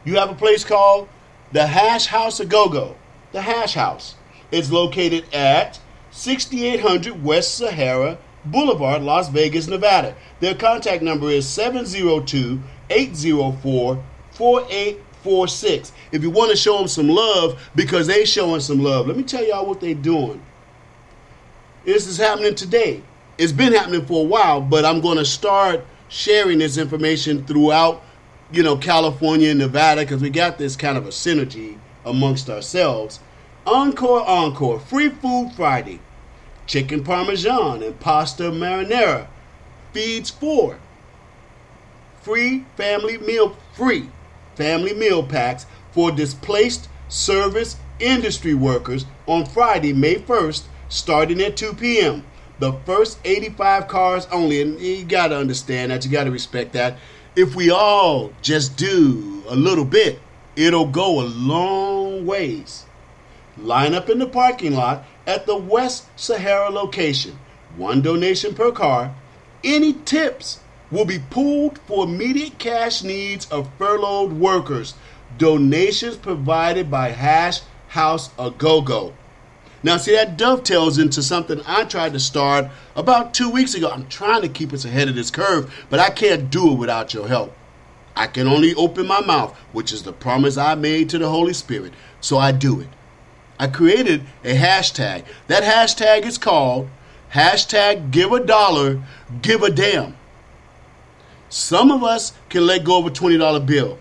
You 0.05 0.17
have 0.17 0.31
a 0.31 0.35
place 0.35 0.65
called 0.65 1.09
the 1.53 1.67
Hash 1.67 2.07
House 2.07 2.41
A 2.41 2.47
Go 2.47 2.69
Go. 2.69 2.97
The 3.33 3.43
Hash 3.43 3.75
House. 3.75 4.15
It's 4.51 4.71
located 4.71 5.33
at 5.35 5.79
6800 6.11 7.23
West 7.23 7.55
Sahara 7.55 8.19
Boulevard, 8.51 9.03
Las 9.03 9.29
Vegas, 9.29 9.69
Nevada. 9.69 10.17
Their 10.41 10.55
contact 10.55 11.03
number 11.03 11.29
is 11.29 11.49
702 11.49 12.61
804 12.91 14.03
4846. 14.33 15.93
If 16.13 16.23
you 16.23 16.31
want 16.31 16.51
to 16.51 16.57
show 16.57 16.79
them 16.79 16.89
some 16.89 17.09
love 17.09 17.71
because 17.75 18.07
they 18.07 18.25
showing 18.25 18.61
some 18.61 18.83
love, 18.83 19.07
let 19.07 19.17
me 19.17 19.23
tell 19.23 19.45
y'all 19.45 19.67
what 19.67 19.81
they're 19.81 19.95
doing. 19.95 20.43
This 21.85 22.07
is 22.07 22.19
happening 22.19 22.55
today. 22.55 23.03
It's 23.39 23.53
been 23.53 23.73
happening 23.73 24.05
for 24.05 24.25
a 24.25 24.27
while, 24.27 24.61
but 24.61 24.85
I'm 24.85 25.01
going 25.01 25.19
to 25.19 25.25
start 25.25 25.85
sharing 26.09 26.59
this 26.59 26.79
information 26.79 27.45
throughout, 27.45 28.03
you 28.53 28.63
know, 28.63 28.77
California 28.77 29.51
and 29.51 29.59
Nevada 29.59 30.03
because 30.03 30.23
we 30.23 30.31
got 30.31 30.59
this 30.59 30.77
kind 30.77 30.97
of 30.97 31.07
a 31.07 31.11
synergy 31.11 31.79
amongst 32.05 32.49
ourselves. 32.49 33.21
Encore, 33.67 34.25
encore, 34.27 34.79
free 34.81 35.09
food 35.09 35.53
Friday, 35.57 36.01
chicken 36.67 37.03
parmesan 37.03 37.83
and 37.83 37.99
pasta 38.01 38.45
marinara, 38.45 39.27
feeds 39.93 40.31
four. 40.31 40.79
Free 42.23 42.65
family 42.77 43.19
meal, 43.19 43.57
free 43.73 44.09
family 44.57 44.93
meal 44.93 45.23
packs 45.23 45.67
for 45.93 46.11
displaced 46.11 46.89
service 47.09 47.77
industry 48.01 48.55
workers 48.55 49.07
on 49.27 49.47
Friday, 49.47 49.93
May 49.93 50.17
1st, 50.17 50.65
starting 50.89 51.41
at 51.41 51.57
2 51.57 51.75
p.m. 51.75 52.25
The 52.59 52.73
first 52.85 53.19
85 53.25 53.87
cars 53.89 54.27
only, 54.33 54.63
and 54.63 54.81
you 54.81 55.05
got 55.05 55.29
to 55.29 55.37
understand 55.37 55.93
that, 55.93 56.05
you 56.05 56.11
got 56.11 56.25
to 56.25 56.31
respect 56.31 56.73
that. 56.73 56.99
If 57.37 57.55
we 57.55 57.71
all 57.71 58.33
just 58.43 58.77
do 58.77 59.43
a 59.49 59.55
little 59.55 59.85
bit, 59.85 60.19
it'll 60.57 60.87
go 60.87 61.21
a 61.21 61.27
long 61.27 62.25
ways. 62.27 62.85
Line 63.59 63.95
up 63.95 64.09
in 64.09 64.19
the 64.19 64.27
parking 64.27 64.75
lot 64.75 65.05
at 65.27 65.47
the 65.47 65.57
West 65.57 66.07
Sahara 66.17 66.71
location. 66.71 67.39
One 67.77 68.01
donation 68.01 68.55
per 68.55 68.73
car. 68.73 69.15
Any 69.65 69.93
tips 69.93 70.61
will 70.91 71.05
be 71.05 71.19
pooled 71.31 71.79
for 71.81 72.05
immediate 72.05 72.59
cash 72.59 73.03
needs 73.03 73.47
of 73.51 73.69
furloughed 73.77 74.33
workers. 74.33 74.95
Donations 75.39 76.17
provided 76.17 76.91
by 76.91 77.11
Hash 77.11 77.61
House 77.89 78.31
A 78.39 78.51
Go 78.51 78.81
Go. 78.81 79.13
Now, 79.83 79.99
see, 79.99 80.13
that 80.13 80.37
dovetails 80.37 80.99
into 80.99 81.23
something 81.23 81.61
I 81.67 81.85
tried 81.85 82.13
to 82.15 82.21
start 82.21 82.67
about 82.97 83.35
two 83.35 83.51
weeks 83.51 83.75
ago. 83.75 83.91
I'm 83.91 84.09
trying 84.09 84.43
to 84.43 84.49
keep 84.49 84.73
us 84.73 84.85
ahead 84.85 85.09
of 85.09 85.15
this 85.15 85.31
curve, 85.31 85.73
but 85.91 86.01
I 86.01 86.11
can't 86.11 86.51
do 86.51 86.73
it 86.73 86.77
without 86.77 87.15
your 87.15 87.29
help. 87.29 87.57
I 88.17 88.27
can 88.27 88.49
only 88.49 88.75
open 88.75 89.07
my 89.07 89.21
mouth, 89.21 89.57
which 89.73 89.93
is 89.93 90.03
the 90.03 90.13
promise 90.13 90.57
I 90.57 90.75
made 90.75 91.11
to 91.11 91.19
the 91.19 91.29
Holy 91.29 91.53
Spirit. 91.53 91.93
So 92.21 92.39
I 92.39 92.51
do 92.51 92.81
it. 92.81 92.89
I 93.59 93.69
created 93.69 94.23
a 94.45 94.55
hashtag. 94.55 95.25
That 95.47 95.63
hashtag 95.63 96.25
is 96.25 96.39
called 96.39 96.89
hashtag 97.33 98.11
give 98.11 98.33
a 98.33 98.45
dollar, 98.45 99.03
give 99.43 99.63
a 99.63 99.71
damn. 99.71 100.17
Some 101.49 101.91
of 101.91 102.03
us 102.03 102.33
can 102.49 102.67
let 102.67 102.85
go 102.85 102.99
of 102.99 103.07
a 103.07 103.11
$20 103.11 103.67
bill. 103.67 103.99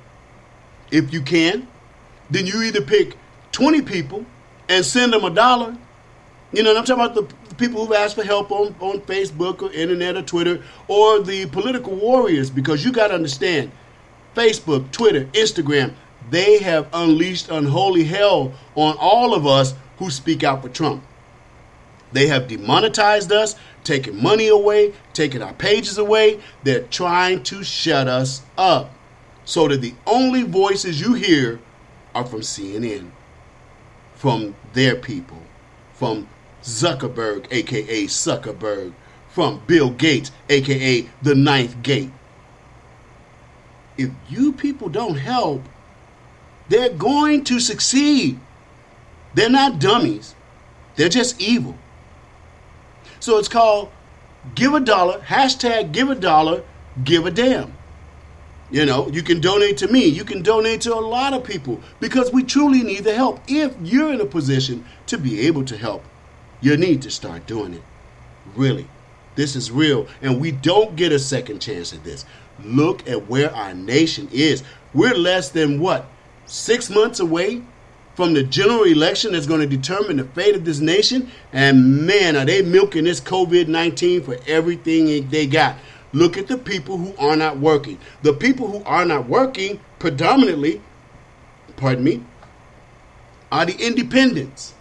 If 0.92 1.14
you 1.14 1.22
can, 1.22 1.68
then 2.30 2.48
you 2.48 2.64
either 2.64 2.82
pick 2.82 3.16
20 3.52 3.82
people 3.84 4.26
and 4.70 4.84
send 4.84 5.14
them 5.14 5.24
a 5.24 5.30
dollar. 5.30 5.78
You 6.52 6.64
know, 6.64 6.76
I'm 6.76 6.86
talking 6.86 7.04
about 7.04 7.16
the 7.16 7.56
people 7.56 7.86
who've 7.86 7.96
asked 7.96 8.16
for 8.16 8.24
help 8.24 8.52
on, 8.52 8.76
on 8.80 9.02
Facebook 9.02 9.62
or 9.62 9.72
internet 9.72 10.16
or 10.16 10.22
Twitter, 10.22 10.64
or 10.88 11.22
the 11.22 11.46
political 11.48 11.96
warriors, 11.96 12.50
because 12.50 12.84
you 12.84 12.92
got 12.92 13.10
to 13.10 13.14
understand 13.14 13.72
Facebook, 14.36 14.92
Twitter, 14.92 15.26
Instagram, 15.26 15.94
they 16.30 16.60
have 16.60 16.88
unleashed 16.94 17.50
unholy 17.50 18.04
hell 18.04 18.54
on 18.76 18.98
all 19.00 19.34
of 19.34 19.46
us 19.46 19.74
who 19.98 20.10
speak 20.10 20.44
out 20.44 20.62
for 20.62 20.70
Trump. 20.70 21.04
They 22.12 22.28
have 22.28 22.48
demonetized 22.48 23.32
us, 23.32 23.56
taken 23.84 24.22
money 24.22 24.48
away, 24.48 24.94
taken 25.14 25.42
our 25.42 25.54
pages 25.54 25.98
away. 25.98 26.40
They're 26.64 26.84
trying 26.84 27.44
to 27.44 27.64
shut 27.64 28.08
us 28.08 28.42
up 28.58 28.92
so 29.44 29.68
that 29.68 29.82
the 29.82 29.94
only 30.08 30.44
voices 30.44 31.02
you 31.02 31.14
hear 31.14 31.60
are 32.14 32.26
from 32.26 32.42
CNN, 32.42 33.12
from 34.16 34.56
their 34.74 34.96
people, 34.96 35.42
from 35.94 36.28
Zuckerberg, 36.64 37.48
aka 37.52 38.06
Zuckerberg, 38.06 38.94
from 39.30 39.62
Bill 39.68 39.90
Gates, 39.90 40.32
aka 40.50 41.08
the 41.22 41.36
Ninth 41.36 41.84
Gate. 41.84 42.12
If 43.98 44.10
you 44.30 44.54
people 44.54 44.90
don't 44.90 45.16
help, 45.16 45.62
they're 46.70 46.90
going 46.90 47.44
to 47.46 47.60
succeed. 47.60 48.40
They're 49.34 49.50
not 49.50 49.80
dummies, 49.80 50.36
they're 50.96 51.10
just 51.10 51.40
evil. 51.42 51.78
So 53.20 53.38
it's 53.38 53.48
called 53.48 53.90
Give 54.54 54.74
a 54.74 54.80
Dollar, 54.80 55.20
hashtag 55.20 55.92
Give 55.92 56.10
a 56.10 56.16
Dollar, 56.16 56.64
Give 57.04 57.26
a 57.26 57.32
Damn. 57.32 57.74
You 58.72 58.86
know, 58.86 59.08
you 59.10 59.22
can 59.22 59.42
donate 59.42 59.78
to 59.78 59.88
me. 59.88 60.06
You 60.06 60.24
can 60.24 60.42
donate 60.42 60.82
to 60.82 60.94
a 60.94 61.00
lot 61.00 61.34
of 61.34 61.44
people 61.44 61.82
because 62.00 62.32
we 62.34 62.44
truly 62.44 62.82
need 62.82 63.04
the 63.04 63.14
help. 63.14 63.40
If 63.48 63.76
you're 63.82 64.12
in 64.12 64.22
a 64.22 64.26
position 64.26 64.86
to 65.06 65.18
be 65.18 65.42
able 65.42 65.66
to 65.66 65.78
help, 65.78 66.04
you 66.62 66.76
need 66.76 67.02
to 67.04 67.12
start 67.12 67.46
doing 67.46 67.76
it. 67.76 67.84
Really. 68.56 68.88
This 69.36 69.56
is 69.56 69.72
real. 69.72 70.08
And 70.22 70.42
we 70.42 70.52
don't 70.52 70.96
get 70.96 71.12
a 71.12 71.20
second 71.20 71.60
chance 71.60 71.94
at 71.94 72.04
this. 72.04 72.26
Look 72.64 73.08
at 73.08 73.30
where 73.30 73.54
our 73.54 73.74
nation 73.74 74.30
is. 74.32 74.64
We're 74.94 75.16
less 75.16 75.50
than 75.50 75.80
what? 75.80 76.08
Six 76.46 76.90
months 76.90 77.20
away 77.20 77.62
from 78.16 78.34
the 78.34 78.44
general 78.44 78.84
election 78.84 79.34
that's 79.34 79.46
going 79.46 79.62
to 79.62 79.68
determine 79.68 80.18
the 80.18 80.24
fate 80.24 80.56
of 80.56 80.66
this 80.66 80.80
nation. 80.80 81.30
And 81.52 82.06
man, 82.06 82.36
are 82.36 82.46
they 82.46 82.62
milking 82.62 83.04
this 83.04 83.20
COVID 83.20 83.68
19 83.68 84.24
for 84.24 84.38
everything 84.48 85.28
they 85.30 85.46
got. 85.46 85.78
Look 86.14 86.38
at 86.38 86.48
the 86.48 86.58
people 86.58 86.98
who 86.98 87.14
are 87.18 87.36
not 87.36 87.58
working. 87.60 88.00
The 88.22 88.34
people 88.34 88.72
who 88.72 88.84
are 88.86 89.04
not 89.04 89.28
working 89.28 89.82
predominantly, 90.00 90.82
pardon 91.76 92.06
me, 92.06 92.24
are 93.52 93.66
the 93.66 93.76
independents. 93.86 94.74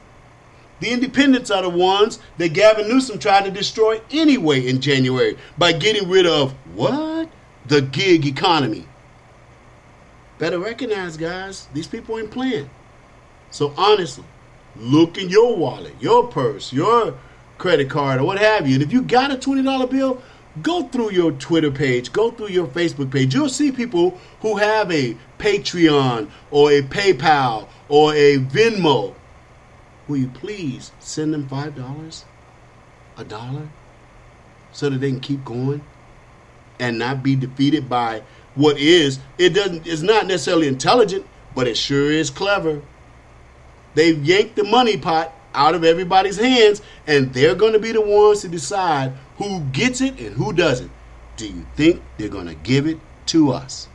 The 0.80 0.90
independents 0.90 1.50
are 1.50 1.62
the 1.62 1.70
ones 1.70 2.20
that 2.38 2.52
Gavin 2.52 2.88
Newsom 2.88 3.18
tried 3.18 3.46
to 3.46 3.50
destroy 3.50 4.00
anyway 4.10 4.66
in 4.66 4.80
January 4.80 5.36
by 5.58 5.72
getting 5.72 6.08
rid 6.08 6.26
of 6.26 6.52
what? 6.74 7.28
The 7.66 7.82
gig 7.82 8.26
economy. 8.26 8.86
Better 10.38 10.58
recognize, 10.58 11.16
guys, 11.16 11.68
these 11.72 11.86
people 11.86 12.18
ain't 12.18 12.30
playing. 12.30 12.68
So 13.50 13.72
honestly, 13.76 14.24
look 14.76 15.16
in 15.16 15.28
your 15.28 15.56
wallet, 15.56 15.94
your 16.00 16.26
purse, 16.26 16.72
your 16.72 17.16
credit 17.58 17.88
card, 17.88 18.20
or 18.20 18.24
what 18.24 18.38
have 18.38 18.66
you. 18.66 18.74
And 18.74 18.82
if 18.82 18.92
you 18.92 19.02
got 19.02 19.30
a 19.30 19.36
$20 19.36 19.90
bill, 19.90 20.20
go 20.62 20.88
through 20.88 21.12
your 21.12 21.32
Twitter 21.32 21.70
page, 21.70 22.12
go 22.12 22.30
through 22.30 22.48
your 22.48 22.66
Facebook 22.66 23.12
page. 23.12 23.34
You'll 23.34 23.48
see 23.48 23.70
people 23.70 24.18
who 24.40 24.56
have 24.56 24.90
a 24.90 25.16
Patreon 25.38 26.28
or 26.50 26.72
a 26.72 26.82
PayPal 26.82 27.68
or 27.88 28.12
a 28.14 28.38
Venmo. 28.38 29.14
Will 30.08 30.16
you 30.16 30.28
please 30.28 30.90
send 30.98 31.32
them 31.32 31.48
$5, 31.48 32.24
a 33.16 33.24
dollar, 33.24 33.68
so 34.72 34.90
that 34.90 34.98
they 34.98 35.10
can 35.10 35.20
keep 35.20 35.44
going 35.44 35.82
and 36.80 36.98
not 36.98 37.22
be 37.22 37.36
defeated 37.36 37.88
by 37.88 38.22
what 38.54 38.78
is, 38.78 39.18
it 39.38 39.50
doesn't, 39.50 39.86
it's 39.86 40.02
not 40.02 40.26
necessarily 40.26 40.68
intelligent, 40.68 41.26
but 41.54 41.66
it 41.66 41.76
sure 41.76 42.10
is 42.10 42.30
clever. 42.30 42.82
They've 43.94 44.22
yanked 44.24 44.56
the 44.56 44.64
money 44.64 44.96
pot 44.96 45.32
out 45.54 45.74
of 45.74 45.84
everybody's 45.84 46.36
hands, 46.36 46.82
and 47.06 47.32
they're 47.32 47.54
going 47.54 47.72
to 47.72 47.78
be 47.78 47.92
the 47.92 48.00
ones 48.00 48.40
to 48.40 48.48
decide 48.48 49.12
who 49.38 49.60
gets 49.72 50.00
it 50.00 50.18
and 50.18 50.36
who 50.36 50.52
doesn't. 50.52 50.90
Do 51.36 51.48
you 51.48 51.66
think 51.76 52.02
they're 52.16 52.28
going 52.28 52.46
to 52.46 52.54
give 52.54 52.86
it 52.86 52.98
to 53.26 53.52
us? 53.52 53.88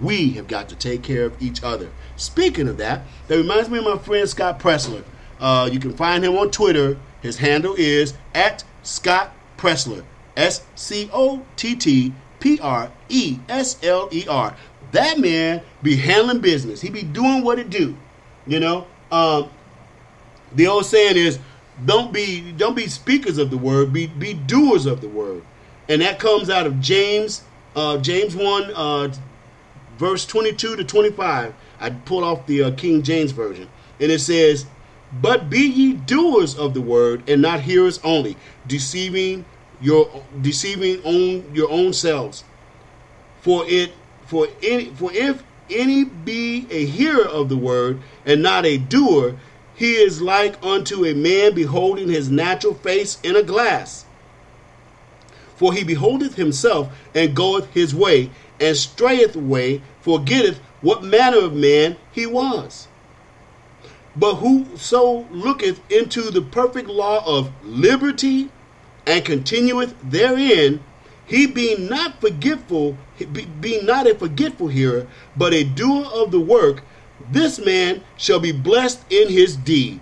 We 0.00 0.30
have 0.32 0.48
got 0.48 0.68
to 0.70 0.76
take 0.76 1.02
care 1.02 1.26
of 1.26 1.40
each 1.42 1.62
other. 1.62 1.90
Speaking 2.16 2.68
of 2.68 2.78
that, 2.78 3.02
that 3.28 3.36
reminds 3.36 3.68
me 3.68 3.78
of 3.78 3.84
my 3.84 3.98
friend 3.98 4.28
Scott 4.28 4.58
Presler. 4.58 5.04
Uh, 5.38 5.68
you 5.70 5.78
can 5.78 5.94
find 5.96 6.24
him 6.24 6.36
on 6.36 6.50
Twitter. 6.50 6.98
His 7.20 7.38
handle 7.38 7.74
is 7.76 8.14
at 8.34 8.64
Scott 8.82 9.34
Presler. 9.56 10.04
S 10.36 10.64
C 10.74 11.10
O 11.12 11.44
T 11.56 11.74
T 11.74 12.14
P 12.40 12.58
R 12.60 12.90
E 13.08 13.38
S 13.48 13.78
L 13.82 14.08
E 14.10 14.26
R. 14.28 14.56
That 14.92 15.18
man 15.20 15.62
be 15.82 15.96
handling 15.96 16.40
business. 16.40 16.80
He 16.80 16.90
be 16.90 17.02
doing 17.02 17.44
what 17.44 17.58
it 17.58 17.70
do. 17.70 17.96
You 18.46 18.58
know, 18.58 18.86
um, 19.12 19.50
the 20.54 20.66
old 20.66 20.86
saying 20.86 21.16
is, 21.16 21.38
"Don't 21.84 22.12
be 22.12 22.52
don't 22.52 22.74
be 22.74 22.88
speakers 22.88 23.38
of 23.38 23.50
the 23.50 23.58
word, 23.58 23.92
be 23.92 24.06
be 24.06 24.34
doers 24.34 24.86
of 24.86 25.00
the 25.00 25.08
word," 25.08 25.42
and 25.88 26.02
that 26.02 26.18
comes 26.18 26.50
out 26.50 26.66
of 26.66 26.80
James 26.80 27.42
uh, 27.76 27.98
James 27.98 28.34
one 28.34 28.70
uh, 28.74 29.12
verse 29.98 30.26
twenty 30.26 30.52
two 30.52 30.76
to 30.76 30.84
twenty 30.84 31.10
five. 31.10 31.54
I 31.78 31.90
pull 31.90 32.24
off 32.24 32.46
the 32.46 32.62
uh, 32.64 32.70
King 32.72 33.02
James 33.02 33.32
version, 33.32 33.68
and 34.00 34.10
it 34.10 34.20
says, 34.20 34.66
"But 35.12 35.48
be 35.48 35.60
ye 35.60 35.92
doers 35.92 36.58
of 36.58 36.74
the 36.74 36.80
word, 36.80 37.28
and 37.28 37.42
not 37.42 37.60
hearers 37.60 38.00
only, 38.02 38.36
deceiving 38.66 39.44
your 39.80 40.24
deceiving 40.40 41.00
own 41.04 41.54
your 41.54 41.70
own 41.70 41.92
selves. 41.92 42.44
For 43.40 43.64
it 43.66 43.92
for 44.26 44.48
any 44.62 44.86
for 44.86 45.10
if 45.12 45.42
any 45.70 46.04
be 46.04 46.66
a 46.70 46.84
hearer 46.84 47.24
of 47.24 47.48
the 47.48 47.56
word 47.56 48.00
and 48.26 48.42
not 48.42 48.66
a 48.66 48.76
doer, 48.76 49.36
he 49.74 49.92
is 49.94 50.20
like 50.20 50.62
unto 50.64 51.06
a 51.06 51.14
man 51.14 51.54
beholding 51.54 52.08
his 52.08 52.30
natural 52.30 52.74
face 52.74 53.18
in 53.22 53.36
a 53.36 53.42
glass. 53.42 54.04
For 55.56 55.72
he 55.72 55.84
beholdeth 55.84 56.34
himself 56.34 56.88
and 57.14 57.34
goeth 57.34 57.72
his 57.72 57.94
way, 57.94 58.30
and 58.58 58.76
strayeth 58.76 59.36
away, 59.36 59.82
forgetteth 60.00 60.58
what 60.80 61.04
manner 61.04 61.38
of 61.38 61.54
man 61.54 61.96
he 62.12 62.26
was. 62.26 62.88
But 64.16 64.36
whoso 64.36 65.26
looketh 65.30 65.80
into 65.90 66.30
the 66.30 66.42
perfect 66.42 66.88
law 66.88 67.22
of 67.26 67.50
liberty 67.64 68.50
and 69.06 69.24
continueth 69.24 69.94
therein, 70.02 70.80
he 71.26 71.46
being 71.46 71.88
not 71.88 72.20
forgetful, 72.20 72.98
be- 73.32 73.82
not 73.82 74.06
a 74.06 74.14
forgetful 74.14 74.68
hearer, 74.68 75.06
but 75.36 75.54
a 75.54 75.64
doer 75.64 76.04
of 76.12 76.32
the 76.32 76.40
work, 76.40 76.82
this 77.30 77.58
man 77.58 78.02
shall 78.16 78.40
be 78.40 78.52
blessed 78.52 79.00
in 79.10 79.28
his 79.28 79.56
deed. 79.56 80.00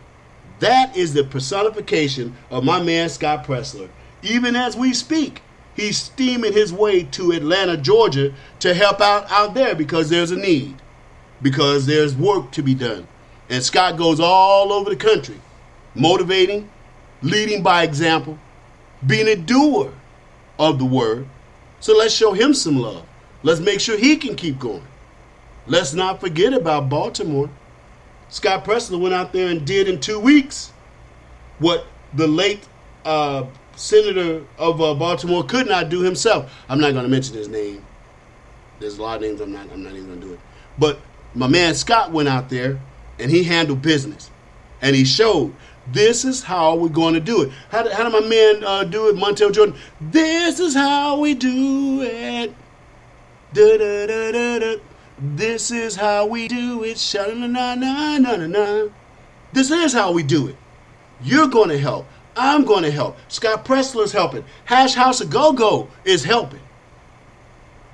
That 0.61 0.97
is 0.97 1.15
the 1.15 1.25
personification 1.25 2.35
of 2.51 2.65
my 2.65 2.83
man 2.83 3.09
Scott 3.09 3.45
Presler. 3.45 3.89
Even 4.23 4.57
as 4.57 4.77
we 4.77 4.93
speak, 4.93 5.43
he's 5.77 5.99
steaming 5.99 6.53
his 6.53 6.73
way 6.73 7.05
to 7.05 7.33
Atlanta, 7.33 7.77
Georgia 7.77 8.33
to 8.61 8.75
help 8.75 9.01
out 9.01 9.31
out 9.31 9.55
there 9.55 9.75
because 9.75 10.09
there's 10.09 10.31
a 10.31 10.37
need, 10.37 10.77
because 11.43 11.87
there's 11.87 12.17
work 12.17 12.51
to 12.53 12.63
be 12.63 12.75
done. 12.75 13.07
And 13.49 13.63
Scott 13.63 13.97
goes 13.97 14.19
all 14.19 14.73
over 14.73 14.91
the 14.91 14.97
country, 14.97 15.41
motivating, 15.95 16.69
leading 17.23 17.63
by 17.63 17.85
example, 17.85 18.39
being 19.07 19.29
a 19.29 19.37
doer 19.37 19.93
of 20.59 20.79
the 20.79 20.85
word. 20.85 21.27
So 21.81 21.97
let's 21.97 22.15
show 22.15 22.33
him 22.33 22.55
some 22.55 22.79
love. 22.79 23.05
Let's 23.43 23.61
make 23.61 23.81
sure 23.81 23.97
he 23.97 24.17
can 24.17 24.35
keep 24.35 24.59
going. 24.59 24.83
Let's 25.67 25.95
not 25.95 26.21
forget 26.21 26.53
about 26.53 26.89
Baltimore. 26.89 27.51
Scott 28.29 28.65
Presler 28.65 29.01
went 29.01 29.15
out 29.15 29.33
there 29.33 29.49
and 29.49 29.65
did 29.67 29.89
in 29.89 30.01
two 30.01 30.19
weeks 30.19 30.73
what 31.59 31.87
the 32.15 32.27
late 32.27 32.67
uh, 33.05 33.45
senator 33.77 34.45
of 34.59 34.81
uh, 34.81 34.95
Baltimore 34.95 35.45
could 35.45 35.69
not 35.69 35.89
do 35.89 36.01
himself. 36.01 36.53
I'm 36.69 36.81
not 36.81 36.93
going 36.93 37.05
to 37.05 37.11
mention 37.11 37.37
his 37.37 37.49
name. 37.49 37.85
There's 38.81 38.99
a 38.99 39.03
lot 39.03 39.17
of 39.17 39.23
names 39.23 39.41
I'm 39.41 39.53
not. 39.53 39.71
I'm 39.73 39.83
not 39.83 39.93
even 39.93 40.07
going 40.07 40.21
to 40.21 40.27
do 40.27 40.33
it. 40.35 40.41
But 40.79 41.01
My 41.35 41.47
man 41.47 41.75
Scott 41.75 42.11
went 42.11 42.29
out 42.29 42.49
there 42.49 42.81
and 43.19 43.31
he 43.31 43.45
handled 43.45 43.83
business. 43.83 44.31
And 44.81 44.95
he 44.95 45.05
showed 45.05 45.55
this 45.93 46.25
is 46.25 46.43
how 46.43 46.77
we're 46.77 46.89
going 46.89 47.15
to 47.15 47.21
do 47.21 47.43
it. 47.43 47.53
How 47.71 47.83
did, 47.83 47.93
how 47.93 48.09
did 48.09 48.13
my 48.13 48.29
man 48.29 48.65
uh, 48.65 48.85
do 48.85 49.09
it, 49.09 49.17
Montel 49.17 49.53
Jordan? 49.53 49.77
This 50.01 50.61
is 50.61 50.75
how 50.75 51.19
we 51.19 51.35
do 51.35 52.03
it. 52.03 52.55
Da, 53.53 53.79
da, 53.79 54.07
da, 54.07 54.33
da, 54.33 54.59
da. 54.59 54.77
This 55.19 55.71
is 55.71 55.97
how 55.97 56.27
we 56.27 56.47
do 56.49 56.85
it. 56.85 56.99
Sha 56.99 57.27
na 57.27 57.47
na 57.47 57.75
na 57.75 58.19
na 58.19 58.37
na 58.37 58.47
na. 58.47 58.89
This 59.53 59.71
is 59.71 59.93
how 59.93 60.13
we 60.13 60.23
do 60.23 60.49
it. 60.49 60.57
You're 61.23 61.49
going 61.49 61.71
to 61.71 61.79
help. 61.79 62.07
I'm 62.37 62.65
going 62.65 62.85
to 62.85 62.91
help. 62.91 63.17
Scott 63.29 63.65
Presler's 63.65 64.13
helping. 64.13 64.45
Hash 64.65 64.95
House 64.95 65.21
A 65.21 65.27
Go 65.27 65.53
Go 65.53 65.89
is 66.05 66.23
helping. 66.23 66.61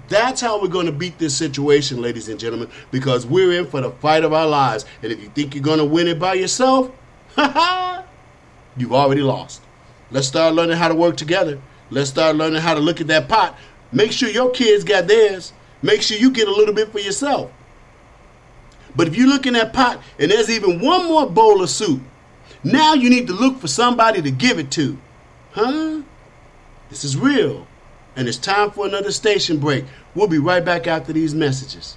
That's 0.09 0.43
how 0.43 0.61
we're 0.61 0.69
going 0.69 0.85
to 0.87 0.93
beat 0.93 1.19
this 1.19 1.35
situation, 1.35 2.03
ladies 2.03 2.29
and 2.29 2.39
gentlemen, 2.39 2.69
because 2.91 3.25
we're 3.25 3.59
in 3.59 3.67
for 3.67 3.81
the 3.81 3.91
fight 3.91 4.23
of 4.23 4.35
our 4.35 4.47
lives. 4.47 4.85
And 5.03 5.11
if 5.11 5.23
you 5.23 5.31
think 5.31 5.55
you're 5.55 5.65
going 5.65 5.79
to 5.79 5.85
win 5.85 6.09
it 6.09 6.19
by 6.19 6.35
yourself, 6.35 6.91
you've 8.77 8.93
already 8.93 9.23
lost. 9.23 9.63
Let's 10.11 10.29
start 10.29 10.55
learning 10.55 10.77
how 10.77 10.89
to 10.89 10.95
work 10.95 11.17
together. 11.17 11.61
Let's 11.91 12.11
start 12.11 12.37
learning 12.37 12.63
how 12.63 12.75
to 12.75 12.81
look 12.81 13.01
at 13.01 13.07
that 13.09 13.29
pot. 13.29 13.59
Make 13.93 14.13
sure 14.13 14.29
your 14.29 14.51
kids 14.51 14.85
got 14.85 15.07
theirs. 15.07 15.53
Make 15.83 16.03
sure 16.03 16.17
you 16.17 16.31
get 16.31 16.49
a 16.49 16.53
little 16.53 16.75
bit 16.75 16.91
for 16.93 16.99
yourself. 16.99 17.51
But 18.97 19.09
if 19.09 19.17
you 19.17 19.27
look 19.27 19.47
in 19.47 19.55
that 19.55 19.73
pot 19.73 20.01
and 20.19 20.31
there's 20.31 20.51
even 20.51 20.81
one 20.81 21.07
more 21.07 21.29
bowl 21.29 21.63
of 21.63 21.71
soup, 21.71 22.01
now 22.63 22.95
you 22.95 23.11
need 23.11 23.27
to 23.27 23.33
look 23.33 23.59
for 23.59 23.69
somebody 23.69 24.23
to 24.23 24.31
give 24.31 24.59
it 24.59 24.71
to. 24.73 24.99
Huh? 25.53 26.03
This 26.91 27.05
is 27.05 27.17
real. 27.17 27.67
And 28.17 28.29
it's 28.29 28.39
time 28.39 28.71
for 28.71 28.87
another 28.87 29.11
station 29.11 29.59
break. 29.59 29.85
We'll 30.15 30.29
be 30.29 30.39
right 30.39 30.65
back 30.65 30.87
after 30.87 31.13
these 31.13 31.35
messages. 31.35 31.97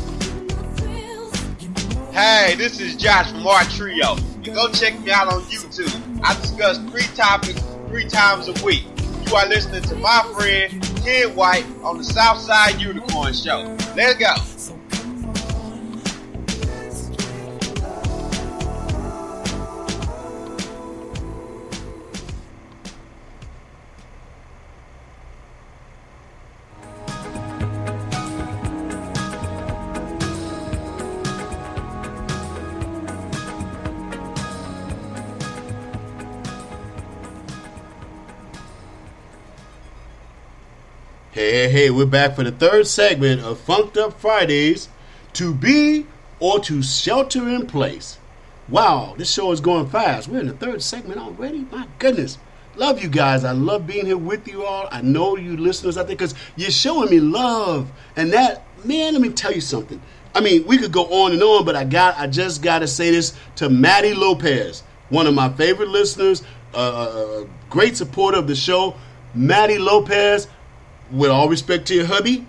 Hey, 2.11 2.55
this 2.57 2.81
is 2.81 2.97
Josh 2.97 3.31
from 3.31 3.47
Art 3.47 3.69
Trio. 3.69 4.17
You 4.43 4.53
go 4.53 4.69
check 4.73 4.99
me 4.99 5.11
out 5.11 5.31
on 5.31 5.43
YouTube. 5.43 6.21
I 6.21 6.33
discuss 6.41 6.77
three 6.77 7.07
topics 7.15 7.61
three 7.87 8.03
times 8.03 8.49
a 8.49 8.65
week. 8.65 8.83
You 9.25 9.35
are 9.37 9.47
listening 9.47 9.81
to 9.83 9.95
my 9.95 10.21
friend 10.35 10.81
Kid 11.05 11.33
White 11.33 11.65
on 11.83 11.99
the 11.99 12.03
Southside 12.03 12.81
Unicorn 12.81 13.33
Show. 13.33 13.77
Let's 13.95 14.19
go. 14.19 14.50
Hey, 41.51 41.67
hey, 41.67 41.89
we're 41.89 42.05
back 42.05 42.37
for 42.37 42.45
the 42.45 42.51
third 42.53 42.87
segment 42.87 43.41
of 43.41 43.59
Funk'd 43.59 43.97
Up 43.97 44.17
Fridays 44.21 44.87
to 45.33 45.53
be 45.53 46.05
or 46.39 46.61
to 46.61 46.81
shelter 46.81 47.45
in 47.49 47.67
place. 47.67 48.19
Wow, 48.69 49.15
this 49.17 49.33
show 49.33 49.51
is 49.51 49.59
going 49.59 49.89
fast. 49.89 50.29
We're 50.29 50.39
in 50.39 50.47
the 50.47 50.53
third 50.53 50.81
segment 50.81 51.19
already. 51.19 51.67
My 51.69 51.89
goodness. 51.99 52.37
Love 52.77 53.03
you 53.03 53.09
guys. 53.09 53.43
I 53.43 53.51
love 53.51 53.85
being 53.85 54.05
here 54.05 54.15
with 54.15 54.47
you 54.47 54.63
all. 54.63 54.87
I 54.93 55.01
know 55.01 55.35
you 55.35 55.57
listeners 55.57 55.97
out 55.97 56.07
there 56.07 56.15
because 56.15 56.35
you're 56.55 56.71
showing 56.71 57.09
me 57.09 57.19
love. 57.19 57.91
And 58.15 58.31
that, 58.31 58.63
man, 58.85 59.11
let 59.11 59.21
me 59.21 59.27
tell 59.27 59.51
you 59.51 59.59
something. 59.59 60.01
I 60.33 60.39
mean, 60.39 60.65
we 60.65 60.77
could 60.77 60.93
go 60.93 61.03
on 61.03 61.33
and 61.33 61.43
on, 61.43 61.65
but 61.65 61.75
I 61.75 61.83
got, 61.83 62.17
I 62.17 62.27
just 62.27 62.61
got 62.61 62.79
to 62.79 62.87
say 62.87 63.11
this 63.11 63.37
to 63.57 63.69
Maddie 63.69 64.13
Lopez, 64.13 64.83
one 65.09 65.27
of 65.27 65.33
my 65.33 65.49
favorite 65.49 65.89
listeners, 65.89 66.43
a 66.73 66.77
uh, 66.77 67.45
great 67.69 67.97
supporter 67.97 68.37
of 68.37 68.47
the 68.47 68.55
show. 68.55 68.95
Maddie 69.33 69.79
Lopez, 69.79 70.47
with 71.11 71.29
all 71.29 71.49
respect 71.49 71.87
to 71.87 71.95
your 71.95 72.05
hubby, 72.05 72.45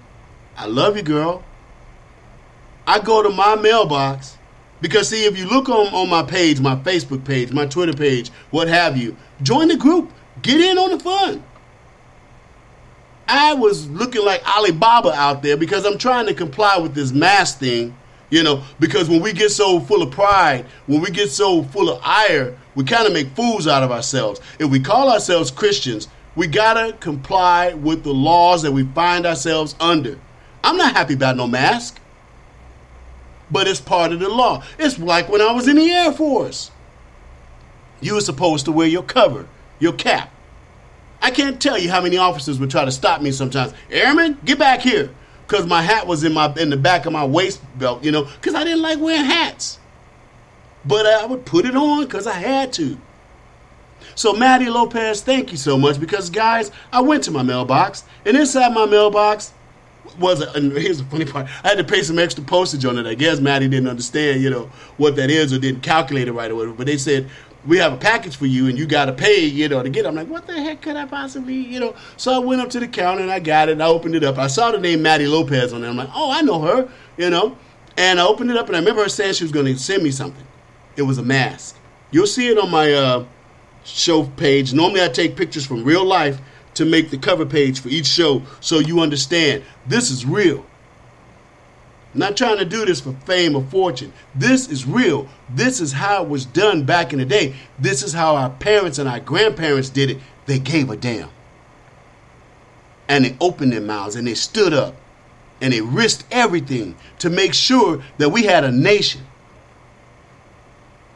I 0.57 0.66
love 0.66 0.96
you, 0.96 1.03
girl. 1.03 1.44
I 2.87 2.98
go 2.98 3.22
to 3.22 3.31
my 3.31 3.57
mailbox 3.57 4.37
because, 4.81 5.09
see, 5.09 5.25
if 5.25 5.38
you 5.38 5.48
look 5.48 5.68
on, 5.68 5.88
on 5.94 6.09
my 6.09 6.22
page, 6.22 6.61
my 6.61 6.77
Facebook 6.77 7.25
page, 7.25 7.53
my 7.53 7.66
Twitter 7.66 7.92
page, 7.92 8.31
what 8.51 8.68
have 8.68 8.96
you, 8.96 9.16
join 9.42 9.68
the 9.68 9.77
group. 9.77 10.11
Get 10.42 10.61
in 10.61 10.79
on 10.79 10.90
the 10.90 10.98
fun. 10.98 11.44
I 13.29 13.55
was 13.55 13.88
looking 13.88 14.25
like 14.25 14.44
Alibaba 14.46 15.12
out 15.12 15.42
there 15.42 15.57
because 15.57 15.87
I'm 15.87 15.98
trying 15.98 16.27
to 16.27 16.35
comply 16.35 16.77
with 16.79 16.94
this 16.94 17.12
mask 17.12 17.59
thing, 17.61 17.96
you 18.31 18.42
know, 18.42 18.62
because 18.81 19.09
when 19.09 19.22
we 19.22 19.33
get 19.33 19.51
so 19.51 19.79
full 19.81 20.03
of 20.03 20.11
pride, 20.11 20.66
when 20.87 21.01
we 21.01 21.11
get 21.11 21.31
so 21.31 21.62
full 21.62 21.88
of 21.88 22.01
ire, 22.05 22.59
we 22.75 22.85
kind 22.85 23.07
of 23.07 23.12
make 23.12 23.29
fools 23.37 23.66
out 23.66 23.83
of 23.83 23.92
ourselves. 23.92 24.40
If 24.59 24.70
we 24.70 24.81
call 24.81 25.11
ourselves 25.11 25.51
Christians, 25.51 26.09
we 26.35 26.47
gotta 26.47 26.97
comply 26.99 27.75
with 27.75 28.05
the 28.05 28.12
laws 28.12 28.62
that 28.62 28.73
we 28.73 28.85
find 28.85 29.27
ourselves 29.27 29.75
under. 29.81 30.18
I'm 30.64 30.77
not 30.77 30.95
happy 30.95 31.14
about 31.14 31.37
no 31.37 31.47
mask, 31.47 32.01
but 33.51 33.68
it's 33.68 33.81
part 33.81 34.12
of 34.12 34.21
the 34.21 34.29
law. 34.29 34.62
It's 34.79 34.99
like 34.99 35.29
when 35.29 35.42
I 35.42 35.53
was 35.53 35.68
in 35.68 35.77
the 35.77 35.90
Air 35.90 36.12
Force. 36.12 36.71
You 38.01 38.14
were 38.14 38.21
supposed 38.21 38.64
to 38.64 38.73
wear 38.73 38.88
your 38.88 39.03
cover, 39.05 39.47
your 39.79 39.92
cap. 39.92 40.31
I 41.21 41.31
can't 41.31 41.62
tell 41.62 41.79
you 41.79 41.88
how 41.88 42.01
many 42.01 42.16
officers 42.16 42.59
would 42.59 42.71
try 42.71 42.85
to 42.85 42.90
stop 42.90 43.23
me 43.23 43.31
sometimes. 43.31 43.73
Airman, 43.90 44.38
get 44.45 44.59
back 44.59 44.81
here. 44.81 45.11
Because 45.47 45.66
my 45.66 45.83
hat 45.83 46.07
was 46.07 46.25
in 46.25 46.33
my 46.33 46.53
in 46.57 46.71
the 46.71 46.77
back 46.77 47.07
of 47.07 47.12
my 47.12 47.25
waist 47.25 47.61
belt, 47.79 48.03
you 48.03 48.11
know, 48.11 48.25
because 48.25 48.55
I 48.55 48.64
didn't 48.64 48.83
like 48.83 48.99
wearing 48.99 49.25
hats. 49.25 49.79
But 50.85 51.07
I 51.07 51.27
would 51.27 51.45
put 51.45 51.64
it 51.64 51.77
on 51.77 52.05
because 52.05 52.27
I 52.27 52.33
had 52.33 52.73
to. 52.75 52.99
So, 54.14 54.33
Maddie 54.33 54.70
Lopez, 54.70 55.22
thank 55.22 55.51
you 55.53 55.59
so 55.59 55.79
much 55.79 55.98
because, 55.98 56.31
guys, 56.31 56.70
I 56.92 57.01
went 57.01 57.25
to 57.25 57.31
my 57.31 57.42
mailbox, 57.42 58.05
and 58.25 58.37
inside 58.37 58.72
my 58.75 58.87
mailbox 58.87 59.53
was 60.18 60.42
a, 60.42 60.51
and 60.53 60.72
here's 60.72 60.98
the 60.98 61.05
funny 61.05 61.25
part. 61.25 61.46
I 61.64 61.68
had 61.68 61.79
to 61.79 61.85
pay 61.85 62.03
some 62.03 62.18
extra 62.18 62.44
postage 62.44 62.85
on 62.85 62.98
it. 62.98 63.07
I 63.07 63.14
guess 63.14 63.40
Maddie 63.40 63.68
didn't 63.68 63.88
understand, 63.88 64.42
you 64.42 64.51
know, 64.51 64.70
what 64.96 65.16
that 65.16 65.31
is 65.31 65.53
or 65.53 65.59
didn't 65.59 65.83
calculate 65.83 66.29
it 66.29 66.33
right 66.33 66.51
or 66.51 66.57
whatever. 66.57 66.75
But 66.75 66.87
they 66.87 66.98
said, 66.98 67.31
we 67.66 67.79
have 67.79 67.92
a 67.92 67.96
package 67.96 68.37
for 68.37 68.46
you 68.46 68.66
and 68.66 68.77
you 68.77 68.87
got 68.87 69.05
to 69.07 69.12
pay, 69.12 69.44
you 69.44 69.68
know, 69.68 69.83
to 69.83 69.88
get 69.88 70.05
it. 70.05 70.09
I'm 70.09 70.14
like, 70.14 70.29
what 70.29 70.46
the 70.46 70.61
heck 70.61 70.83
could 70.83 70.96
I 70.96 71.07
possibly, 71.07 71.55
you 71.55 71.79
know? 71.79 71.94
So 72.16 72.35
I 72.35 72.38
went 72.38 72.61
up 72.61 72.70
to 72.70 72.81
the 72.81 72.88
counter 72.88 73.22
and 73.22 73.31
I 73.31 73.38
got 73.38 73.68
it 73.68 73.72
and 73.72 73.83
I 73.83 73.87
opened 73.87 74.16
it 74.16 74.25
up. 74.25 74.38
I 74.38 74.48
saw 74.48 74.72
the 74.72 74.79
name 74.79 75.03
Maddie 75.03 75.29
Lopez 75.29 75.72
on 75.72 75.85
it. 75.85 75.88
I'm 75.88 75.96
like, 75.96 76.11
oh, 76.14 76.31
I 76.31 76.42
know 76.42 76.61
her, 76.61 76.88
you 77.16 77.31
know? 77.31 77.57
And 77.96 78.18
I 78.18 78.27
opened 78.27 78.51
it 78.51 78.57
up 78.57 78.66
and 78.66 78.77
I 78.77 78.81
remember 78.81 79.03
her 79.03 79.09
saying 79.09 79.35
she 79.35 79.44
was 79.44 79.53
going 79.53 79.66
to 79.66 79.79
send 79.79 80.03
me 80.03 80.11
something. 80.11 80.44
It 80.96 81.03
was 81.03 81.18
a 81.18 81.22
mask. 81.22 81.77
You'll 82.11 82.27
see 82.27 82.48
it 82.48 82.59
on 82.59 82.70
my 82.70 82.92
uh, 82.92 83.25
show 83.85 84.25
page. 84.25 84.73
Normally 84.73 85.03
I 85.03 85.09
take 85.09 85.37
pictures 85.37 85.66
from 85.66 85.85
real 85.85 86.05
life 86.05 86.40
to 86.75 86.85
make 86.85 87.11
the 87.11 87.18
cover 87.18 87.45
page 87.45 87.81
for 87.81 87.88
each 87.88 88.07
show 88.07 88.42
so 88.61 88.79
you 88.79 89.01
understand 89.01 89.62
this 89.87 90.11
is 90.11 90.25
real. 90.25 90.64
I'm 92.14 92.20
not 92.20 92.37
trying 92.37 92.59
to 92.59 92.64
do 92.64 92.85
this 92.85 93.01
for 93.01 93.12
fame 93.24 93.57
or 93.57 93.62
fortune. 93.62 94.12
This 94.35 94.68
is 94.68 94.87
real. 94.87 95.28
This 95.49 95.80
is 95.80 95.93
how 95.93 96.22
it 96.22 96.28
was 96.28 96.45
done 96.45 96.85
back 96.85 97.12
in 97.12 97.18
the 97.18 97.24
day. 97.24 97.55
This 97.78 98.03
is 98.03 98.12
how 98.12 98.37
our 98.37 98.51
parents 98.51 98.99
and 98.99 99.09
our 99.09 99.20
grandparents 99.20 99.89
did 99.89 100.11
it. 100.11 100.18
They 100.45 100.59
gave 100.59 100.91
a 100.91 100.97
damn. 100.97 101.30
And 103.09 103.24
they 103.24 103.37
opened 103.41 103.72
their 103.72 103.80
mouths 103.80 104.14
and 104.14 104.26
they 104.26 104.35
stood 104.35 104.74
up 104.74 104.95
and 105.61 105.72
they 105.72 105.80
risked 105.80 106.24
everything 106.30 106.97
to 107.20 107.30
make 107.30 107.55
sure 107.55 108.03
that 108.18 108.28
we 108.28 108.43
had 108.43 108.64
a 108.64 108.70
nation. 108.70 109.22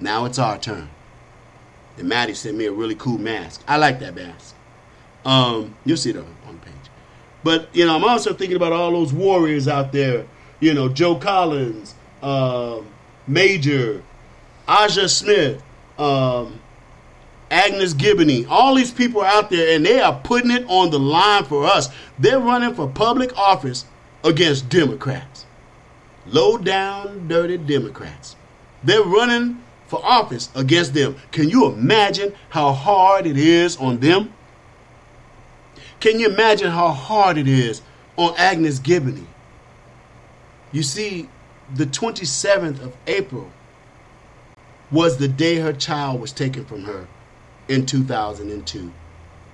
Now 0.01 0.25
it's 0.25 0.39
our 0.39 0.59
turn. 0.59 0.89
And 1.99 2.09
Maddie 2.09 2.35
sent 2.35 2.57
me 2.57 2.67
a 2.67 2.73
really 2.73 2.95
cool 2.95 3.19
mask. 3.19 3.63
I 3.67 3.77
like 3.77 4.01
that 4.01 4.15
mask. 4.15 4.55
Um, 5.25 5.75
you'll 5.85 5.97
see 5.97 6.11
it 6.11 6.17
on 6.17 6.25
the 6.47 6.59
page. 6.65 6.75
But 7.43 7.69
you 7.75 7.87
know, 7.87 7.97
I'm 7.97 8.05
also 8.05 8.35
thinking 8.35 8.57
about 8.57 8.73
all 8.73 8.93
those 8.93 9.13
warriors 9.13 9.67
out 9.69 9.93
there 9.93 10.27
you 10.61 10.75
know, 10.75 10.89
Joe 10.89 11.17
Collins, 11.17 11.95
um, 12.23 12.87
Major, 13.27 14.03
Aja 14.67 15.09
Smith, 15.09 15.63
um, 15.99 16.61
Agnes 17.51 17.95
Gibboney, 17.95 18.47
all 18.49 18.75
these 18.75 18.91
people 18.91 19.21
are 19.21 19.27
out 19.27 19.51
there 19.51 19.75
and 19.77 19.85
they 19.87 20.01
are 20.01 20.19
putting 20.25 20.51
it 20.51 20.65
on 20.69 20.91
the 20.91 20.99
line 20.99 21.45
for 21.45 21.65
us. 21.65 21.89
They're 22.19 22.41
running 22.41 22.75
for 22.75 22.89
public 22.89 23.37
office 23.37 23.85
against 24.25 24.69
Democrats. 24.69 25.47
Low 26.27 26.59
down, 26.59 27.29
dirty 27.29 27.57
Democrats. 27.57 28.35
They're 28.83 29.03
running 29.03 29.63
for 29.87 30.05
office 30.05 30.51
against 30.55 30.95
them. 30.95 31.17
Can 31.31 31.49
you 31.49 31.67
imagine 31.67 32.35
how 32.51 32.73
hard 32.73 33.27
it 33.27 33.37
is 33.37 33.77
on 33.77 34.01
them? 34.01 34.33
Can 36.01 36.21
you 36.21 36.29
imagine 36.29 36.71
how 36.71 36.89
hard 36.89 37.39
it 37.39 37.49
is 37.49 37.83
on 38.17 38.35
Agnes 38.37 38.79
Gibboney? 38.79 39.27
You 40.73 40.83
see, 40.83 41.29
the 41.75 41.87
27th 41.87 42.83
of 42.83 42.97
April 43.07 43.51
was 44.91 45.17
the 45.17 45.29
day 45.29 45.57
her 45.57 45.73
child 45.73 46.21
was 46.21 46.33
taken 46.33 46.65
from 46.65 46.85
her 46.85 47.09
in 47.69 47.87
2002. 47.87 48.93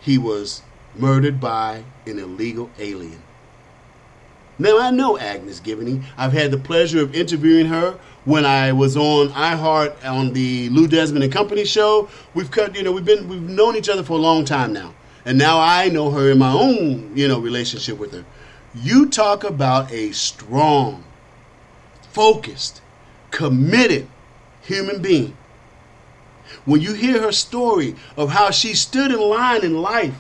He 0.01 0.19
was 0.19 0.63
murdered 0.95 1.41
by 1.41 1.85
an 2.07 2.19
illegal 2.19 2.71
alien. 2.79 3.23
Now, 4.59 4.79
I 4.79 4.91
know 4.91 5.19
Agnes 5.19 5.61
Gibboney. 5.61 6.03
I've 6.17 6.33
had 6.33 6.51
the 6.51 6.59
pleasure 6.59 7.01
of 7.01 7.15
interviewing 7.15 7.67
her 7.67 7.99
when 8.25 8.45
I 8.45 8.73
was 8.73 8.97
on 8.97 9.31
iHeart 9.31 10.05
on 10.05 10.33
the 10.33 10.69
Lou 10.69 10.87
Desmond 10.87 11.25
and 11.25 11.33
Company 11.33 11.65
show. 11.65 12.09
We've 12.35 12.51
cut, 12.51 12.77
you 12.77 12.83
know, 12.83 12.93
we've 12.93 13.05
been 13.05 13.29
we've 13.29 13.43
known 13.43 13.77
each 13.77 13.89
other 13.89 14.03
for 14.03 14.15
a 14.15 14.23
long 14.23 14.45
time 14.45 14.73
now. 14.73 14.95
And 15.25 15.39
now 15.39 15.61
I 15.61 15.89
know 15.89 16.11
her 16.11 16.31
in 16.31 16.39
my 16.39 16.53
own, 16.53 17.17
you 17.17 17.29
know, 17.29 17.39
relationship 17.39 17.99
with 17.99 18.13
her. 18.13 18.25
You 18.75 19.09
talk 19.09 19.45
about 19.45 19.93
a 19.93 20.13
strong, 20.13 21.05
focused, 22.11 22.81
committed 23.31 24.09
human 24.63 25.03
being. 25.03 25.37
When 26.65 26.81
you 26.81 26.95
hear 26.95 27.21
her 27.23 27.33
story 27.33 27.95
of 28.17 28.31
how 28.31 28.51
she 28.51 28.75
stood 28.75 29.11
in 29.11 29.21
line 29.21 29.65
in 29.65 29.81
life 29.81 30.15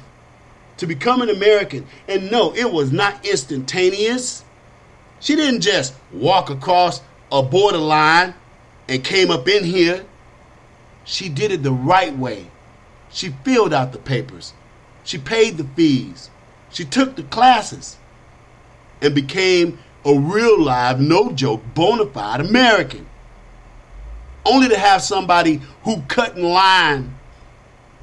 to 0.76 0.86
become 0.86 1.20
an 1.20 1.30
American, 1.30 1.86
and 2.08 2.30
no, 2.30 2.54
it 2.54 2.72
was 2.72 2.92
not 2.92 3.24
instantaneous. 3.26 4.44
She 5.20 5.36
didn't 5.36 5.60
just 5.60 5.94
walk 6.12 6.50
across 6.50 7.00
a 7.32 7.42
borderline 7.42 8.34
and 8.88 9.02
came 9.02 9.30
up 9.30 9.48
in 9.48 9.64
here. 9.64 10.04
She 11.04 11.28
did 11.28 11.50
it 11.50 11.62
the 11.62 11.72
right 11.72 12.16
way. 12.16 12.48
She 13.10 13.30
filled 13.44 13.72
out 13.72 13.92
the 13.92 13.98
papers. 13.98 14.52
She 15.02 15.18
paid 15.18 15.56
the 15.56 15.64
fees. 15.64 16.30
She 16.70 16.84
took 16.84 17.16
the 17.16 17.24
classes 17.24 17.96
and 19.00 19.14
became 19.14 19.78
a 20.04 20.14
real 20.14 20.60
live, 20.60 21.00
no 21.00 21.32
joke, 21.32 21.62
bona 21.74 22.06
fide 22.06 22.40
American. 22.40 23.06
Only 24.44 24.68
to 24.68 24.78
have 24.78 25.02
somebody 25.02 25.60
who 25.84 26.02
cut 26.02 26.36
in 26.36 26.44
line, 26.44 27.14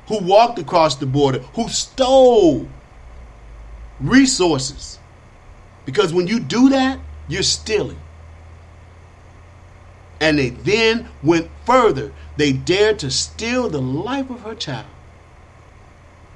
who 0.08 0.20
walked 0.20 0.60
across 0.60 0.96
the 0.96 1.06
border, 1.06 1.40
who 1.40 1.68
stole 1.70 2.68
resources. 4.00 5.00
Because 5.86 6.14
when 6.14 6.28
you 6.28 6.40
do 6.40 6.70
that, 6.70 7.00
you're 7.28 7.44
stealing. 7.44 8.00
And 10.20 10.38
they 10.38 10.50
then 10.50 11.10
went 11.24 11.50
further. 11.66 12.12
They 12.38 12.52
dared 12.52 13.00
to 13.00 13.12
steal 13.12 13.70
the 13.70 13.82
life 13.82 14.30
of 14.30 14.42
her 14.42 14.56
child. 14.56 14.88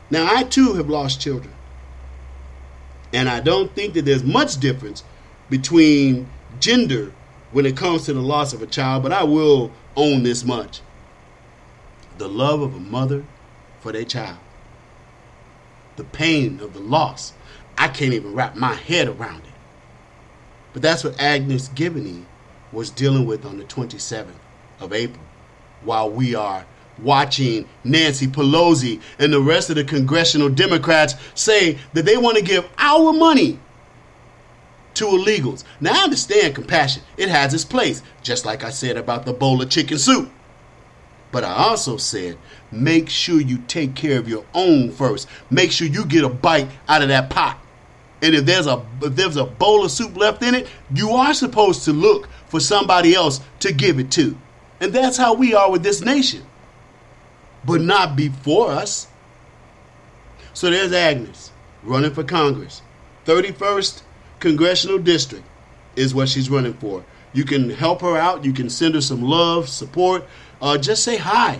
Now, 0.09 0.33
I 0.33 0.43
too 0.43 0.73
have 0.73 0.89
lost 0.89 1.21
children. 1.21 1.53
And 3.11 3.29
I 3.29 3.39
don't 3.39 3.73
think 3.75 3.93
that 3.93 4.05
there's 4.05 4.23
much 4.23 4.59
difference 4.59 5.03
between 5.49 6.29
gender 6.59 7.11
when 7.51 7.65
it 7.65 7.77
comes 7.77 8.05
to 8.05 8.13
the 8.13 8.21
loss 8.21 8.53
of 8.53 8.61
a 8.61 8.67
child, 8.67 9.03
but 9.03 9.11
I 9.11 9.23
will 9.23 9.71
own 9.95 10.23
this 10.23 10.43
much 10.43 10.81
the 12.17 12.27
love 12.27 12.61
of 12.61 12.75
a 12.75 12.79
mother 12.79 13.25
for 13.79 13.91
their 13.91 14.03
child, 14.03 14.37
the 15.95 16.03
pain 16.03 16.59
of 16.59 16.73
the 16.73 16.79
loss. 16.79 17.33
I 17.77 17.87
can't 17.87 18.13
even 18.13 18.33
wrap 18.33 18.55
my 18.55 18.75
head 18.75 19.07
around 19.07 19.41
it. 19.41 19.53
But 20.73 20.81
that's 20.81 21.03
what 21.03 21.19
Agnes 21.19 21.69
Gibboney 21.69 22.25
was 22.73 22.89
dealing 22.89 23.25
with 23.25 23.45
on 23.45 23.57
the 23.57 23.63
27th 23.65 24.27
of 24.79 24.93
April 24.93 25.23
while 25.83 26.09
we 26.09 26.35
are 26.35 26.65
watching 27.01 27.67
Nancy 27.83 28.27
Pelosi 28.27 29.01
and 29.19 29.33
the 29.33 29.41
rest 29.41 29.69
of 29.69 29.75
the 29.75 29.83
congressional 29.83 30.49
Democrats 30.49 31.15
say 31.35 31.77
that 31.93 32.05
they 32.05 32.17
want 32.17 32.37
to 32.37 32.43
give 32.43 32.69
our 32.77 33.13
money 33.13 33.59
to 34.95 35.05
illegals. 35.05 35.63
Now, 35.81 35.93
I 35.93 36.03
understand 36.03 36.55
compassion, 36.55 37.03
it 37.17 37.29
has 37.29 37.53
its 37.53 37.65
place, 37.65 38.03
just 38.21 38.45
like 38.45 38.63
I 38.63 38.69
said 38.69 38.97
about 38.97 39.25
the 39.25 39.33
bowl 39.33 39.61
of 39.61 39.69
chicken 39.69 39.97
soup. 39.97 40.31
But 41.31 41.43
I 41.43 41.51
also 41.51 41.97
said, 41.97 42.37
make 42.71 43.09
sure 43.09 43.41
you 43.41 43.57
take 43.67 43.95
care 43.95 44.19
of 44.19 44.29
your 44.29 44.45
own 44.53 44.91
first. 44.91 45.27
Make 45.49 45.71
sure 45.71 45.87
you 45.87 46.05
get 46.05 46.23
a 46.23 46.29
bite 46.29 46.69
out 46.87 47.01
of 47.01 47.07
that 47.07 47.31
pot. 47.31 47.57
And 48.21 48.35
if 48.35 48.45
there's 48.45 48.67
a 48.67 48.85
if 49.01 49.15
there's 49.15 49.35
a 49.35 49.43
bowl 49.43 49.83
of 49.83 49.91
soup 49.91 50.15
left 50.15 50.43
in 50.43 50.55
it, 50.55 50.69
you 50.93 51.09
are 51.09 51.33
supposed 51.33 51.83
to 51.85 51.91
look 51.91 52.29
for 52.53 52.59
somebody 52.59 53.15
else 53.15 53.41
to 53.61 53.73
give 53.73 53.97
it 53.97 54.11
to. 54.11 54.37
And 54.79 54.93
that's 54.93 55.17
how 55.17 55.33
we 55.33 55.55
are 55.55 55.71
with 55.71 55.81
this 55.81 56.01
nation. 56.01 56.43
But 57.65 57.81
not 57.81 58.15
before 58.15 58.69
us. 58.69 59.07
So 60.53 60.69
there's 60.69 60.93
Agnes 60.93 61.51
running 61.81 62.13
for 62.13 62.23
Congress. 62.23 62.83
31st 63.25 64.03
Congressional 64.39 64.99
District 64.99 65.43
is 65.95 66.13
what 66.13 66.29
she's 66.29 66.47
running 66.47 66.75
for. 66.75 67.03
You 67.33 67.43
can 67.43 67.71
help 67.71 68.01
her 68.01 68.17
out. 68.17 68.45
You 68.45 68.53
can 68.53 68.69
send 68.69 68.93
her 68.93 69.01
some 69.01 69.23
love, 69.23 69.67
support. 69.67 70.23
Uh, 70.61 70.77
just 70.77 71.03
say 71.03 71.17
hi. 71.17 71.59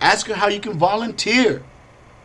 Ask 0.00 0.28
her 0.28 0.34
how 0.34 0.46
you 0.46 0.60
can 0.60 0.74
volunteer. 0.74 1.64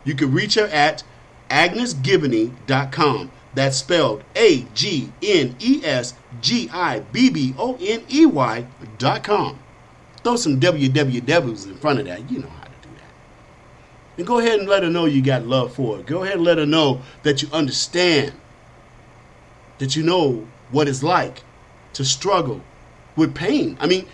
You 0.04 0.14
can 0.14 0.30
reach 0.30 0.54
her 0.54 0.68
at 0.68 1.02
agnesgibboney.com. 1.50 3.32
That's 3.54 3.76
spelled 3.76 4.24
A 4.34 4.66
G 4.74 5.12
N 5.22 5.56
E 5.60 5.80
S 5.84 6.14
G 6.40 6.68
I 6.72 7.00
B 7.00 7.30
B 7.30 7.54
O 7.56 7.76
N 7.80 8.04
E 8.08 8.26
Y 8.26 8.66
dot 8.98 9.24
com. 9.24 9.58
Throw 10.22 10.36
some 10.36 10.58
wwws 10.58 11.66
in 11.66 11.76
front 11.76 12.00
of 12.00 12.06
that. 12.06 12.30
You 12.30 12.40
know 12.40 12.48
how 12.48 12.64
to 12.64 12.70
do 12.82 12.88
that. 12.96 14.18
And 14.18 14.26
go 14.26 14.38
ahead 14.38 14.60
and 14.60 14.68
let 14.68 14.82
her 14.82 14.90
know 14.90 15.04
you 15.04 15.22
got 15.22 15.46
love 15.46 15.74
for 15.74 15.98
her. 15.98 16.02
Go 16.02 16.22
ahead 16.22 16.36
and 16.36 16.44
let 16.44 16.58
her 16.58 16.66
know 16.66 17.02
that 17.22 17.42
you 17.42 17.48
understand, 17.52 18.32
that 19.78 19.94
you 19.94 20.02
know 20.02 20.46
what 20.70 20.88
it's 20.88 21.02
like 21.02 21.42
to 21.92 22.04
struggle 22.04 22.62
with 23.16 23.34
pain. 23.34 23.76
I 23.80 23.86
mean, 23.86 24.06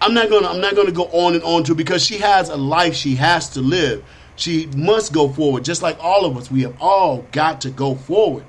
I'm 0.00 0.14
not 0.14 0.30
gonna 0.30 0.48
I'm 0.48 0.60
not 0.60 0.76
gonna 0.76 0.92
go 0.92 1.06
on 1.06 1.34
and 1.34 1.42
on 1.42 1.64
to 1.64 1.74
because 1.74 2.04
she 2.04 2.18
has 2.18 2.48
a 2.48 2.56
life 2.56 2.94
she 2.94 3.16
has 3.16 3.48
to 3.50 3.60
live. 3.60 4.04
She 4.38 4.66
must 4.76 5.12
go 5.12 5.28
forward, 5.28 5.64
just 5.64 5.82
like 5.82 5.98
all 6.00 6.24
of 6.24 6.36
us. 6.36 6.48
We 6.48 6.62
have 6.62 6.80
all 6.80 7.26
got 7.32 7.60
to 7.62 7.70
go 7.70 7.96
forward. 7.96 8.44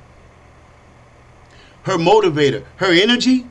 Her 1.83 1.97
motivator, 1.97 2.63
her 2.75 2.91
energy, 2.91 3.47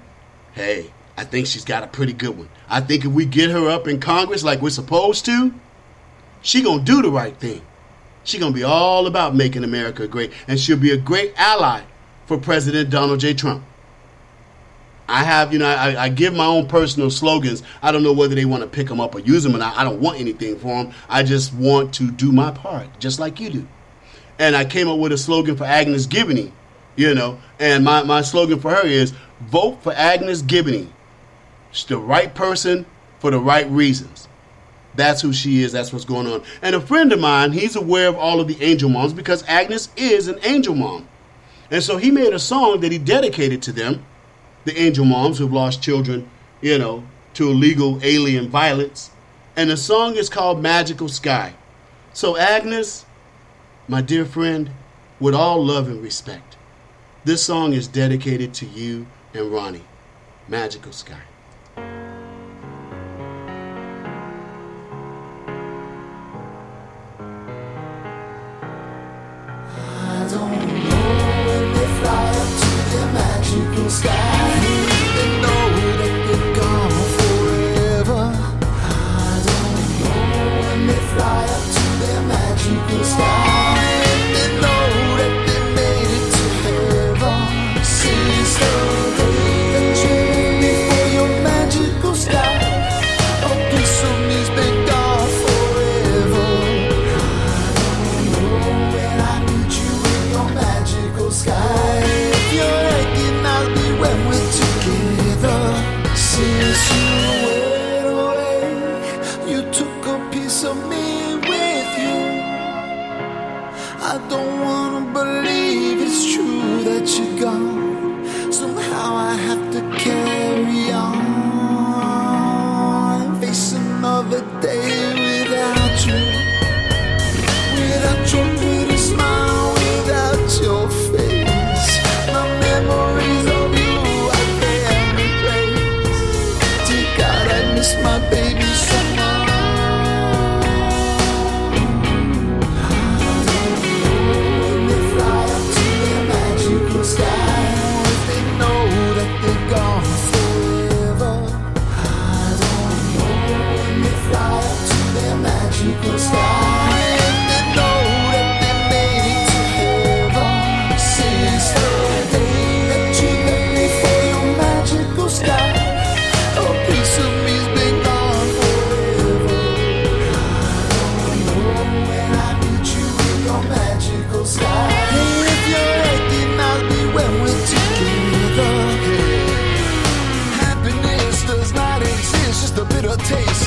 hey, 0.53 0.93
I 1.17 1.25
think 1.25 1.49
she's 1.49 1.65
got 1.65 1.83
a 1.83 1.89
pretty 1.89 2.13
good 2.13 2.39
one. 2.39 2.49
I 2.69 2.81
think 2.81 3.05
if 3.05 3.11
we 3.11 3.25
get 3.25 3.51
her 3.51 3.69
up 3.69 3.89
in 3.89 3.99
Congress 3.99 4.45
like 4.45 4.63
we're 4.63 4.71
supposed 4.71 5.25
to, 5.25 5.53
she 6.41 6.63
gonna 6.63 6.85
do 6.85 7.03
the 7.03 7.11
right 7.11 7.37
thing. 7.37 7.61
She 8.23 8.39
gonna 8.39 8.55
be 8.55 8.63
all 8.63 9.09
about 9.09 9.35
making 9.35 9.65
America 9.65 10.07
great, 10.07 10.31
and 10.47 10.61
she'll 10.61 10.77
be 10.77 10.93
a 10.93 10.97
great 10.97 11.33
ally 11.37 11.83
for 12.27 12.39
President 12.39 12.89
Donald 12.89 13.19
J. 13.19 13.35
Trump. 13.35 13.65
I 15.09 15.25
have, 15.25 15.53
you 15.55 15.59
know, 15.59 15.67
I, 15.67 16.05
I, 16.05 16.09
give 16.11 16.35
my 16.35 16.45
own 16.45 16.69
personal 16.69 17.11
slogans. 17.11 17.63
I 17.83 17.93
don't 17.93 18.03
know 18.03 18.13
whether 18.13 18.35
they 18.35 18.45
want 18.45 18.63
to 18.63 18.69
pick 18.69 18.89
them 18.89 19.01
up 19.01 19.15
or 19.15 19.21
use 19.21 19.43
them, 19.43 19.55
and 19.55 19.65
I, 19.65 19.81
I 19.81 19.85
don't 19.85 20.01
want 20.01 20.21
anything 20.21 20.59
for 20.59 20.85
them. 20.85 20.93
I 21.09 21.23
just 21.23 21.55
want 21.55 21.95
to 21.95 22.11
do 22.11 22.31
my 22.31 22.51
part, 22.51 22.87
just 22.99 23.19
like 23.19 23.41
you 23.41 23.49
do. 23.49 23.69
And 24.39 24.55
I 24.55 24.67
came 24.67 24.87
up 24.87 24.99
with 24.99 25.13
a 25.13 25.19
slogan 25.19 25.57
for 25.57 25.65
Agnes 25.65 26.07
Gibboney, 26.07 26.53
you 26.95 27.15
know, 27.15 27.39
and 27.59 27.85
my, 27.85 28.03
my 28.03 28.21
slogan 28.21 28.61
for 28.61 28.71
her 28.71 28.87
is 28.87 29.15
vote 29.41 29.83
for 29.83 29.95
Agnes 29.95 30.43
Gibboney. 30.43 30.89
She's 31.73 31.87
the 31.87 31.99
right 31.99 32.35
person 32.35 32.85
for 33.19 33.31
the 33.31 33.39
right 33.39 33.69
reasons. 33.71 34.29
That's 34.95 35.23
who 35.23 35.33
she 35.33 35.63
is. 35.63 35.73
That's 35.73 35.93
what's 35.93 36.05
going 36.05 36.27
on. 36.27 36.43
And 36.61 36.75
a 36.75 36.81
friend 36.81 37.13
of 37.13 37.21
mine, 37.21 37.53
he's 37.53 37.77
aware 37.77 38.09
of 38.09 38.17
all 38.17 38.41
of 38.41 38.49
the 38.49 38.63
angel 38.63 38.91
moms 38.91 39.13
because 39.13 39.45
Agnes 39.47 39.89
is 39.97 40.29
an 40.29 40.39
angel 40.43 40.75
mom. 40.75 41.09
And 41.71 41.83
so 41.83 41.97
he 41.97 42.11
made 42.11 42.33
a 42.33 42.39
song 42.39 42.81
that 42.81 42.93
he 42.93 42.99
dedicated 42.99 43.63
to 43.63 43.73
them 43.73 44.05
the 44.69 44.79
angel 44.79 45.05
moms 45.07 45.39
who've 45.39 45.53
lost 45.53 45.83
children, 45.83 46.29
you 46.61 46.79
know, 46.79 47.03
to 47.35 47.51
illegal 47.51 47.99
alien 48.03 48.49
violence. 48.49 49.11
And 49.57 49.71
the 49.71 49.77
song 49.77 50.15
is 50.17 50.29
called 50.29 50.63
Magical 50.63 51.09
Sky. 51.09 51.55
So, 52.13 52.37
Agnes, 52.37 53.07
my 53.89 54.03
dear 54.03 54.27
friend, 54.27 54.71
with 55.19 55.35
all 55.35 55.65
love 55.65 55.89
and 55.89 56.03
respect, 56.03 56.57
this 57.25 57.43
song 57.43 57.73
is 57.73 57.89
dedicated 57.89 58.53
to 58.55 58.67
you 58.67 59.07
and 59.33 59.51
Ronnie. 59.51 59.85
Magical 60.49 60.93
Sky. 60.93 61.23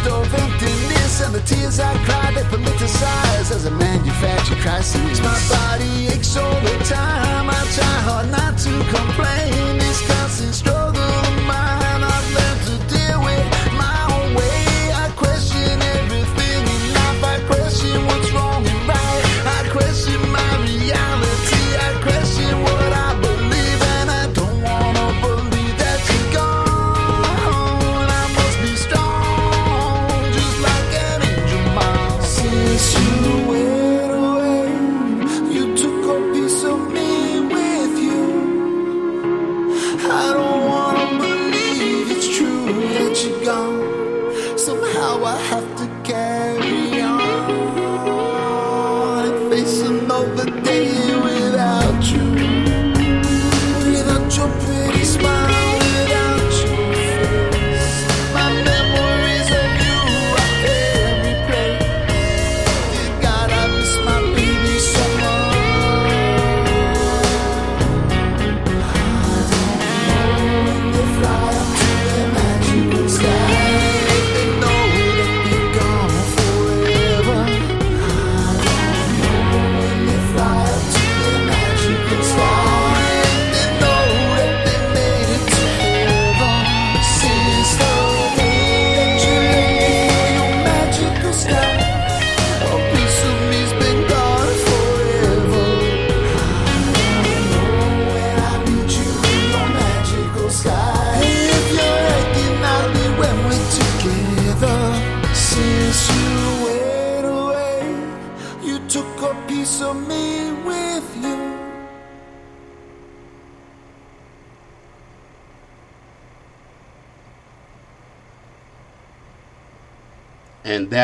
Of 0.08 0.34
emptiness. 0.34 1.22
And 1.22 1.34
the 1.36 1.42
tears 1.42 1.80
I 1.80 1.94
cry, 2.06 2.32
they 2.34 2.44
politicize 2.44 3.52
as 3.52 3.66
a 3.66 3.72
manufactured 3.72 4.58
crisis. 4.60 5.20
My 5.20 5.40
body 5.50 6.08
aches 6.08 6.38
all 6.38 6.60
the 6.62 6.78
time. 6.86 7.50
I 7.50 7.62
try 7.76 7.96
hard 8.08 8.32
not 8.32 8.58
to 8.66 8.74
complain. 8.96 9.78
This 9.80 10.02
constant 10.08 10.54
struggle 10.56 10.91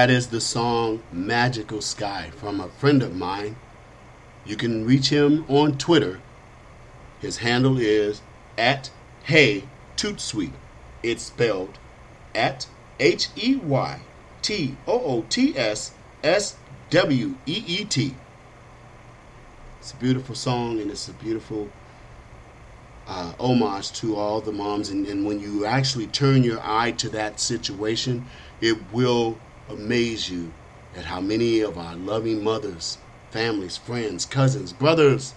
that 0.07 0.13
is 0.13 0.27
the 0.27 0.39
song 0.39 1.03
Magical 1.11 1.81
Sky 1.81 2.31
from 2.37 2.61
a 2.61 2.69
friend 2.69 3.03
of 3.03 3.13
mine. 3.13 3.57
You 4.45 4.55
can 4.55 4.85
reach 4.85 5.09
him 5.09 5.43
on 5.49 5.77
Twitter. 5.77 6.21
His 7.19 7.39
handle 7.39 7.77
is 7.77 8.21
at 8.57 8.89
Hey 9.23 9.65
Toot 9.97 10.21
Sweet. 10.21 10.53
It's 11.03 11.23
spelled 11.23 11.77
at 12.33 12.67
H 13.01 13.27
E 13.35 13.57
Y 13.57 13.99
T 14.41 14.77
O 14.87 14.97
O 14.97 15.25
T 15.27 15.57
S 15.57 15.91
S 16.23 16.55
W 16.89 17.35
E 17.45 17.63
E 17.67 17.83
T. 17.83 18.15
It's 19.81 19.91
a 19.91 19.97
beautiful 19.97 20.35
song 20.35 20.79
and 20.79 20.89
it's 20.89 21.09
a 21.09 21.13
beautiful 21.13 21.67
uh, 23.07 23.33
homage 23.37 23.91
to 23.99 24.15
all 24.15 24.39
the 24.39 24.53
moms. 24.53 24.87
And, 24.87 25.05
and 25.05 25.25
when 25.25 25.41
you 25.41 25.65
actually 25.65 26.07
turn 26.07 26.43
your 26.43 26.61
eye 26.63 26.91
to 26.91 27.09
that 27.09 27.41
situation, 27.41 28.25
it 28.61 28.77
will 28.93 29.37
amaze 29.69 30.29
you 30.29 30.51
at 30.95 31.05
how 31.05 31.21
many 31.21 31.61
of 31.61 31.77
our 31.77 31.95
loving 31.95 32.43
mothers, 32.43 32.97
families, 33.31 33.77
friends, 33.77 34.25
cousins, 34.25 34.73
brothers 34.73 35.33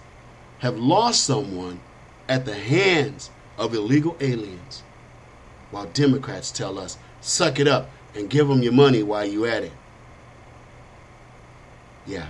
have 0.59 0.77
lost 0.77 1.23
someone 1.23 1.79
at 2.27 2.45
the 2.45 2.55
hands 2.55 3.29
of 3.57 3.73
illegal 3.73 4.15
aliens. 4.19 4.83
While 5.71 5.85
Democrats 5.87 6.51
tell 6.51 6.79
us, 6.79 6.97
suck 7.21 7.59
it 7.59 7.67
up 7.67 7.89
and 8.15 8.29
give 8.29 8.47
them 8.47 8.61
your 8.61 8.73
money 8.73 9.03
while 9.03 9.25
you 9.25 9.45
at 9.45 9.63
it. 9.63 9.71
Yeah. 12.05 12.27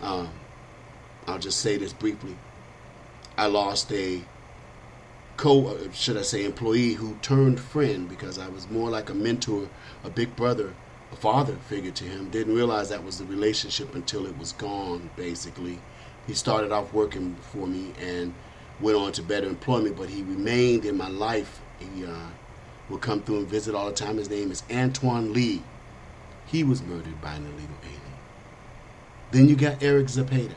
Um, 0.00 0.28
I'll 1.26 1.38
just 1.38 1.60
say 1.60 1.76
this 1.76 1.92
briefly. 1.92 2.36
I 3.36 3.46
lost 3.46 3.90
a 3.92 4.22
co, 5.40 5.74
should 5.94 6.18
I 6.18 6.22
say, 6.22 6.44
employee 6.44 6.92
who 6.92 7.16
turned 7.22 7.60
friend 7.60 8.06
because 8.06 8.38
I 8.38 8.48
was 8.48 8.68
more 8.68 8.90
like 8.90 9.08
a 9.08 9.14
mentor, 9.14 9.70
a 10.04 10.10
big 10.10 10.36
brother, 10.36 10.74
a 11.10 11.16
father 11.16 11.54
figure 11.54 11.92
to 11.92 12.04
him. 12.04 12.28
Didn't 12.28 12.54
realize 12.54 12.90
that 12.90 13.02
was 13.02 13.16
the 13.16 13.24
relationship 13.24 13.94
until 13.94 14.26
it 14.26 14.36
was 14.36 14.52
gone, 14.52 15.08
basically. 15.16 15.78
He 16.26 16.34
started 16.34 16.72
off 16.72 16.92
working 16.92 17.36
for 17.52 17.66
me 17.66 17.94
and 17.98 18.34
went 18.82 18.98
on 18.98 19.12
to 19.12 19.22
better 19.22 19.46
employment, 19.46 19.96
but 19.96 20.10
he 20.10 20.22
remained 20.22 20.84
in 20.84 20.98
my 20.98 21.08
life. 21.08 21.62
He 21.78 22.04
uh, 22.04 22.28
would 22.90 23.00
come 23.00 23.22
through 23.22 23.38
and 23.38 23.48
visit 23.48 23.74
all 23.74 23.86
the 23.86 23.94
time. 23.94 24.18
His 24.18 24.28
name 24.28 24.50
is 24.50 24.62
Antoine 24.70 25.32
Lee. 25.32 25.62
He 26.48 26.62
was 26.62 26.82
murdered 26.82 27.18
by 27.22 27.32
an 27.32 27.46
illegal 27.46 27.76
alien. 27.82 28.00
Then 29.30 29.48
you 29.48 29.56
got 29.56 29.82
Eric 29.82 30.10
Zapata. 30.10 30.56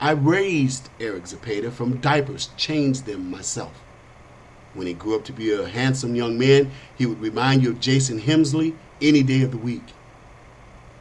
I 0.00 0.12
raised 0.12 0.90
Eric 1.00 1.26
Zapata 1.26 1.70
from 1.70 2.00
diapers, 2.00 2.50
changed 2.56 3.06
them 3.06 3.30
myself. 3.30 3.82
When 4.74 4.86
he 4.86 4.94
grew 4.94 5.16
up 5.16 5.24
to 5.24 5.32
be 5.32 5.52
a 5.52 5.66
handsome 5.66 6.14
young 6.14 6.38
man, 6.38 6.70
he 6.96 7.04
would 7.04 7.20
remind 7.20 7.62
you 7.62 7.70
of 7.70 7.80
Jason 7.80 8.20
Hemsley 8.20 8.76
any 9.02 9.22
day 9.24 9.42
of 9.42 9.50
the 9.50 9.58
week. 9.58 9.82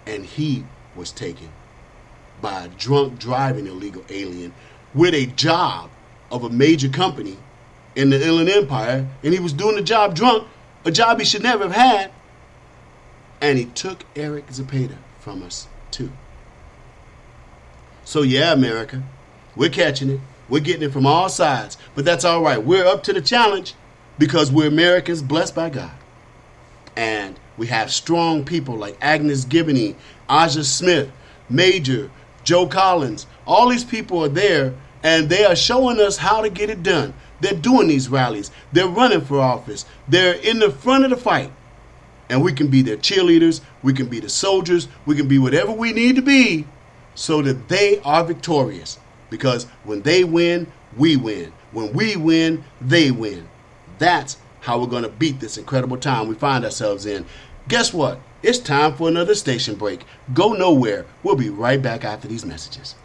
And 0.08 0.26
he 0.26 0.66
was 0.96 1.12
taken 1.12 1.50
by 2.42 2.66
a 2.66 2.68
drunk 2.70 3.20
driving 3.20 3.68
illegal 3.68 4.04
alien 4.10 4.54
with 4.96 5.14
a 5.14 5.28
job 5.28 5.92
of 6.32 6.44
a 6.44 6.50
major 6.50 6.90
company 6.90 7.38
in 7.96 8.10
the 8.10 8.26
Inland 8.26 8.50
Empire, 8.50 9.08
and 9.24 9.34
he 9.34 9.40
was 9.40 9.54
doing 9.54 9.76
the 9.76 9.82
job 9.82 10.16
drunk, 10.16 10.48
a 10.86 10.92
job 10.92 11.20
he 11.20 11.26
should 11.26 11.44
never 11.44 11.66
have 11.66 11.74
had. 11.74 12.12
And 13.42 13.58
he 13.60 13.66
took 13.66 14.06
Eric 14.16 14.52
Zapata 14.52 14.98
from 15.20 15.44
us, 15.44 15.68
too. 15.92 16.12
So, 18.08 18.22
yeah, 18.22 18.54
America, 18.54 19.04
we're 19.54 19.68
catching 19.68 20.10
it. 20.10 20.22
We're 20.48 20.62
getting 20.62 20.84
it 20.84 20.94
from 20.94 21.06
all 21.06 21.28
sides. 21.28 21.78
But 21.94 22.06
that's 22.06 22.24
all 22.24 22.42
right. 22.42 22.64
We're 22.64 22.86
up 22.86 23.04
to 23.04 23.12
the 23.12 23.20
challenge 23.20 23.74
because 24.18 24.50
we're 24.50 24.70
Americans 24.70 25.22
blessed 25.22 25.54
by 25.54 25.70
God. 25.72 25.92
And 26.96 27.38
we 27.58 27.68
have 27.68 27.92
strong 27.92 28.46
people 28.46 28.76
like 28.76 28.98
Agnes 29.02 29.44
Gibboney, 29.44 29.98
Aja 30.30 30.64
Smith, 30.64 31.12
Major, 31.50 32.10
Joe 32.46 32.66
Collins. 32.66 33.28
All 33.46 33.68
these 33.68 33.84
people 33.84 34.24
are 34.24 34.30
there 34.30 34.74
and 35.04 35.28
they 35.28 35.44
are 35.44 35.54
showing 35.54 36.00
us 36.00 36.16
how 36.16 36.42
to 36.42 36.50
get 36.50 36.70
it 36.70 36.84
done. 36.84 37.14
They're 37.42 37.60
doing 37.60 37.90
these 37.90 38.08
rallies. 38.08 38.52
They're 38.72 38.88
running 38.88 39.20
for 39.20 39.42
office. 39.42 39.86
They're 40.08 40.36
in 40.36 40.60
the 40.60 40.72
front 40.72 41.04
of 41.04 41.10
the 41.10 41.18
fight. 41.18 41.52
And 42.30 42.42
we 42.42 42.54
can 42.54 42.70
be 42.70 42.84
their 42.84 42.96
cheerleaders. 42.96 43.60
We 43.84 43.92
can 43.92 44.08
be 44.08 44.22
the 44.22 44.30
soldiers. 44.30 44.88
We 45.06 45.18
can 45.18 45.28
be 45.28 45.40
whatever 45.40 45.74
we 45.74 45.92
need 45.92 46.16
to 46.16 46.22
be 46.22 46.68
so 47.18 47.42
that 47.42 47.68
they 47.68 48.00
are 48.02 48.24
victorious. 48.24 49.00
Because 49.30 49.66
when 49.84 50.04
they 50.04 50.24
win, 50.24 50.72
we 50.96 51.18
win. 51.18 51.52
When 51.72 51.92
we 51.92 52.16
win, 52.16 52.64
they 52.80 53.12
win. 53.12 53.50
That's 53.98 54.38
how 54.62 54.80
we're 54.80 54.88
going 54.88 55.04
to 55.04 55.10
beat 55.10 55.40
this 55.40 55.58
incredible 55.58 55.98
time 55.98 56.28
we 56.28 56.36
find 56.36 56.64
ourselves 56.64 57.06
in. 57.06 57.26
Guess 57.68 57.92
what? 57.94 58.20
It's 58.44 58.60
time 58.60 58.96
for 58.96 59.10
another 59.10 59.34
station 59.34 59.76
break. 59.76 60.06
Go 60.34 60.54
nowhere. 60.54 61.06
We'll 61.24 61.36
be 61.36 61.50
right 61.50 61.82
back 61.82 62.06
after 62.06 62.28
these 62.28 62.46
messages. 62.46 62.96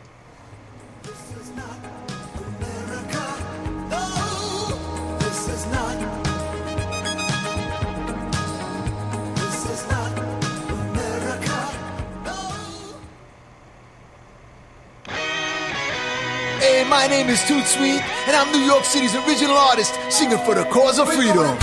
Name 17.13 17.29
is 17.29 17.45
Toot 17.47 17.67
Sweet, 17.67 18.01
and 18.27 18.35
I'm 18.35 18.51
New 18.53 18.65
York 18.65 18.85
City's 18.87 19.15
original 19.15 19.55
artist 19.55 19.93
singing 20.09 20.39
for 20.47 20.55
the 20.55 20.65
cause 20.65 20.99
of 20.99 21.13
freedom. 21.13 21.59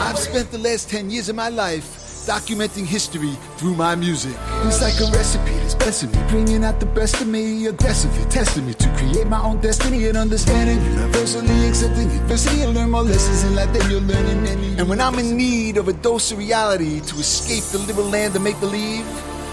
I've 0.00 0.18
spent 0.18 0.50
the 0.50 0.58
last 0.58 0.88
10 0.88 1.10
years 1.10 1.28
of 1.28 1.36
my 1.36 1.50
life 1.50 2.00
documenting 2.26 2.86
history 2.86 3.34
through 3.58 3.74
my 3.74 3.94
music. 3.94 4.34
It's 4.64 4.80
like 4.80 4.98
a 5.00 5.12
recipe 5.12 5.52
that's 5.60 5.74
blessing 5.74 6.10
me, 6.12 6.18
bringing 6.28 6.64
out 6.64 6.80
the 6.80 6.86
best 6.86 7.20
of 7.20 7.28
me, 7.28 7.66
aggressively 7.66 8.24
testing 8.30 8.66
me 8.66 8.72
to 8.72 8.88
create 8.96 9.26
my 9.26 9.42
own 9.42 9.60
destiny 9.60 10.06
and 10.08 10.16
understanding. 10.16 10.80
Universally 10.94 11.68
accepting 11.68 12.10
adversity 12.10 12.62
and 12.62 12.72
learn 12.72 12.90
more 12.90 13.02
lessons 13.02 13.44
in 13.44 13.54
life 13.54 13.70
than 13.74 13.90
you're 13.90 14.00
learning. 14.00 14.78
And 14.78 14.88
when 14.88 14.98
I'm 14.98 15.18
in 15.18 15.36
need 15.36 15.76
of 15.76 15.88
a 15.88 15.92
dose 15.92 16.32
of 16.32 16.38
reality 16.38 17.00
to 17.00 17.16
escape 17.16 17.64
the 17.64 17.78
liberal 17.86 18.08
land 18.08 18.34
of 18.34 18.40
make 18.40 18.58
believe, 18.60 19.04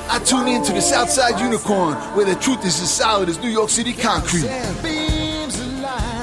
I 0.09 0.19
tune 0.19 0.47
in 0.47 0.63
to 0.63 0.73
the 0.73 0.81
Southside 0.81 1.39
Unicorn, 1.39 1.95
where 2.15 2.25
the 2.25 2.35
truth 2.35 2.65
is 2.65 2.81
as 2.81 2.91
solid 2.93 3.29
as 3.29 3.39
New 3.39 3.49
York 3.49 3.69
City 3.69 3.93
concrete. 3.93 4.47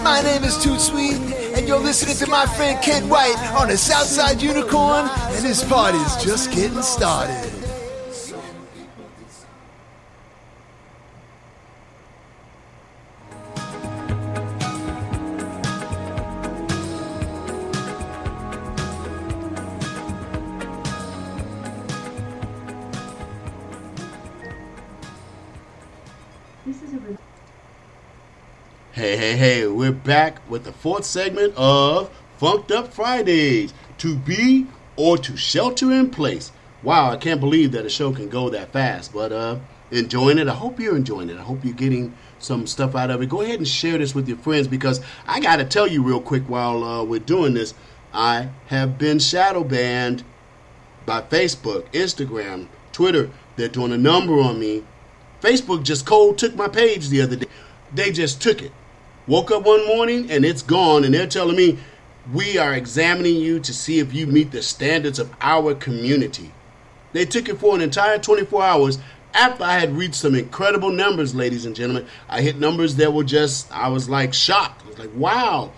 My 0.02 0.20
name 0.22 0.44
is 0.44 0.56
Toot 0.62 0.80
Sweet, 0.80 1.14
and 1.54 1.68
you're 1.68 1.78
listening 1.78 2.16
to 2.16 2.26
my 2.26 2.46
friend 2.46 2.82
Ken 2.82 3.08
White 3.08 3.36
on 3.58 3.68
the 3.68 3.76
Southside 3.76 4.42
Unicorn, 4.42 5.08
and 5.08 5.44
this 5.44 5.62
party's 5.64 6.16
just 6.24 6.50
getting 6.52 6.82
started. 6.82 7.53
Hey, 29.14 29.20
hey, 29.20 29.36
hey, 29.36 29.66
we're 29.68 29.92
back 29.92 30.40
with 30.50 30.64
the 30.64 30.72
fourth 30.72 31.04
segment 31.04 31.54
of 31.56 32.10
Funk'd 32.40 32.72
Up 32.72 32.92
Fridays 32.92 33.72
to 33.98 34.16
be 34.16 34.66
or 34.96 35.16
to 35.18 35.36
shelter 35.36 35.92
in 35.92 36.10
place. 36.10 36.50
Wow, 36.82 37.12
I 37.12 37.16
can't 37.16 37.38
believe 37.38 37.70
that 37.70 37.86
a 37.86 37.88
show 37.88 38.12
can 38.12 38.28
go 38.28 38.50
that 38.50 38.72
fast, 38.72 39.12
but 39.12 39.30
uh, 39.30 39.60
enjoying 39.92 40.38
it. 40.38 40.48
I 40.48 40.54
hope 40.54 40.80
you're 40.80 40.96
enjoying 40.96 41.30
it. 41.30 41.38
I 41.38 41.42
hope 41.42 41.64
you're 41.64 41.74
getting 41.74 42.12
some 42.40 42.66
stuff 42.66 42.96
out 42.96 43.12
of 43.12 43.22
it. 43.22 43.28
Go 43.28 43.42
ahead 43.42 43.58
and 43.58 43.68
share 43.68 43.98
this 43.98 44.16
with 44.16 44.26
your 44.26 44.36
friends 44.38 44.66
because 44.66 45.00
I 45.28 45.38
got 45.38 45.58
to 45.58 45.64
tell 45.64 45.86
you 45.86 46.02
real 46.02 46.20
quick 46.20 46.42
while 46.48 46.82
uh, 46.82 47.04
we're 47.04 47.20
doing 47.20 47.54
this, 47.54 47.72
I 48.12 48.48
have 48.66 48.98
been 48.98 49.20
shadow 49.20 49.62
banned 49.62 50.24
by 51.06 51.22
Facebook, 51.22 51.84
Instagram, 51.92 52.66
Twitter. 52.90 53.30
They're 53.54 53.68
doing 53.68 53.92
a 53.92 53.96
number 53.96 54.40
on 54.40 54.58
me. 54.58 54.82
Facebook 55.40 55.84
just 55.84 56.04
cold 56.04 56.36
took 56.36 56.56
my 56.56 56.66
page 56.66 57.10
the 57.10 57.20
other 57.20 57.36
day. 57.36 57.46
They 57.94 58.10
just 58.10 58.42
took 58.42 58.60
it. 58.60 58.72
Woke 59.26 59.50
up 59.50 59.64
one 59.64 59.86
morning 59.86 60.30
and 60.30 60.44
it's 60.44 60.62
gone, 60.62 61.02
and 61.04 61.14
they're 61.14 61.26
telling 61.26 61.56
me 61.56 61.78
we 62.32 62.58
are 62.58 62.74
examining 62.74 63.36
you 63.36 63.58
to 63.60 63.72
see 63.72 63.98
if 63.98 64.12
you 64.12 64.26
meet 64.26 64.50
the 64.50 64.62
standards 64.62 65.18
of 65.18 65.34
our 65.40 65.74
community. 65.74 66.52
They 67.12 67.24
took 67.24 67.48
it 67.48 67.58
for 67.58 67.74
an 67.74 67.80
entire 67.80 68.18
24 68.18 68.62
hours 68.62 68.98
after 69.32 69.64
I 69.64 69.78
had 69.78 69.96
reached 69.96 70.16
some 70.16 70.34
incredible 70.34 70.90
numbers, 70.90 71.34
ladies 71.34 71.64
and 71.64 71.74
gentlemen. 71.74 72.06
I 72.28 72.42
hit 72.42 72.58
numbers 72.58 72.96
that 72.96 73.14
were 73.14 73.24
just, 73.24 73.70
I 73.72 73.88
was 73.88 74.10
like 74.10 74.34
shocked. 74.34 74.82
I 74.84 74.88
was 74.88 74.98
like, 74.98 75.14
wow. 75.14 75.72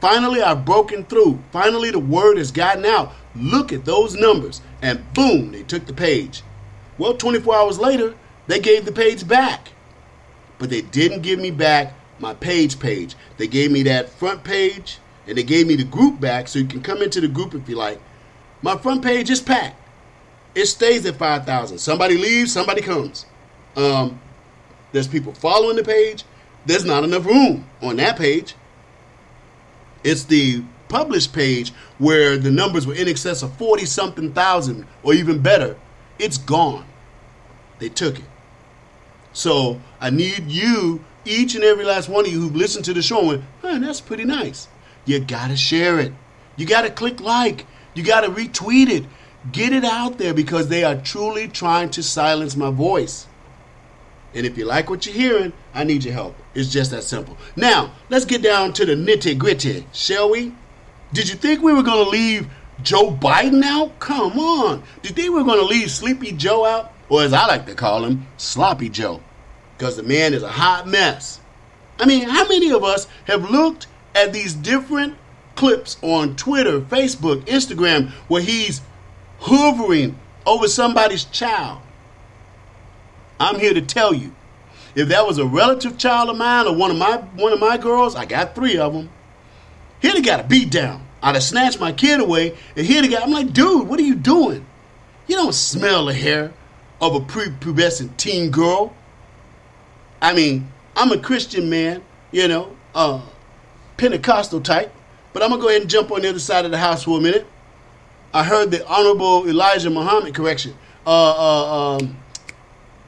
Finally, 0.00 0.42
I've 0.42 0.64
broken 0.64 1.04
through. 1.04 1.42
Finally, 1.50 1.90
the 1.90 1.98
word 1.98 2.38
has 2.38 2.52
gotten 2.52 2.84
out. 2.84 3.12
Look 3.34 3.72
at 3.72 3.84
those 3.84 4.14
numbers. 4.14 4.60
And 4.80 5.12
boom, 5.12 5.52
they 5.52 5.62
took 5.62 5.86
the 5.86 5.92
page. 5.92 6.42
Well, 6.98 7.14
24 7.14 7.54
hours 7.54 7.78
later, 7.78 8.14
they 8.46 8.60
gave 8.60 8.84
the 8.84 8.92
page 8.92 9.26
back. 9.26 9.72
But 10.58 10.70
they 10.70 10.82
didn't 10.82 11.22
give 11.22 11.38
me 11.38 11.50
back 11.50 11.94
my 12.18 12.34
page 12.34 12.78
page. 12.78 13.14
They 13.36 13.46
gave 13.46 13.70
me 13.70 13.82
that 13.84 14.08
front 14.08 14.44
page 14.44 14.98
and 15.26 15.36
they 15.36 15.42
gave 15.42 15.66
me 15.66 15.76
the 15.76 15.84
group 15.84 16.20
back 16.20 16.48
so 16.48 16.58
you 16.58 16.66
can 16.66 16.82
come 16.82 17.02
into 17.02 17.20
the 17.20 17.28
group 17.28 17.54
if 17.54 17.68
you 17.68 17.76
like. 17.76 18.00
My 18.62 18.76
front 18.76 19.02
page 19.02 19.30
is 19.30 19.40
packed. 19.40 19.80
It 20.54 20.66
stays 20.66 21.04
at 21.04 21.16
5,000. 21.16 21.78
Somebody 21.78 22.16
leaves, 22.16 22.52
somebody 22.52 22.80
comes. 22.80 23.26
Um, 23.76 24.20
there's 24.92 25.08
people 25.08 25.34
following 25.34 25.76
the 25.76 25.84
page. 25.84 26.24
There's 26.64 26.84
not 26.84 27.04
enough 27.04 27.26
room 27.26 27.68
on 27.82 27.96
that 27.96 28.16
page. 28.16 28.54
It's 30.02 30.24
the 30.24 30.62
published 30.88 31.32
page 31.32 31.72
where 31.98 32.36
the 32.38 32.50
numbers 32.50 32.86
were 32.86 32.94
in 32.94 33.08
excess 33.08 33.42
of 33.42 33.52
40 33.56 33.84
something 33.84 34.32
thousand 34.32 34.86
or 35.02 35.14
even 35.14 35.40
better. 35.42 35.76
It's 36.18 36.38
gone. 36.38 36.86
They 37.78 37.88
took 37.88 38.18
it. 38.18 38.24
So 39.32 39.80
I 40.00 40.10
need 40.10 40.44
you, 40.50 41.04
each 41.26 41.54
and 41.54 41.64
every 41.64 41.84
last 41.84 42.08
one 42.08 42.26
of 42.26 42.32
you 42.32 42.40
who've 42.40 42.56
listened 42.56 42.84
to 42.86 42.94
the 42.94 43.02
show 43.02 43.18
and 43.18 43.28
went, 43.28 43.44
man, 43.62 43.80
that's 43.82 44.00
pretty 44.00 44.24
nice. 44.24 44.68
You 45.04 45.20
gotta 45.20 45.56
share 45.56 45.98
it. 45.98 46.12
You 46.56 46.66
gotta 46.66 46.90
click 46.90 47.20
like. 47.20 47.66
You 47.94 48.02
gotta 48.02 48.28
retweet 48.28 48.88
it. 48.88 49.04
Get 49.52 49.72
it 49.72 49.84
out 49.84 50.18
there 50.18 50.34
because 50.34 50.68
they 50.68 50.84
are 50.84 50.96
truly 50.96 51.48
trying 51.48 51.90
to 51.90 52.02
silence 52.02 52.56
my 52.56 52.70
voice. 52.70 53.26
And 54.34 54.44
if 54.44 54.58
you 54.58 54.64
like 54.64 54.90
what 54.90 55.06
you're 55.06 55.14
hearing, 55.14 55.52
I 55.72 55.84
need 55.84 56.04
your 56.04 56.12
help. 56.12 56.36
It's 56.54 56.70
just 56.70 56.90
that 56.90 57.04
simple. 57.04 57.38
Now, 57.54 57.92
let's 58.10 58.24
get 58.24 58.42
down 58.42 58.72
to 58.74 58.84
the 58.84 58.94
nitty 58.94 59.38
gritty, 59.38 59.86
shall 59.92 60.30
we? 60.30 60.52
Did 61.12 61.28
you 61.28 61.36
think 61.36 61.62
we 61.62 61.72
were 61.72 61.82
going 61.82 62.04
to 62.04 62.10
leave 62.10 62.48
Joe 62.82 63.10
Biden 63.10 63.62
out? 63.62 63.98
Come 63.98 64.38
on. 64.38 64.82
Did 65.00 65.10
you 65.10 65.14
think 65.14 65.28
we 65.30 65.42
were 65.42 65.44
going 65.44 65.60
to 65.60 65.64
leave 65.64 65.90
Sleepy 65.90 66.32
Joe 66.32 66.66
out? 66.66 66.92
Or 67.08 67.22
as 67.22 67.32
I 67.32 67.46
like 67.46 67.66
to 67.66 67.74
call 67.74 68.04
him, 68.04 68.26
Sloppy 68.36 68.88
Joe. 68.88 69.22
Because 69.76 69.96
the 69.96 70.02
man 70.02 70.34
is 70.34 70.42
a 70.42 70.48
hot 70.48 70.86
mess. 70.86 71.40
I 71.98 72.06
mean, 72.06 72.28
how 72.28 72.46
many 72.48 72.70
of 72.70 72.84
us 72.84 73.06
have 73.26 73.50
looked 73.50 73.86
at 74.14 74.32
these 74.32 74.54
different 74.54 75.16
clips 75.54 75.96
on 76.02 76.36
Twitter, 76.36 76.80
Facebook, 76.80 77.42
Instagram, 77.44 78.10
where 78.28 78.42
he's 78.42 78.80
hovering 79.40 80.18
over 80.46 80.68
somebody's 80.68 81.24
child? 81.24 81.80
I'm 83.38 83.58
here 83.58 83.74
to 83.74 83.82
tell 83.82 84.14
you, 84.14 84.34
if 84.94 85.08
that 85.08 85.26
was 85.26 85.38
a 85.38 85.44
relative 85.44 85.98
child 85.98 86.30
of 86.30 86.36
mine 86.36 86.66
or 86.66 86.74
one 86.74 86.90
of 86.90 86.96
my 86.96 87.18
one 87.36 87.52
of 87.52 87.60
my 87.60 87.76
girls, 87.76 88.16
I 88.16 88.24
got 88.24 88.54
three 88.54 88.78
of 88.78 88.94
them. 88.94 89.10
He'd 90.00 90.14
have 90.14 90.24
got 90.24 90.40
a 90.40 90.44
beat 90.44 90.70
down. 90.70 91.06
I'd 91.22 91.34
have 91.34 91.44
snatched 91.44 91.80
my 91.80 91.92
kid 91.92 92.20
away, 92.20 92.56
and 92.76 92.86
he'd 92.86 93.04
have 93.04 93.10
got. 93.10 93.22
I'm 93.22 93.30
like, 93.30 93.52
dude, 93.52 93.88
what 93.88 94.00
are 94.00 94.04
you 94.04 94.14
doing? 94.14 94.64
You 95.26 95.36
don't 95.36 95.54
smell 95.54 96.06
the 96.06 96.14
hair 96.14 96.54
of 97.00 97.14
a 97.14 97.20
prepubescent 97.20 98.16
teen 98.16 98.50
girl. 98.50 98.94
I 100.20 100.34
mean, 100.34 100.70
I'm 100.96 101.12
a 101.12 101.18
Christian 101.18 101.68
man, 101.68 102.02
you 102.32 102.48
know, 102.48 102.74
uh, 102.94 103.20
Pentecostal 103.96 104.60
type, 104.60 104.92
but 105.32 105.42
I'm 105.42 105.50
gonna 105.50 105.62
go 105.62 105.68
ahead 105.68 105.82
and 105.82 105.90
jump 105.90 106.10
on 106.10 106.22
the 106.22 106.28
other 106.28 106.38
side 106.38 106.64
of 106.64 106.70
the 106.70 106.78
house 106.78 107.04
for 107.04 107.18
a 107.18 107.20
minute. 107.20 107.46
I 108.32 108.44
heard 108.44 108.70
the 108.70 108.86
Honorable 108.86 109.48
Elijah 109.48 109.90
Muhammad 109.90 110.34
correction. 110.34 110.74
Uh, 111.06 111.10
uh, 111.10 111.96
um, 111.96 112.16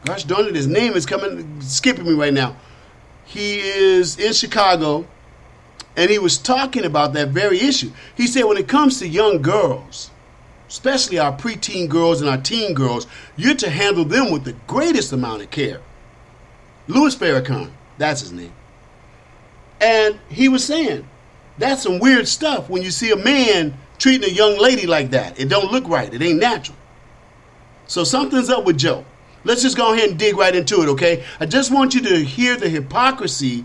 gosh 0.05 0.25
darn 0.25 0.47
it, 0.47 0.55
his 0.55 0.67
name 0.67 0.95
is 0.95 1.05
coming, 1.05 1.61
skipping 1.61 2.05
me 2.05 2.13
right 2.13 2.33
now. 2.33 2.57
He 3.25 3.59
is 3.59 4.19
in 4.19 4.33
Chicago, 4.33 5.07
and 5.97 6.11
he 6.11 6.19
was 6.19 6.39
talking 6.39 6.85
about 6.85 7.13
that 7.15 7.29
very 7.29 7.61
issue. 7.61 7.91
He 8.15 8.27
said, 8.27 8.45
when 8.45 8.57
it 8.57 8.69
comes 8.69 8.99
to 9.01 9.09
young 9.09 9.43
girls, 9.43 10.11
especially 10.69 11.19
our 11.19 11.37
preteen 11.37 11.89
girls 11.89 12.21
and 12.21 12.31
our 12.31 12.39
teen 12.39 12.73
girls, 12.73 13.07
you're 13.37 13.55
to 13.57 13.69
handle 13.69 14.05
them 14.05 14.31
with 14.31 14.45
the 14.45 14.55
greatest 14.67 15.13
amount 15.13 15.43
of 15.43 15.51
care. 15.51 15.81
Louis 16.89 17.15
Farrakhan, 17.15 17.71
that's 17.99 18.23
his 18.23 18.33
name. 18.33 18.53
And 19.81 20.19
he 20.29 20.49
was 20.49 20.65
saying, 20.65 21.07
that's 21.59 21.83
some 21.83 21.99
weird 21.99 22.27
stuff 22.27 22.69
when 22.69 22.83
you 22.83 22.91
see 22.91 23.13
a 23.13 23.17
man 23.17 23.75
treating 23.99 24.29
a 24.29 24.33
young 24.33 24.59
lady 24.59 24.87
like 24.87 25.11
that. 25.11 25.39
It 25.39 25.49
don't 25.49 25.71
look 25.71 25.87
right. 25.89 26.13
It 26.13 26.23
ain't 26.23 26.41
natural. 26.41 26.77
So 27.87 28.05
something's 28.05 28.51
up 28.51 28.65
with 28.65 28.79
Joe. 28.79 29.05
Let's 29.45 29.63
just 29.63 29.77
go 29.77 29.93
ahead 29.95 30.11
and 30.11 30.19
dig 30.19 30.37
right 30.37 30.55
into 30.55 30.83
it, 30.83 30.89
okay? 30.91 31.25
I 31.41 31.47
just 31.47 31.73
want 31.73 31.95
you 31.95 32.01
to 32.03 32.25
hear 32.25 32.57
the 32.57 32.69
hypocrisy 32.69 33.65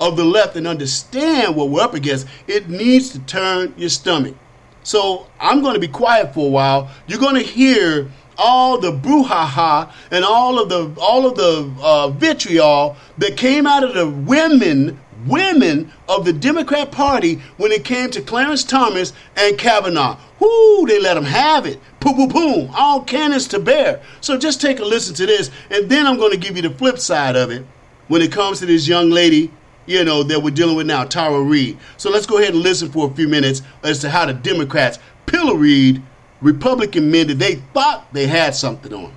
of 0.00 0.16
the 0.16 0.24
left 0.24 0.56
and 0.56 0.66
understand 0.66 1.56
what 1.56 1.70
we're 1.70 1.80
up 1.80 1.94
against. 1.94 2.26
It 2.46 2.68
needs 2.68 3.10
to 3.10 3.18
turn 3.20 3.74
your 3.76 3.88
stomach. 3.88 4.36
So 4.82 5.26
I'm 5.40 5.62
going 5.62 5.74
to 5.74 5.80
be 5.80 5.88
quiet 5.88 6.32
for 6.32 6.46
a 6.46 6.50
while. 6.50 6.90
You're 7.06 7.18
going 7.18 7.34
to 7.34 7.42
hear 7.42 8.10
all 8.38 8.78
the 8.78 8.92
brouhaha 8.92 9.92
and 10.10 10.24
all 10.24 10.58
of 10.58 10.68
the 10.68 10.92
all 11.00 11.26
of 11.26 11.36
the 11.36 11.72
uh, 11.80 12.08
vitriol 12.10 12.96
that 13.18 13.36
came 13.36 13.66
out 13.66 13.82
of 13.82 13.94
the 13.94 14.08
women 14.08 14.98
women 15.26 15.90
of 16.08 16.24
the 16.24 16.32
Democrat 16.32 16.92
Party 16.92 17.36
when 17.56 17.72
it 17.72 17.84
came 17.84 18.10
to 18.10 18.20
Clarence 18.20 18.62
Thomas 18.62 19.12
and 19.36 19.58
Kavanaugh. 19.58 20.18
Whoo, 20.38 20.86
they 20.86 21.00
let 21.00 21.14
them 21.14 21.24
have 21.24 21.66
it. 21.66 21.80
Boom, 22.00 22.16
boom, 22.16 22.28
boom. 22.28 22.70
All 22.74 23.02
cannons 23.02 23.48
to 23.48 23.58
bear. 23.58 24.00
So 24.20 24.38
just 24.38 24.60
take 24.60 24.78
a 24.78 24.84
listen 24.84 25.14
to 25.16 25.26
this, 25.26 25.50
and 25.70 25.88
then 25.88 26.06
I'm 26.06 26.16
going 26.16 26.32
to 26.32 26.36
give 26.36 26.56
you 26.56 26.62
the 26.62 26.70
flip 26.70 26.98
side 26.98 27.36
of 27.36 27.50
it 27.50 27.64
when 28.08 28.22
it 28.22 28.30
comes 28.30 28.60
to 28.60 28.66
this 28.66 28.86
young 28.86 29.10
lady, 29.10 29.50
you 29.86 30.04
know, 30.04 30.22
that 30.22 30.42
we're 30.42 30.50
dealing 30.50 30.76
with 30.76 30.86
now, 30.86 31.04
Tara 31.04 31.40
Reade. 31.40 31.78
So 31.96 32.10
let's 32.10 32.26
go 32.26 32.38
ahead 32.38 32.54
and 32.54 32.62
listen 32.62 32.90
for 32.90 33.10
a 33.10 33.14
few 33.14 33.28
minutes 33.28 33.62
as 33.82 33.98
to 34.00 34.10
how 34.10 34.26
the 34.26 34.34
Democrats 34.34 34.98
pilloried 35.26 36.02
Republican 36.40 37.10
men 37.10 37.28
that 37.28 37.38
they 37.38 37.56
thought 37.56 38.06
they 38.12 38.26
had 38.26 38.54
something 38.54 38.92
on. 38.92 39.12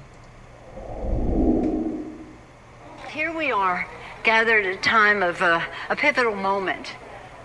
Here 3.09 3.35
we 3.35 3.51
are, 3.51 3.87
gathered 4.23 4.65
at 4.65 4.75
a 4.75 4.81
time 4.81 5.21
of 5.21 5.41
uh, 5.41 5.61
a 5.89 5.95
pivotal 5.95 6.35
moment 6.35 6.95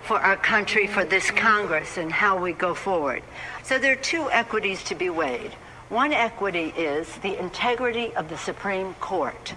for 0.02 0.18
our 0.20 0.36
country, 0.36 0.86
for 0.86 1.04
this 1.04 1.30
Congress, 1.30 1.96
and 1.96 2.12
how 2.12 2.38
we 2.38 2.52
go 2.52 2.74
forward. 2.74 3.22
So 3.62 3.78
there 3.78 3.92
are 3.92 3.96
two 3.96 4.30
equities 4.30 4.84
to 4.84 4.94
be 4.94 5.08
weighed. 5.10 5.52
One 5.88 6.12
equity 6.12 6.72
is 6.76 7.08
the 7.18 7.38
integrity 7.38 8.14
of 8.14 8.28
the 8.28 8.36
Supreme 8.36 8.94
Court. 8.94 9.54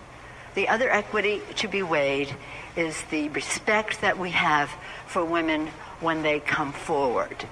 The 0.55 0.69
other 0.69 0.89
equity 0.89 1.41
to 1.57 1.67
be 1.67 1.83
weighed 1.83 2.35
is 2.75 3.01
the 3.11 3.29
respect 3.29 4.01
that 4.01 4.17
we 4.17 4.31
have 4.31 4.71
for 5.05 5.23
women 5.23 5.67
when 5.99 6.23
they 6.23 6.39
come 6.39 6.71
forward. 6.71 7.45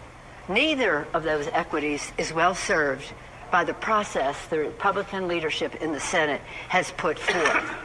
Neither 0.47 1.07
of 1.13 1.23
those 1.23 1.47
equities 1.47 2.11
is 2.17 2.31
well 2.31 2.53
served 2.53 3.11
by 3.51 3.63
the 3.63 3.73
process 3.73 4.37
the 4.47 4.59
Republican 4.59 5.27
leadership 5.27 5.81
in 5.81 5.91
the 5.91 5.99
Senate 5.99 6.41
has 6.69 6.91
put 6.91 7.17
forth. 7.17 7.75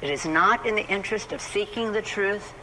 It 0.00 0.10
is 0.10 0.24
not 0.24 0.64
in 0.66 0.76
the 0.76 0.86
interest 0.86 1.32
of 1.32 1.40
seeking 1.40 1.92
the 1.92 2.02
truth, 2.02 2.54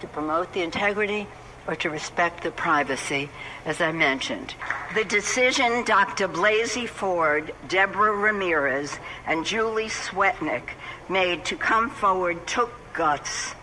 to 0.00 0.06
promote 0.06 0.52
the 0.52 0.62
integrity, 0.62 1.26
or 1.66 1.74
to 1.76 1.90
respect 1.90 2.42
the 2.42 2.50
privacy, 2.50 3.28
as 3.64 3.80
I 3.80 3.92
mentioned. 3.92 4.54
The 4.94 5.04
decision 5.04 5.84
Dr. 5.84 6.28
Blasey 6.28 6.88
Ford, 6.88 7.52
Deborah 7.68 8.12
Ramirez, 8.12 8.98
and 9.26 9.44
Julie 9.44 9.88
Swetnick 9.88 10.70
made 11.08 11.44
to 11.46 11.56
come 11.56 11.90
forward 11.90 12.46
took 12.46 12.70
guts. 12.92 13.54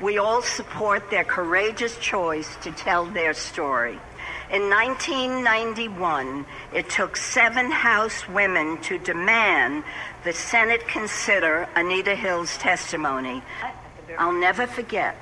We 0.00 0.18
all 0.18 0.42
support 0.42 1.10
their 1.10 1.24
courageous 1.24 1.96
choice 1.98 2.54
to 2.62 2.72
tell 2.72 3.06
their 3.06 3.32
story. 3.32 3.98
In 4.48 4.70
1991, 4.70 6.46
it 6.72 6.88
took 6.88 7.16
seven 7.16 7.68
House 7.68 8.28
women 8.28 8.78
to 8.82 8.96
demand 8.96 9.82
the 10.22 10.32
Senate 10.32 10.86
consider 10.86 11.68
Anita 11.74 12.14
Hill's 12.14 12.56
testimony. 12.58 13.42
I'll 14.16 14.30
never 14.30 14.68
forget 14.68 15.16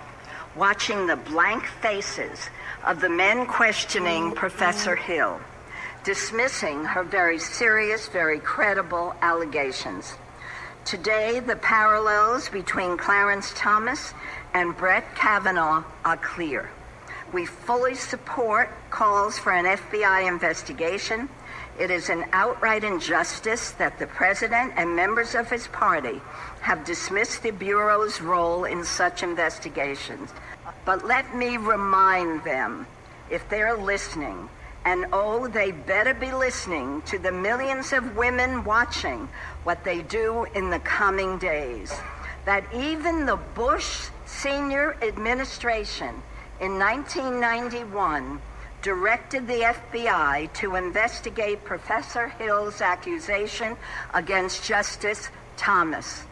watching 0.54 1.06
the 1.06 1.16
blank 1.16 1.64
faces 1.64 2.50
of 2.84 3.00
the 3.00 3.08
men 3.08 3.46
questioning 3.46 4.32
Professor 4.32 4.94
Hill, 4.94 5.40
dismissing 6.04 6.84
her 6.84 7.02
very 7.02 7.38
serious, 7.38 8.08
very 8.08 8.38
credible 8.38 9.14
allegations. 9.22 10.14
Today, 10.84 11.40
the 11.40 11.56
parallels 11.56 12.50
between 12.50 12.98
Clarence 12.98 13.54
Thomas 13.56 14.12
and 14.52 14.76
Brett 14.76 15.14
Kavanaugh 15.14 15.82
are 16.04 16.18
clear. 16.18 16.68
We 17.34 17.46
fully 17.46 17.96
support 17.96 18.70
calls 18.90 19.40
for 19.40 19.50
an 19.50 19.64
FBI 19.64 20.28
investigation. 20.28 21.28
It 21.80 21.90
is 21.90 22.08
an 22.08 22.26
outright 22.32 22.84
injustice 22.84 23.72
that 23.72 23.98
the 23.98 24.06
president 24.06 24.74
and 24.76 24.94
members 24.94 25.34
of 25.34 25.50
his 25.50 25.66
party 25.66 26.22
have 26.60 26.84
dismissed 26.84 27.42
the 27.42 27.50
Bureau's 27.50 28.20
role 28.20 28.66
in 28.66 28.84
such 28.84 29.24
investigations. 29.24 30.30
But 30.84 31.04
let 31.04 31.34
me 31.34 31.56
remind 31.56 32.44
them, 32.44 32.86
if 33.28 33.48
they're 33.48 33.76
listening, 33.76 34.48
and 34.84 35.06
oh, 35.12 35.48
they 35.48 35.72
better 35.72 36.14
be 36.14 36.30
listening 36.30 37.02
to 37.06 37.18
the 37.18 37.32
millions 37.32 37.92
of 37.92 38.16
women 38.16 38.62
watching 38.62 39.28
what 39.64 39.82
they 39.82 40.02
do 40.02 40.46
in 40.54 40.70
the 40.70 40.78
coming 40.78 41.38
days, 41.38 41.92
that 42.44 42.62
even 42.72 43.26
the 43.26 43.40
Bush 43.56 44.06
senior 44.24 44.96
administration 45.02 46.22
in 46.60 46.78
1991 46.78 48.40
directed 48.82 49.46
the 49.46 49.74
FBI 49.90 50.52
to 50.52 50.76
investigate 50.76 51.64
Professor 51.64 52.28
Hill's 52.28 52.80
accusation 52.80 53.76
against 54.12 54.64
Justice 54.64 55.30
Thomas. 55.56 56.24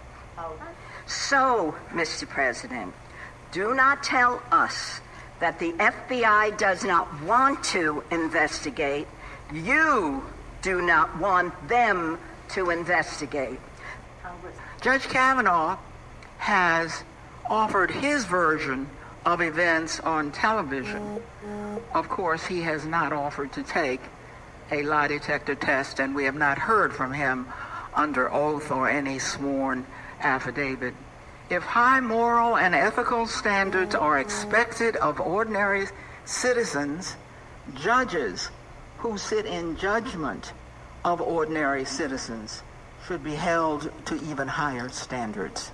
So, 1.06 1.74
Mr. 1.90 2.28
President, 2.28 2.92
do 3.52 3.74
not 3.74 4.02
tell 4.02 4.42
us 4.52 5.00
that 5.40 5.58
the 5.58 5.72
FBI 5.72 6.56
does 6.58 6.84
not 6.84 7.08
want 7.22 7.64
to 7.64 8.04
investigate. 8.10 9.08
You 9.52 10.22
do 10.62 10.82
not 10.82 11.18
want 11.18 11.52
them 11.68 12.18
to 12.50 12.70
investigate. 12.70 13.58
Judge 14.80 15.02
Kavanaugh 15.02 15.78
has 16.38 17.02
offered 17.48 17.90
his 17.90 18.24
version 18.24 18.88
of 19.24 19.40
events 19.40 20.00
on 20.00 20.32
television. 20.32 21.22
Of 21.94 22.08
course, 22.08 22.46
he 22.46 22.62
has 22.62 22.84
not 22.84 23.12
offered 23.12 23.52
to 23.52 23.62
take 23.62 24.00
a 24.70 24.82
lie 24.82 25.08
detector 25.08 25.54
test, 25.54 26.00
and 26.00 26.14
we 26.14 26.24
have 26.24 26.34
not 26.34 26.58
heard 26.58 26.92
from 26.94 27.12
him 27.12 27.46
under 27.94 28.32
oath 28.32 28.70
or 28.70 28.88
any 28.88 29.18
sworn 29.18 29.86
affidavit. 30.20 30.94
If 31.50 31.62
high 31.62 32.00
moral 32.00 32.56
and 32.56 32.74
ethical 32.74 33.26
standards 33.26 33.94
are 33.94 34.18
expected 34.18 34.96
of 34.96 35.20
ordinary 35.20 35.86
citizens, 36.24 37.16
judges 37.74 38.48
who 38.98 39.18
sit 39.18 39.44
in 39.44 39.76
judgment 39.76 40.52
of 41.04 41.20
ordinary 41.20 41.84
citizens 41.84 42.62
should 43.06 43.22
be 43.22 43.34
held 43.34 43.90
to 44.06 44.14
even 44.22 44.48
higher 44.48 44.88
standards. 44.88 45.72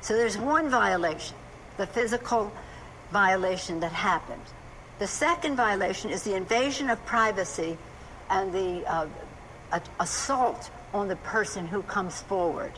So 0.00 0.16
there's 0.16 0.38
one 0.38 0.70
violation, 0.70 1.36
the 1.76 1.86
physical 1.86 2.50
violation 3.10 3.80
that 3.80 3.92
happened. 3.92 4.42
The 4.98 5.06
second 5.06 5.56
violation 5.56 6.10
is 6.10 6.22
the 6.22 6.34
invasion 6.34 6.90
of 6.90 7.04
privacy 7.06 7.76
and 8.30 8.52
the 8.52 8.84
uh, 8.90 9.06
a- 9.72 9.82
assault 10.00 10.70
on 10.94 11.08
the 11.08 11.16
person 11.16 11.66
who 11.66 11.82
comes 11.82 12.22
forward. 12.22 12.72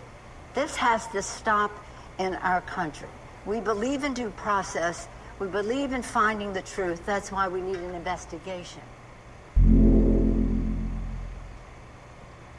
This 0.55 0.76
has 0.76 1.07
to 1.09 1.22
stop 1.22 1.70
in 2.18 2.35
our 2.37 2.61
country. 2.62 3.09
We 3.47 3.61
believe 3.61 4.05
in 4.05 4.14
due 4.14 4.31
process. 4.31 5.09
We 5.39 5.47
believe 5.47 5.93
in 5.93 6.03
finding 6.03 6.53
the 6.53 6.62
truth. 6.62 7.07
That's 7.07 7.31
why 7.31 7.49
we 7.49 7.61
need 7.61 7.76
an 7.76 7.95
investigation. 7.95 8.83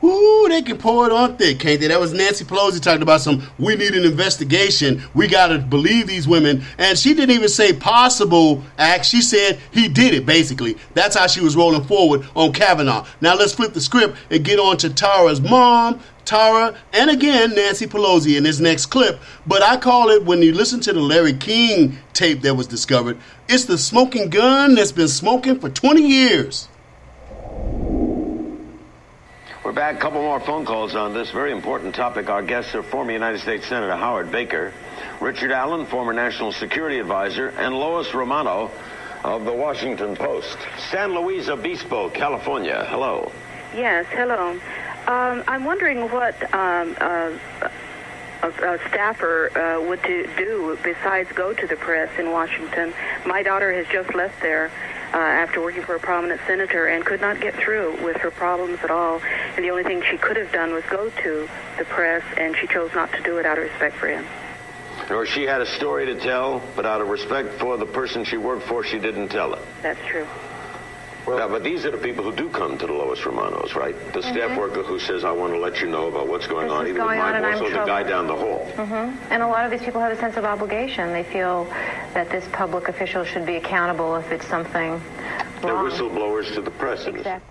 Ooh, 0.02 0.48
they 0.48 0.62
can 0.62 0.78
pour 0.78 1.06
it 1.08 1.12
on 1.12 1.36
thick, 1.36 1.60
can't 1.60 1.82
they? 1.82 1.88
That 1.88 2.00
was 2.00 2.14
Nancy 2.14 2.46
Pelosi 2.46 2.82
talking 2.82 3.02
about 3.02 3.20
some, 3.20 3.44
we 3.58 3.76
need 3.76 3.94
an 3.94 4.06
investigation. 4.06 5.04
We 5.14 5.28
got 5.28 5.48
to 5.48 5.60
believe 5.60 6.08
these 6.08 6.26
women. 6.26 6.64
And 6.78 6.98
she 6.98 7.14
didn't 7.14 7.36
even 7.36 7.50
say 7.50 7.74
possible 7.74 8.64
act. 8.78 9.06
She 9.06 9.22
said 9.22 9.60
he 9.72 9.90
did 9.90 10.14
it, 10.14 10.26
basically. 10.26 10.78
That's 10.94 11.18
how 11.18 11.28
she 11.28 11.42
was 11.42 11.58
rolling 11.58 11.84
forward 11.84 12.26
on 12.34 12.54
Kavanaugh. 12.54 13.06
Now 13.20 13.36
let's 13.36 13.54
flip 13.54 13.74
the 13.74 13.82
script 13.82 14.18
and 14.30 14.46
get 14.46 14.58
on 14.58 14.78
to 14.78 14.90
Tara's 14.90 15.42
mom, 15.42 16.00
Tara, 16.24 16.78
and 16.94 17.10
again, 17.10 17.54
Nancy 17.56 17.86
Pelosi 17.86 18.38
in 18.38 18.44
this 18.44 18.62
next 18.62 18.86
clip. 18.86 19.20
But 19.46 19.64
I 19.64 19.76
call 19.76 20.10
it, 20.12 20.24
when 20.24 20.42
you 20.42 20.54
listen 20.54 20.80
to 20.82 20.94
the 20.94 21.02
Larry 21.02 21.34
King 21.34 21.98
tape 22.14 22.42
that 22.44 22.56
was 22.56 22.68
discovered, 22.68 23.18
it's 23.50 23.66
the 23.66 23.78
smoking 23.78 24.30
gun 24.30 24.76
that's 24.76 24.94
been 24.94 25.08
smoking 25.10 25.60
for 25.60 25.70
20 25.70 26.02
years. 26.02 26.70
We're 29.70 29.76
back. 29.76 29.98
A 29.98 30.00
couple 30.00 30.24
more 30.24 30.40
phone 30.40 30.66
calls 30.66 30.96
on 30.96 31.14
this 31.14 31.30
very 31.30 31.52
important 31.52 31.94
topic. 31.94 32.28
Our 32.28 32.42
guests 32.42 32.74
are 32.74 32.82
former 32.82 33.12
United 33.12 33.40
States 33.42 33.68
Senator 33.68 33.96
Howard 33.96 34.32
Baker, 34.32 34.74
Richard 35.22 35.52
Allen, 35.52 35.86
former 35.86 36.12
National 36.12 36.52
Security 36.52 36.98
Advisor, 36.98 37.50
and 37.50 37.76
Lois 37.76 38.12
Romano, 38.16 38.72
of 39.24 39.46
the 39.46 39.54
Washington 39.54 40.16
Post. 40.16 40.58
San 40.90 41.14
Luis 41.14 41.50
Obispo, 41.50 42.10
California. 42.10 42.84
Hello. 42.90 43.32
Yes, 43.76 44.08
hello. 44.10 44.60
Um, 45.06 45.44
I'm 45.48 45.66
wondering 45.66 46.10
what 46.10 46.42
um, 46.52 46.98
uh, 47.00 47.38
a, 48.42 48.48
a 48.48 48.80
staffer 48.88 49.56
uh, 49.56 49.88
would 49.88 50.02
do, 50.02 50.28
do 50.36 50.80
besides 50.82 51.32
go 51.34 51.54
to 51.54 51.68
the 51.68 51.76
press 51.76 52.10
in 52.18 52.32
Washington. 52.32 52.92
My 53.24 53.44
daughter 53.44 53.72
has 53.72 53.86
just 53.94 54.16
left 54.16 54.42
there 54.42 54.72
uh, 55.14 55.18
after 55.18 55.62
working 55.62 55.84
for 55.84 55.96
a 55.96 56.00
prominent 56.00 56.40
senator 56.46 56.88
and 56.88 57.06
could 57.06 57.22
not 57.22 57.40
get 57.40 57.56
through 57.56 58.04
with 58.04 58.18
her 58.18 58.32
problems 58.32 58.80
at 58.84 58.92
all. 58.92 59.22
And 59.56 59.64
the 59.64 59.72
only 59.72 59.84
thing 59.84 60.04
she 60.10 60.18
could 60.18 60.38
have 60.38 60.52
done 60.52 60.74
was 60.74 60.84
go 60.90 61.10
to 61.10 61.50
the 61.78 61.86
press, 61.86 62.24
and 62.38 62.56
she 62.56 62.68
chose 62.68 62.94
not 62.94 63.12
to 63.14 63.22
do 63.24 63.38
it 63.38 63.46
out 63.46 63.58
of 63.58 63.64
respect 63.64 63.96
for 63.96 64.08
him. 64.08 64.26
Or 65.10 65.26
she 65.26 65.44
had 65.44 65.62
a 65.62 65.66
story 65.66 66.06
to 66.08 66.16
tell, 66.16 66.62
but 66.76 66.86
out 66.86 67.02
of 67.02 67.08
respect 67.08 67.60
for 67.60 67.78
the 67.78 67.86
person 67.86 68.24
she 68.24 68.38
worked 68.38 68.64
for, 68.64 68.84
she 68.84 69.00
didn't 69.00 69.30
tell 69.30 69.54
it. 69.54 69.62
That's 69.82 70.00
true. 70.06 70.28
Yeah, 71.28 71.48
but 71.48 71.64
these 71.64 71.86
are 71.86 71.92
the 71.92 71.98
people 71.98 72.24
who 72.24 72.32
do 72.36 72.50
come 72.50 72.78
to 72.78 72.88
the 72.88 72.94
Lois 72.94 73.26
Romanos, 73.26 73.76
right? 73.76 73.96
The 74.14 74.22
staff 74.22 74.52
Mhm. 74.52 74.58
worker 74.58 74.84
who 74.84 75.00
says, 75.00 75.24
I 75.24 75.32
want 75.32 75.54
to 75.54 75.60
let 75.60 75.82
you 75.82 75.88
know 75.88 76.08
about 76.08 76.28
what's 76.28 76.48
going 76.48 76.68
This 76.68 76.74
on, 76.74 76.86
is 76.86 76.90
either 76.92 77.00
with 77.08 77.18
my 77.18 77.40
boss 77.40 77.60
I'm 77.60 77.66
or 77.66 77.70
the 77.70 77.86
guy 77.86 78.04
down 78.04 78.28
the 78.28 78.36
hall. 78.36 78.66
hmm 78.76 79.16
And 79.30 79.44
a 79.44 79.48
lot 79.48 79.66
of 79.66 79.72
these 79.72 79.82
people 79.82 80.02
have 80.02 80.12
a 80.12 80.18
sense 80.18 80.38
of 80.38 80.46
obligation. 80.46 81.12
They 81.14 81.24
feel 81.24 81.66
that 82.14 82.30
this 82.30 82.48
public 82.52 82.88
official 82.88 83.24
should 83.24 83.46
be 83.46 83.56
accountable 83.56 84.16
if 84.16 84.32
it's 84.32 84.48
something 84.48 85.02
They're 85.62 85.74
whistleblowers 85.76 86.54
to 86.56 86.62
the 86.62 86.72
press. 86.72 87.06
Exactly. 87.06 87.42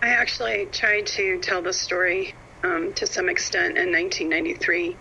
I 0.00 0.10
actually 0.10 0.66
tried 0.66 1.06
to 1.06 1.38
tell 1.40 1.60
the 1.60 1.72
story 1.72 2.34
um, 2.62 2.92
to 2.94 3.06
some 3.06 3.28
extent 3.28 3.76
in 3.76 3.92
1993, 3.92 4.96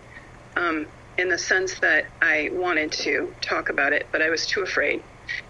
um, 0.56 0.88
in 1.18 1.30
the 1.30 1.38
sense 1.38 1.80
that 1.80 2.06
I 2.22 2.50
wanted 2.54 2.92
to 2.94 3.34
talk 3.42 3.70
about 3.70 3.94
it, 3.94 4.08
but 4.12 4.22
I 4.22 4.30
was 4.30 4.46
too 4.46 4.62
afraid. 4.62 5.02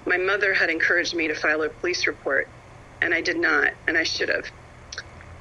My 0.05 0.17
mother 0.17 0.53
had 0.53 0.69
encouraged 0.69 1.13
me 1.13 1.27
to 1.27 1.35
file 1.35 1.61
a 1.61 1.69
police 1.69 2.07
report, 2.07 2.47
and 3.01 3.13
I 3.13 3.21
did 3.21 3.37
not, 3.37 3.73
and 3.87 3.97
I 3.97 4.03
should 4.03 4.29
have. 4.29 4.49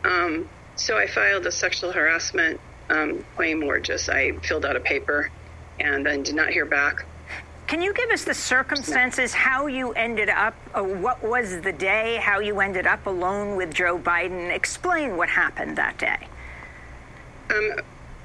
Um, 0.05 0.49
so 0.77 0.99
I 0.99 1.07
filed 1.07 1.47
a 1.47 1.53
sexual 1.53 1.93
harassment 1.93 2.61
um, 2.91 3.25
claim, 3.35 3.63
or 3.63 3.81
just 3.81 4.09
I 4.09 4.33
filled 4.39 4.67
out 4.67 4.77
a 4.77 4.81
paper, 4.81 5.31
and 5.81 6.05
then 6.05 6.23
did 6.23 6.35
not 6.35 6.51
hear 6.51 6.67
back. 6.67 7.05
Can 7.67 7.83
you 7.83 7.93
give 7.93 8.11
us 8.11 8.25
the 8.25 8.35
circumstances, 8.35 9.35
how 9.35 9.67
you 9.67 9.93
ended 9.93 10.29
up, 10.29 10.55
uh, 10.73 10.85
what 10.85 11.21
was 11.23 11.61
the 11.63 11.73
day, 11.73 12.17
how 12.17 12.39
you 12.39 12.61
ended 12.61 12.87
up 12.87 13.07
alone 13.07 13.57
with 13.57 13.75
Joe 13.75 13.99
Biden? 13.99 14.55
Explain 14.55 15.17
what 15.17 15.29
happened 15.29 15.77
that 15.77 15.99
day. 15.99 16.29
Um, 17.51 17.81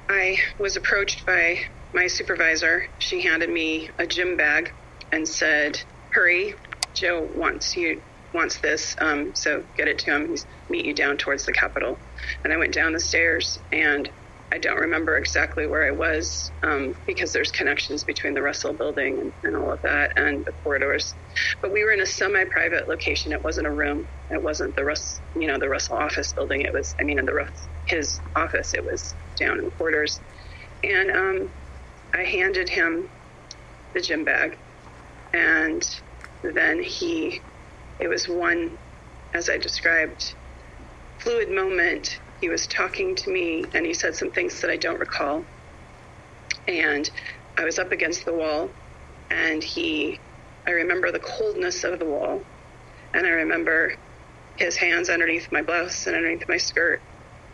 I 0.08 0.38
was 0.58 0.76
approached 0.76 1.26
by 1.26 1.58
my 1.94 2.06
supervisor. 2.06 2.84
She 2.98 3.22
handed 3.22 3.50
me 3.50 3.90
a 3.98 4.06
gym 4.06 4.36
bag 4.36 4.72
and 5.10 5.26
said, 5.28 5.80
"Hurry, 6.12 6.54
Joe 6.94 7.22
wants 7.22 7.76
you 7.76 8.02
wants 8.34 8.58
this, 8.60 8.96
um, 8.98 9.34
so 9.34 9.64
get 9.76 9.88
it 9.88 9.98
to 10.00 10.10
him. 10.10 10.28
He's 10.30 10.46
meet 10.68 10.86
you 10.86 10.94
down 10.94 11.16
towards 11.18 11.44
the 11.44 11.52
Capitol." 11.52 12.00
And 12.44 12.52
I 12.52 12.56
went 12.56 12.74
down 12.74 12.92
the 12.92 13.00
stairs, 13.00 13.58
and 13.72 14.10
I 14.52 14.58
don't 14.58 14.80
remember 14.80 15.16
exactly 15.16 15.66
where 15.66 15.86
I 15.86 15.92
was 15.92 16.52
um, 16.62 16.94
because 17.06 17.32
there's 17.32 17.50
connections 17.50 18.04
between 18.04 18.34
the 18.34 18.42
Russell 18.42 18.74
Building 18.74 19.18
and, 19.18 19.32
and 19.44 19.56
all 19.56 19.72
of 19.72 19.80
that 19.82 20.12
and 20.16 20.44
the 20.44 20.52
corridors. 20.62 21.14
But 21.62 21.72
we 21.72 21.84
were 21.84 21.92
in 21.92 22.02
a 22.02 22.06
semi-private 22.06 22.86
location. 22.86 23.32
It 23.32 23.42
wasn't 23.42 23.66
a 23.66 23.72
room. 23.72 24.08
It 24.28 24.42
wasn't 24.42 24.76
the 24.76 24.84
Russ, 24.84 25.22
you 25.34 25.46
know, 25.46 25.58
the 25.58 25.70
Russell 25.70 25.96
office 25.96 26.34
building. 26.34 26.62
It 26.62 26.72
was, 26.74 26.94
I 27.00 27.04
mean, 27.04 27.18
in 27.18 27.24
the 27.24 27.32
Russ, 27.32 27.68
his 27.86 28.20
office. 28.36 28.74
It 28.74 28.84
was 28.84 29.14
down 29.38 29.58
in 29.58 29.64
the 29.64 29.70
quarters, 29.70 30.20
and 30.82 31.10
um, 31.10 31.50
I 32.14 32.24
handed 32.24 32.68
him 32.68 33.08
the 33.94 34.00
gym 34.00 34.24
bag, 34.24 34.58
and 35.32 35.82
then 36.42 36.82
he, 36.82 37.40
it 38.00 38.08
was 38.08 38.28
one, 38.28 38.78
as 39.34 39.48
I 39.48 39.58
described, 39.58 40.34
fluid 41.20 41.50
moment. 41.50 42.08
He 42.40 42.48
was 42.48 42.66
talking 42.66 43.14
to 43.16 43.30
me, 43.32 43.64
and 43.74 43.86
he 43.86 43.94
said 43.94 44.14
some 44.14 44.30
things 44.32 44.60
that 44.60 44.70
I 44.70 44.76
don't 44.76 44.98
recall, 44.98 45.44
and 46.66 47.08
I 47.56 47.64
was 47.64 47.78
up 47.78 47.92
against 47.92 48.24
the 48.24 48.34
wall, 48.34 48.70
and 49.30 49.62
he, 49.62 50.20
I 50.66 50.72
remember 50.72 51.12
the 51.12 51.20
coldness 51.20 51.84
of 51.84 51.98
the 51.98 52.06
wall, 52.06 52.42
and 53.14 53.26
I 53.26 53.30
remember 53.30 53.92
his 54.56 54.76
hands 54.76 55.08
underneath 55.08 55.48
my 55.52 55.62
blouse 55.62 56.06
and 56.06 56.16
underneath 56.16 56.44
my 56.48 56.56
skirt, 56.58 57.02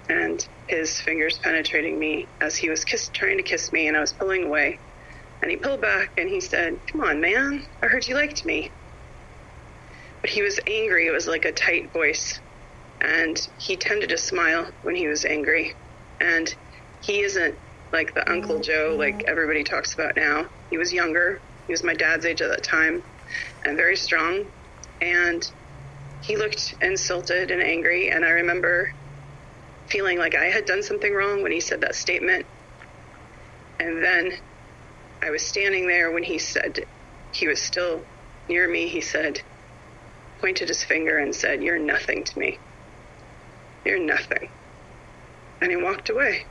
and 0.09 0.47
his 0.67 1.01
fingers 1.01 1.39
penetrating 1.39 1.99
me 1.99 2.27
as 2.41 2.57
he 2.57 2.69
was 2.69 2.85
kiss, 2.85 3.09
trying 3.09 3.39
to 3.39 3.43
kiss 3.43 3.73
me, 3.73 3.89
and 3.89 3.97
I 3.97 4.01
was 4.01 4.13
pulling 4.13 4.45
away. 4.45 4.79
And 5.41 5.51
he 5.51 5.57
pulled 5.57 5.81
back 5.81 6.11
and 6.17 6.29
he 6.29 6.41
said, 6.41 6.81
Come 6.91 7.03
on, 7.03 7.21
man, 7.21 7.65
I 7.83 7.87
heard 7.87 8.07
you 8.07 8.15
liked 8.15 8.45
me. 8.45 8.71
But 10.21 10.31
he 10.31 10.43
was 10.43 10.59
angry. 10.67 11.07
It 11.07 11.13
was 11.13 11.29
like 11.29 11.45
a 11.45 11.53
tight 11.53 11.93
voice. 11.93 12.41
And 13.01 13.39
he 13.57 13.77
tended 13.77 14.09
to 14.09 14.19
smile 14.19 14.69
when 14.83 14.97
he 14.97 15.07
was 15.07 15.25
angry. 15.25 15.75
And 16.21 16.53
he 17.01 17.21
isn't 17.21 17.55
like 17.93 18.15
the 18.15 18.29
Uncle 18.29 18.61
Joe 18.61 18.97
like 18.99 19.25
everybody 19.29 19.63
talks 19.63 19.95
about 19.95 20.17
now. 20.17 20.47
He 20.71 20.77
was 20.77 20.93
younger. 20.93 21.41
He 21.67 21.73
was 21.73 21.85
my 21.85 21.95
dad's 21.95 22.27
age 22.27 22.43
at 22.43 22.51
that 22.51 22.65
time 22.65 23.03
and 23.65 23.77
very 23.77 23.97
strong. 23.97 24.45
And 25.01 25.43
he 26.21 26.37
looked 26.37 26.75
insulted 26.81 27.53
and 27.53 27.63
angry. 27.63 28.11
And 28.11 28.25
I 28.25 28.31
remember 28.31 28.89
feeling 29.89 30.19
like 30.19 30.35
I 30.35 30.47
had 30.47 30.65
done 30.65 30.83
something 30.83 31.13
wrong 31.15 31.43
when 31.43 31.53
he 31.53 31.61
said 31.61 31.81
that 31.81 31.95
statement. 31.95 32.47
And 33.81 34.03
then 34.03 34.33
I 35.23 35.31
was 35.31 35.43
standing 35.43 35.87
there 35.87 36.11
when 36.11 36.23
he 36.23 36.39
said, 36.39 36.85
he 37.33 37.49
was 37.49 37.61
still 37.61 38.03
near 38.49 38.69
me. 38.69 38.89
He 38.89 39.01
said, 39.01 39.41
pointed 40.41 40.69
his 40.69 40.85
finger 40.85 41.19
and 41.19 41.35
said, 41.35 41.63
You're 41.63 41.79
nothing 41.79 42.25
to 42.25 42.39
me. 42.39 42.59
You're 43.85 43.99
nothing. 43.99 44.49
And 45.61 45.71
he 45.71 45.77
walked 45.77 46.11
away. 46.11 46.45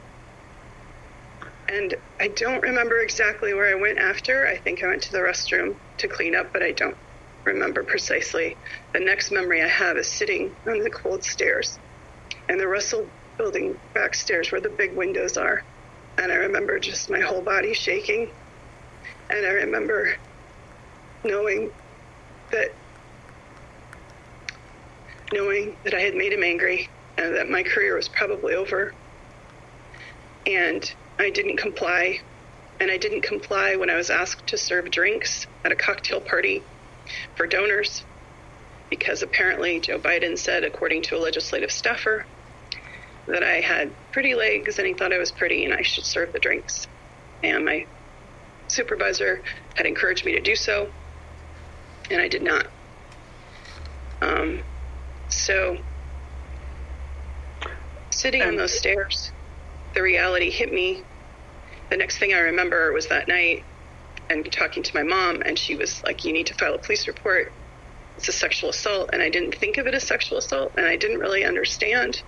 And 1.69 1.95
I 2.19 2.29
don't 2.29 2.63
remember 2.63 2.99
exactly 2.99 3.53
where 3.53 3.69
I 3.69 3.79
went 3.79 3.99
after. 3.99 4.47
I 4.47 4.57
think 4.57 4.83
I 4.83 4.87
went 4.87 5.03
to 5.03 5.11
the 5.11 5.19
restroom 5.19 5.75
to 5.97 6.07
clean 6.07 6.35
up, 6.35 6.53
but 6.53 6.63
I 6.63 6.71
don't 6.71 6.97
remember 7.45 7.83
precisely. 7.83 8.55
The 8.93 8.99
next 8.99 9.31
memory 9.31 9.61
I 9.61 9.67
have 9.67 9.97
is 9.97 10.11
sitting 10.11 10.55
on 10.65 10.79
the 10.79 10.89
cold 10.89 11.23
stairs 11.23 11.77
in 12.49 12.57
the 12.57 12.67
Russell 12.67 13.07
building 13.37 13.77
backstairs 13.93 14.51
where 14.51 14.61
the 14.61 14.69
big 14.69 14.95
windows 14.95 15.37
are. 15.37 15.63
And 16.17 16.31
I 16.31 16.35
remember 16.35 16.79
just 16.79 17.09
my 17.09 17.19
whole 17.19 17.41
body 17.41 17.73
shaking. 17.73 18.29
And 19.29 19.45
I 19.45 19.49
remember 19.49 20.15
knowing 21.23 21.71
that 22.51 22.71
knowing 25.33 25.75
that 25.83 25.93
I 25.93 25.99
had 25.99 26.15
made 26.15 26.31
him 26.31 26.43
angry 26.43 26.89
and 27.17 27.35
that 27.35 27.49
my 27.49 27.63
career 27.63 27.95
was 27.95 28.07
probably 28.07 28.55
over. 28.55 28.93
And 30.45 30.91
I 31.19 31.29
didn't 31.29 31.57
comply. 31.57 32.21
And 32.79 32.91
I 32.91 32.97
didn't 32.97 33.21
comply 33.21 33.75
when 33.75 33.89
I 33.89 33.95
was 33.95 34.09
asked 34.09 34.47
to 34.47 34.57
serve 34.57 34.91
drinks 34.91 35.47
at 35.65 35.71
a 35.71 35.75
cocktail 35.75 36.21
party 36.21 36.63
for 37.35 37.47
donors 37.47 38.03
because 38.89 39.21
apparently 39.21 39.79
Joe 39.79 39.99
Biden 39.99 40.37
said, 40.37 40.63
according 40.63 41.01
to 41.03 41.17
a 41.17 41.19
legislative 41.19 41.71
staffer, 41.71 42.25
that 43.27 43.43
I 43.43 43.61
had 43.61 43.91
pretty 44.11 44.35
legs 44.35 44.79
and 44.79 44.87
he 44.87 44.93
thought 44.93 45.13
I 45.13 45.17
was 45.17 45.31
pretty 45.31 45.65
and 45.65 45.73
I 45.73 45.81
should 45.81 46.05
serve 46.05 46.33
the 46.33 46.39
drinks. 46.39 46.87
And 47.43 47.65
my 47.65 47.85
supervisor 48.67 49.41
had 49.75 49.85
encouraged 49.85 50.25
me 50.25 50.33
to 50.33 50.41
do 50.41 50.55
so, 50.55 50.89
and 52.09 52.21
I 52.21 52.27
did 52.27 52.41
not. 52.41 52.67
Um, 54.21 54.61
so, 55.29 55.77
sitting 58.09 58.41
on 58.41 58.55
those 58.55 58.77
stairs, 58.77 59.31
the 59.93 60.01
reality 60.01 60.49
hit 60.49 60.73
me. 60.73 61.03
The 61.89 61.97
next 61.97 62.17
thing 62.17 62.33
I 62.33 62.39
remember 62.39 62.91
was 62.91 63.07
that 63.07 63.27
night 63.27 63.63
and 64.29 64.49
talking 64.51 64.83
to 64.83 64.95
my 64.95 65.03
mom, 65.03 65.41
and 65.41 65.57
she 65.57 65.75
was 65.75 66.03
like, 66.03 66.25
You 66.25 66.33
need 66.33 66.47
to 66.47 66.53
file 66.53 66.73
a 66.73 66.77
police 66.77 67.07
report. 67.07 67.51
It's 68.17 68.27
a 68.27 68.33
sexual 68.33 68.71
assault. 68.71 69.11
And 69.13 69.21
I 69.21 69.29
didn't 69.29 69.55
think 69.55 69.77
of 69.77 69.87
it 69.87 69.93
as 69.93 70.03
sexual 70.03 70.37
assault, 70.37 70.73
and 70.75 70.85
I 70.85 70.95
didn't 70.95 71.19
really 71.19 71.43
understand. 71.43 72.21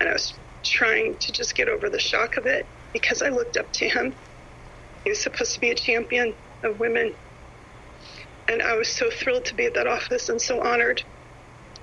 And 0.00 0.08
I 0.08 0.12
was 0.12 0.34
trying 0.64 1.16
to 1.18 1.32
just 1.32 1.54
get 1.54 1.68
over 1.68 1.88
the 1.88 1.98
shock 1.98 2.36
of 2.36 2.46
it 2.46 2.66
because 2.92 3.22
I 3.22 3.28
looked 3.28 3.56
up 3.56 3.72
to 3.74 3.88
him. 3.88 4.14
He 5.04 5.10
was 5.10 5.22
supposed 5.22 5.54
to 5.54 5.60
be 5.60 5.70
a 5.70 5.74
champion 5.74 6.34
of 6.62 6.78
women. 6.78 7.14
And 8.48 8.62
I 8.62 8.74
was 8.74 8.88
so 8.88 9.10
thrilled 9.10 9.44
to 9.46 9.54
be 9.54 9.66
at 9.66 9.74
that 9.74 9.86
office 9.86 10.28
and 10.28 10.40
so 10.40 10.62
honored. 10.62 11.02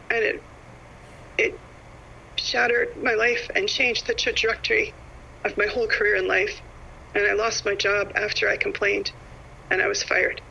And 0.10 0.24
it 0.24 0.44
it 1.38 1.60
shattered 2.38 2.90
my 3.02 3.14
life 3.14 3.50
and 3.56 3.68
changed 3.68 4.08
the 4.08 4.14
trajectory 4.14 4.94
of 5.46 5.58
my 5.58 5.68
whole 5.68 5.88
career 5.88 6.16
in 6.16 6.28
life. 6.28 6.62
And 7.16 7.26
I 7.26 7.34
lost 7.34 7.66
my 7.66 7.76
job 7.76 8.12
after 8.16 8.50
I 8.50 8.58
complained 8.58 9.12
and 9.72 9.82
I 9.82 9.88
was 9.88 10.04
fired. 10.04 10.42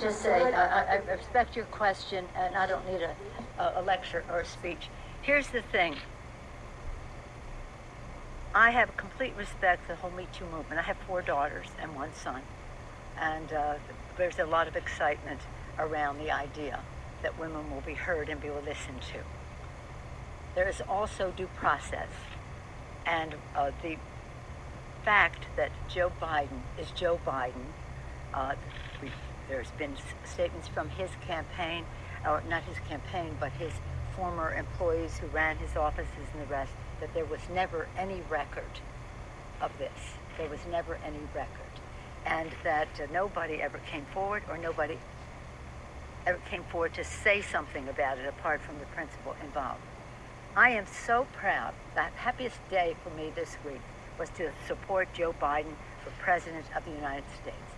Just 0.00 0.22
say, 0.22 0.52
I, 0.54 0.94
I 0.94 0.96
respect 1.10 1.56
your 1.56 1.66
question, 1.66 2.24
and 2.34 2.56
I 2.56 2.66
don't 2.66 2.86
need 2.90 3.02
a, 3.02 3.14
a 3.76 3.82
lecture 3.82 4.24
or 4.30 4.40
a 4.40 4.46
speech. 4.46 4.88
Here's 5.20 5.48
the 5.48 5.60
thing 5.60 5.96
I 8.54 8.70
have 8.70 8.96
complete 8.96 9.34
respect 9.36 9.82
for 9.86 9.92
the 9.92 9.96
whole 9.96 10.10
Me 10.10 10.26
Too 10.32 10.46
movement. 10.46 10.80
I 10.80 10.84
have 10.84 10.96
four 11.06 11.20
daughters 11.20 11.66
and 11.82 11.94
one 11.94 12.14
son, 12.14 12.40
and 13.18 13.52
uh, 13.52 13.74
there's 14.16 14.38
a 14.38 14.46
lot 14.46 14.68
of 14.68 14.74
excitement 14.74 15.40
around 15.78 16.18
the 16.18 16.30
idea 16.30 16.80
that 17.22 17.38
women 17.38 17.70
will 17.70 17.82
be 17.82 17.94
heard 17.94 18.30
and 18.30 18.40
be 18.40 18.48
listened 18.50 19.02
to. 19.02 19.18
There 20.54 20.68
is 20.68 20.80
also 20.88 21.30
due 21.36 21.48
process, 21.56 22.08
and 23.04 23.34
uh, 23.54 23.70
the 23.82 23.96
fact 25.04 25.44
that 25.56 25.70
Joe 25.88 26.10
Biden 26.20 26.62
is 26.78 26.90
Joe 26.92 27.20
Biden. 27.26 27.66
Uh, 28.32 28.54
there's 29.50 29.70
been 29.72 29.94
statements 30.24 30.68
from 30.68 30.88
his 30.90 31.10
campaign, 31.26 31.84
or 32.24 32.42
not 32.48 32.62
his 32.62 32.78
campaign, 32.88 33.36
but 33.40 33.50
his 33.52 33.72
former 34.16 34.54
employees 34.54 35.18
who 35.18 35.26
ran 35.26 35.56
his 35.58 35.76
offices 35.76 36.26
and 36.32 36.42
the 36.42 36.46
rest, 36.46 36.72
that 37.00 37.12
there 37.12 37.24
was 37.24 37.40
never 37.52 37.88
any 37.98 38.22
record 38.30 38.80
of 39.60 39.76
this. 39.78 40.14
There 40.38 40.48
was 40.48 40.60
never 40.70 40.98
any 41.04 41.18
record. 41.34 41.48
And 42.24 42.50
that 42.62 42.88
uh, 43.00 43.06
nobody 43.12 43.60
ever 43.60 43.78
came 43.90 44.06
forward 44.14 44.42
or 44.48 44.56
nobody 44.56 44.98
ever 46.26 46.38
came 46.50 46.62
forward 46.64 46.94
to 46.94 47.04
say 47.04 47.42
something 47.42 47.88
about 47.88 48.18
it 48.18 48.26
apart 48.26 48.60
from 48.60 48.78
the 48.78 48.86
principal 48.86 49.34
involved. 49.42 49.80
I 50.56 50.70
am 50.70 50.86
so 50.86 51.26
proud. 51.32 51.74
The 51.94 52.02
happiest 52.02 52.56
day 52.68 52.94
for 53.02 53.10
me 53.10 53.32
this 53.34 53.56
week 53.64 53.80
was 54.18 54.28
to 54.30 54.50
support 54.66 55.08
Joe 55.14 55.34
Biden 55.40 55.74
for 56.04 56.10
President 56.20 56.66
of 56.76 56.84
the 56.84 56.90
United 56.90 57.24
States. 57.40 57.69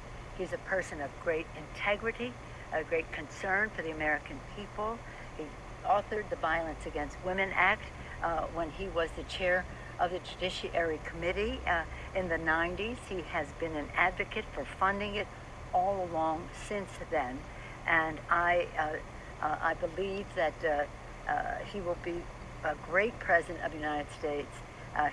He's 0.43 0.53
a 0.53 0.59
person 0.59 1.01
of 1.01 1.09
great 1.23 1.47
integrity, 1.57 2.33
a 2.73 2.83
great 2.83 3.11
concern 3.13 3.71
for 3.77 3.83
the 3.83 3.93
American 3.93 4.41
people. 4.57 4.99
He 5.39 5.45
authored 5.87 6.29
the 6.31 6.37
Violence 6.37 6.85
Against 6.85 7.17
Women 7.25 7.51
Act 7.55 7.85
uh, 8.25 8.47
when 8.53 8.69
he 8.71 8.89
was 8.89 9.09
the 9.17 9.23
chair 9.23 9.65
of 10.01 10.11
the 10.11 10.19
Judiciary 10.19 10.99
Committee 11.05 11.61
uh, 11.65 11.85
in 12.17 12.29
the 12.29 12.39
90s. 12.39 12.97
He 13.09 13.21
has 13.31 13.47
been 13.61 13.77
an 13.77 13.87
advocate 13.95 14.45
for 14.53 14.65
funding 14.81 15.15
it 15.15 15.29
all 15.73 16.09
along 16.11 16.49
since 16.67 16.91
then. 17.13 17.39
And 17.87 18.19
I, 18.29 18.67
uh, 18.77 19.47
uh, 19.47 19.59
I 19.63 19.75
believe 19.75 20.27
that 20.35 20.55
uh, 20.65 21.31
uh, 21.31 21.59
he 21.73 21.81
will 21.81 21.99
be 22.03 22.21
a 22.65 22.75
great 22.91 23.17
president 23.21 23.65
of 23.65 23.71
the 23.71 23.79
United 23.79 24.11
States. 24.19 24.57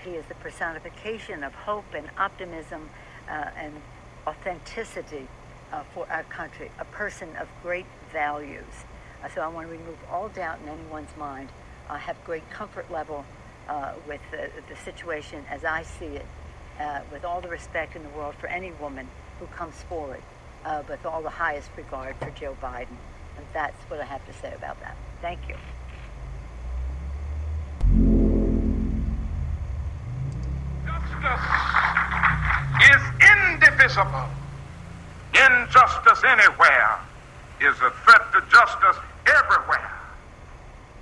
He 0.03 0.09
is 0.09 0.25
the 0.25 0.35
personification 0.35 1.43
of 1.43 1.53
hope 1.53 1.93
and 1.93 2.09
optimism 2.17 2.89
and 3.29 3.73
authenticity 4.29 5.27
uh, 5.71 5.83
for 5.93 6.07
our 6.11 6.23
country, 6.23 6.69
a 6.79 6.85
person 6.85 7.29
of 7.37 7.47
great 7.63 7.85
values. 8.11 8.85
Uh, 9.23 9.29
so 9.33 9.41
I 9.41 9.47
want 9.47 9.67
to 9.67 9.71
remove 9.71 9.97
all 10.11 10.29
doubt 10.29 10.59
in 10.63 10.69
anyone's 10.69 11.15
mind. 11.17 11.49
I 11.89 11.97
have 11.97 12.23
great 12.23 12.47
comfort 12.51 12.91
level 12.91 13.25
uh, 13.67 13.93
with 14.07 14.21
the, 14.31 14.49
the 14.69 14.75
situation 14.83 15.43
as 15.49 15.65
I 15.65 15.81
see 15.83 16.05
it, 16.05 16.25
uh, 16.79 17.01
with 17.11 17.25
all 17.25 17.41
the 17.41 17.49
respect 17.49 17.95
in 17.95 18.03
the 18.03 18.09
world 18.09 18.35
for 18.35 18.47
any 18.47 18.71
woman 18.73 19.07
who 19.39 19.47
comes 19.47 19.75
forward, 19.83 20.21
uh, 20.65 20.83
with 20.87 21.05
all 21.05 21.21
the 21.21 21.29
highest 21.29 21.69
regard 21.75 22.15
for 22.17 22.29
Joe 22.31 22.55
Biden. 22.61 22.97
And 23.37 23.45
that's 23.53 23.81
what 23.89 23.99
I 23.99 24.05
have 24.05 24.25
to 24.27 24.33
say 24.33 24.53
about 24.53 24.79
that. 24.81 24.95
Thank 25.21 25.39
you. 25.47 25.55
is 32.81 33.18
Injustice 35.69 36.23
anywhere 36.23 36.99
is 37.61 37.75
a 37.81 37.91
threat 38.03 38.21
to 38.33 38.41
justice 38.51 38.97
everywhere. 39.25 39.91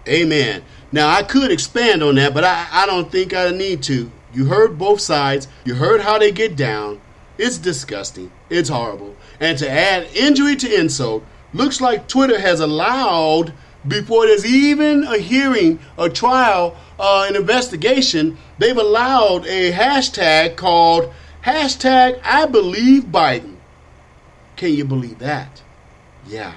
Amen. 0.07 0.63
Now 0.91 1.09
I 1.09 1.23
could 1.23 1.51
expand 1.51 2.03
on 2.03 2.15
that, 2.15 2.33
but 2.33 2.43
I, 2.43 2.67
I 2.71 2.85
don't 2.85 3.11
think 3.11 3.33
I 3.33 3.49
need 3.49 3.81
to. 3.83 4.11
You 4.33 4.45
heard 4.45 4.77
both 4.77 5.01
sides. 5.01 5.47
You 5.65 5.75
heard 5.75 6.01
how 6.01 6.19
they 6.19 6.31
get 6.31 6.55
down. 6.55 7.01
It's 7.37 7.57
disgusting. 7.57 8.31
It's 8.49 8.69
horrible. 8.69 9.15
And 9.39 9.57
to 9.57 9.69
add 9.69 10.07
injury 10.15 10.55
to 10.57 10.79
insult, 10.79 11.23
looks 11.53 11.81
like 11.81 12.07
Twitter 12.07 12.39
has 12.39 12.59
allowed 12.59 13.53
before 13.87 14.27
there's 14.27 14.45
even 14.45 15.03
a 15.03 15.17
hearing, 15.17 15.79
a 15.97 16.09
trial, 16.09 16.75
uh, 16.99 17.25
an 17.29 17.35
investigation, 17.35 18.37
they've 18.57 18.77
allowed 18.77 19.45
a 19.45 19.71
hashtag 19.71 20.57
called 20.57 21.13
hashtag 21.47 22.19
I 22.23 22.45
believe 22.45 23.03
Biden. 23.05 23.55
Can 24.57 24.73
you 24.73 24.83
believe 24.83 25.19
that? 25.19 25.63
Yeah. 26.27 26.53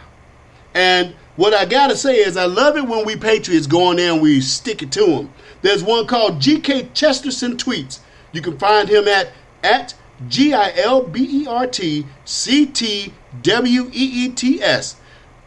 And 0.74 1.14
what 1.36 1.54
I 1.54 1.64
gotta 1.64 1.96
say 1.96 2.16
is, 2.16 2.36
I 2.36 2.46
love 2.46 2.76
it 2.76 2.86
when 2.86 3.06
we 3.06 3.16
Patriots 3.16 3.66
go 3.66 3.84
on 3.84 3.96
there 3.96 4.12
and 4.12 4.20
we 4.20 4.40
stick 4.40 4.82
it 4.82 4.90
to 4.92 5.06
them. 5.06 5.32
There's 5.62 5.84
one 5.84 6.06
called 6.06 6.40
G.K. 6.40 6.90
Chesterton 6.92 7.56
Tweets. 7.56 8.00
You 8.32 8.40
can 8.42 8.58
find 8.58 8.88
him 8.88 9.06
at 9.06 9.32
at 9.62 9.94
G 10.28 10.52
I 10.52 10.72
L 10.76 11.02
B 11.02 11.42
E 11.42 11.46
R 11.46 11.66
T 11.66 12.06
C 12.24 12.66
T 12.66 13.12
W 13.42 13.90
E 13.92 14.26
E 14.26 14.28
T 14.30 14.62
S 14.62 14.96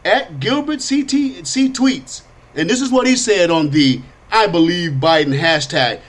at 0.04 0.40
Gilbert 0.40 0.80
C 0.80 1.04
T 1.04 1.44
C 1.44 1.68
Tweets. 1.68 2.22
And 2.54 2.70
this 2.70 2.80
is 2.80 2.90
what 2.90 3.06
he 3.06 3.16
said 3.16 3.50
on 3.50 3.70
the 3.70 4.00
I 4.30 4.46
believe 4.46 4.92
Biden 4.92 5.38
hashtag. 5.38 6.00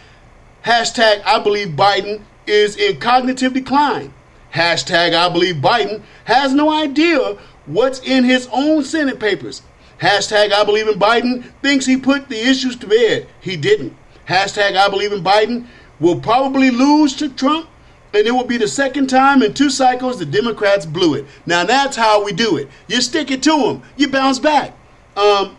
Hashtag 0.64 1.22
I 1.26 1.40
believe 1.40 1.70
Biden 1.70 2.22
is 2.48 2.76
in 2.76 3.00
cognitive 3.00 3.54
decline. 3.54 4.14
Hashtag 4.54 5.14
I 5.14 5.30
believe 5.30 5.56
Biden 5.56 6.02
has 6.26 6.54
no 6.54 6.70
idea 6.70 7.38
what's 7.66 8.00
in 8.00 8.24
his 8.24 8.48
own 8.52 8.84
Senate 8.84 9.20
papers. 9.20 9.62
Hashtag 10.00 10.52
I 10.52 10.64
believe 10.64 10.88
in 10.88 11.00
Biden 11.00 11.52
thinks 11.62 11.86
he 11.86 11.98
put 11.98 12.30
the 12.30 12.39
issues 12.39 12.76
to 12.78 12.88
bed. 12.88 13.28
He 13.41 13.58
didn't. 13.58 13.96
Hashtag 14.28 14.76
I 14.76 14.89
believe 14.89 15.12
in 15.12 15.24
Biden 15.24 15.68
will 16.00 16.20
probably 16.20 16.72
lose 16.72 17.16
to 17.18 17.30
Trump, 17.30 17.70
and 18.14 18.26
it 18.26 18.32
will 18.32 18.46
be 18.46 18.58
the 18.58 18.68
second 18.68 19.08
time 19.08 19.41
in 19.43 19.54
two 19.54 19.70
cycles 19.70 20.20
the 20.20 20.26
Democrats 20.26 20.86
blew 20.86 21.16
it. 21.16 21.26
Now 21.46 21.66
that's 21.66 21.96
how 21.96 22.24
we 22.24 22.32
do 22.32 22.58
it. 22.58 22.70
You 22.88 23.02
stick 23.02 23.32
it 23.32 23.43
to 23.43 23.58
them. 23.58 23.84
You 23.98 24.10
bounce 24.10 24.39
back. 24.39 24.74
Um, 25.16 25.58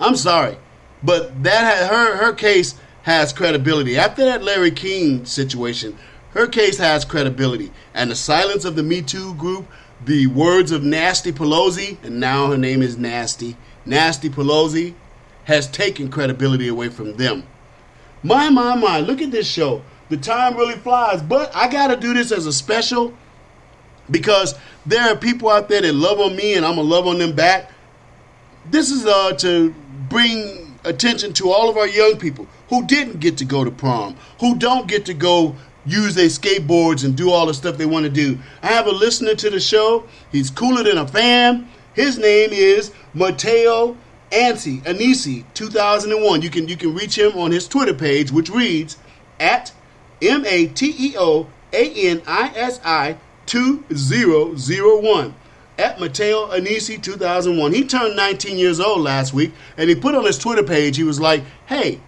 I'm 0.00 0.16
sorry, 0.16 0.56
but 1.02 1.42
that 1.42 1.90
her 1.90 2.16
her 2.16 2.32
case 2.32 2.74
has 3.02 3.32
credibility. 3.32 3.96
After 3.96 4.24
that 4.24 4.42
Larry 4.42 4.70
King 4.70 5.24
situation, 5.24 5.96
her 6.32 6.46
case 6.46 6.78
has 6.78 7.04
credibility, 7.04 7.70
and 7.94 8.10
the 8.10 8.14
silence 8.14 8.64
of 8.64 8.76
the 8.76 8.82
Me 8.82 9.02
Too 9.02 9.34
group, 9.34 9.66
the 10.04 10.26
words 10.28 10.70
of 10.70 10.84
Nasty 10.84 11.32
Pelosi, 11.32 11.96
and 12.04 12.20
now 12.20 12.48
her 12.48 12.58
name 12.58 12.82
is 12.82 12.98
Nasty, 12.98 13.56
Nasty 13.86 14.28
Pelosi, 14.28 14.94
has 15.44 15.66
taken 15.66 16.10
credibility 16.10 16.68
away 16.68 16.90
from 16.90 17.16
them. 17.16 17.44
My, 18.22 18.50
my, 18.50 18.74
my, 18.76 19.00
look 19.00 19.22
at 19.22 19.30
this 19.30 19.48
show. 19.48 19.82
The 20.10 20.16
time 20.16 20.56
really 20.56 20.76
flies, 20.76 21.22
but 21.22 21.54
I 21.54 21.68
got 21.70 21.88
to 21.88 21.96
do 21.96 22.14
this 22.14 22.32
as 22.32 22.46
a 22.46 22.52
special 22.52 23.14
because 24.10 24.54
there 24.86 25.10
are 25.10 25.16
people 25.16 25.48
out 25.50 25.68
there 25.68 25.82
that 25.82 25.94
love 25.94 26.18
on 26.18 26.34
me 26.36 26.54
and 26.54 26.64
I'm 26.64 26.76
to 26.76 26.82
love 26.82 27.06
on 27.06 27.18
them 27.18 27.34
back. 27.34 27.70
This 28.70 28.90
is 28.90 29.06
uh, 29.06 29.32
to 29.38 29.74
bring 30.08 30.78
attention 30.84 31.32
to 31.34 31.50
all 31.50 31.68
of 31.68 31.76
our 31.76 31.88
young 31.88 32.18
people 32.18 32.46
who 32.68 32.86
didn't 32.86 33.20
get 33.20 33.36
to 33.38 33.44
go 33.44 33.64
to 33.64 33.70
prom, 33.70 34.16
who 34.40 34.56
don't 34.56 34.86
get 34.86 35.06
to 35.06 35.14
go 35.14 35.56
use 35.86 36.14
their 36.14 36.26
skateboards 36.26 37.04
and 37.04 37.16
do 37.16 37.30
all 37.30 37.46
the 37.46 37.54
stuff 37.54 37.78
they 37.78 37.86
want 37.86 38.04
to 38.04 38.10
do. 38.10 38.38
I 38.62 38.68
have 38.68 38.86
a 38.86 38.92
listener 38.92 39.34
to 39.36 39.50
the 39.50 39.60
show. 39.60 40.04
He's 40.30 40.50
cooler 40.50 40.82
than 40.82 40.98
a 40.98 41.08
fan. 41.08 41.68
His 41.94 42.18
name 42.18 42.50
is 42.52 42.92
Mateo 43.14 43.96
Ansi 44.30 44.82
Anisi 44.82 45.44
2001. 45.54 46.42
You 46.42 46.50
can 46.50 46.68
you 46.68 46.76
can 46.76 46.94
reach 46.94 47.16
him 47.16 47.32
on 47.38 47.50
his 47.50 47.66
Twitter 47.66 47.94
page, 47.94 48.30
which 48.30 48.50
reads 48.50 48.98
at 49.40 49.72
M 50.20 50.44
A 50.44 50.66
T 50.66 50.94
E 50.98 51.16
O 51.18 51.48
A 51.72 51.92
N 51.92 52.22
I 52.26 52.52
S 52.54 52.80
I 52.84 53.16
2001 53.46 55.34
at 55.78 55.98
Mateo 55.98 56.48
Anisi 56.48 57.00
2001. 57.02 57.72
He 57.72 57.84
turned 57.84 58.16
19 58.16 58.58
years 58.58 58.80
old 58.80 59.00
last 59.00 59.32
week, 59.32 59.52
and 59.76 59.88
he 59.88 59.94
put 59.94 60.14
on 60.14 60.26
his 60.26 60.36
Twitter 60.38 60.62
page, 60.64 60.96
he 60.96 61.04
was 61.04 61.20
like, 61.20 61.44
hey, 61.66 62.00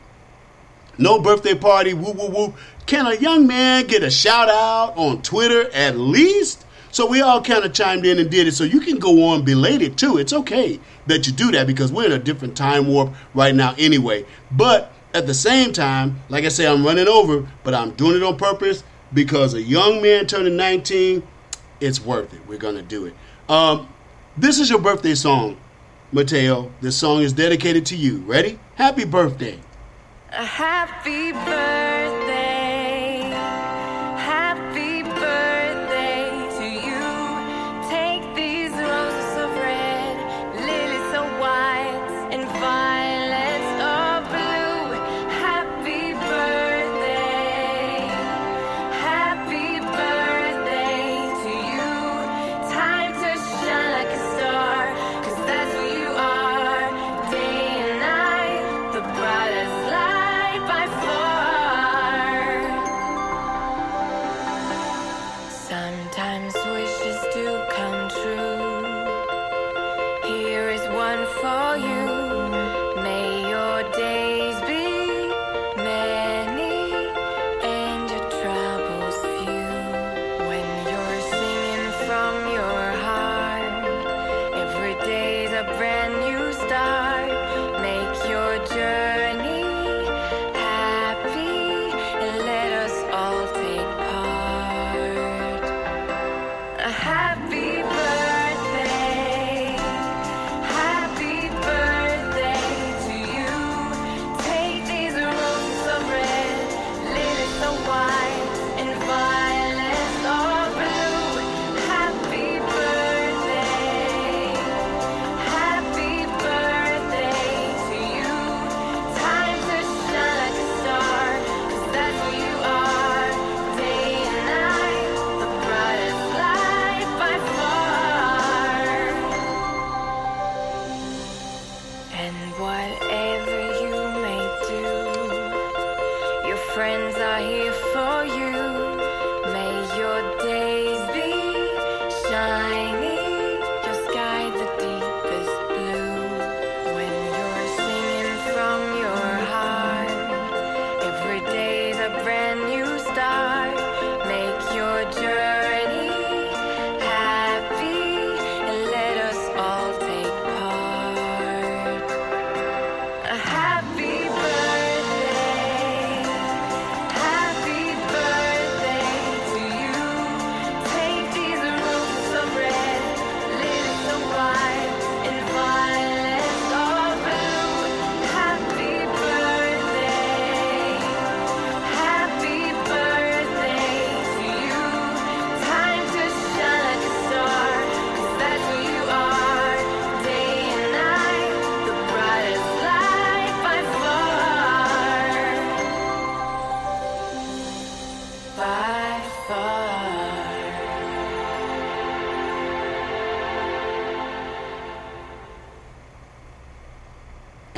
no 0.99 1.21
birthday 1.21 1.55
party, 1.55 1.95
woo 1.95 2.13
woo 2.13 2.29
woo. 2.29 2.55
Can 2.87 3.07
a 3.07 3.15
young 3.15 3.47
man 3.47 3.87
get 3.87 4.03
a 4.03 4.11
shout 4.11 4.49
out 4.49 4.97
on 4.97 5.23
Twitter 5.23 5.71
at 5.73 5.97
least? 5.97 6.67
So 6.93 7.07
we 7.07 7.21
all 7.21 7.41
kind 7.41 7.65
of 7.65 7.73
chimed 7.73 8.05
in 8.05 8.19
and 8.19 8.31
did 8.31 8.49
it. 8.49 8.53
So 8.53 8.65
you 8.65 8.81
can 8.81 8.99
go 8.99 9.29
on 9.29 9.45
belated 9.45 9.97
too. 9.97 10.19
It's 10.19 10.33
okay 10.33 10.81
that 11.07 11.27
you 11.27 11.33
do 11.33 11.53
that 11.53 11.67
because 11.67 11.93
we're 11.93 12.07
in 12.07 12.13
a 12.13 12.19
different 12.19 12.57
time 12.57 12.89
warp 12.89 13.15
right 13.33 13.55
now 13.55 13.75
anyway. 13.79 14.25
But 14.51 14.93
at 15.15 15.27
the 15.27 15.35
same 15.35 15.73
time, 15.73 16.21
like 16.29 16.45
I 16.45 16.49
say, 16.49 16.67
I'm 16.67 16.85
running 16.85 17.09
over, 17.09 17.49
but 17.63 17.75
I'm 17.75 17.93
doing 17.93 18.17
it 18.17 18.23
on 18.23 18.37
purpose 18.37 18.83
because 19.13 19.55
a 19.55 19.63
young 19.63 20.03
man 20.03 20.27
turning 20.27 20.57
19, 20.57 21.23
it's 21.81 22.01
worth 22.01 22.33
it. 22.35 22.41
We're 22.47 22.59
to 22.59 22.83
do 22.83 23.07
it. 23.07 23.15
Um, 23.49 23.89
this 24.37 24.59
is 24.59 24.71
your 24.71 24.81
birthday 24.81 25.15
song, 25.15 25.57
Mateo. 26.13 26.73
This 26.81 26.97
song 26.97 27.23
is 27.23 27.33
dedicated 27.33 27.87
to 27.87 27.97
you. 27.97 28.19
Ready? 28.19 28.59
Happy 28.77 29.05
birthday. 29.05 29.59
A 30.33 30.45
happy 30.45 31.33
birthday. 31.33 32.30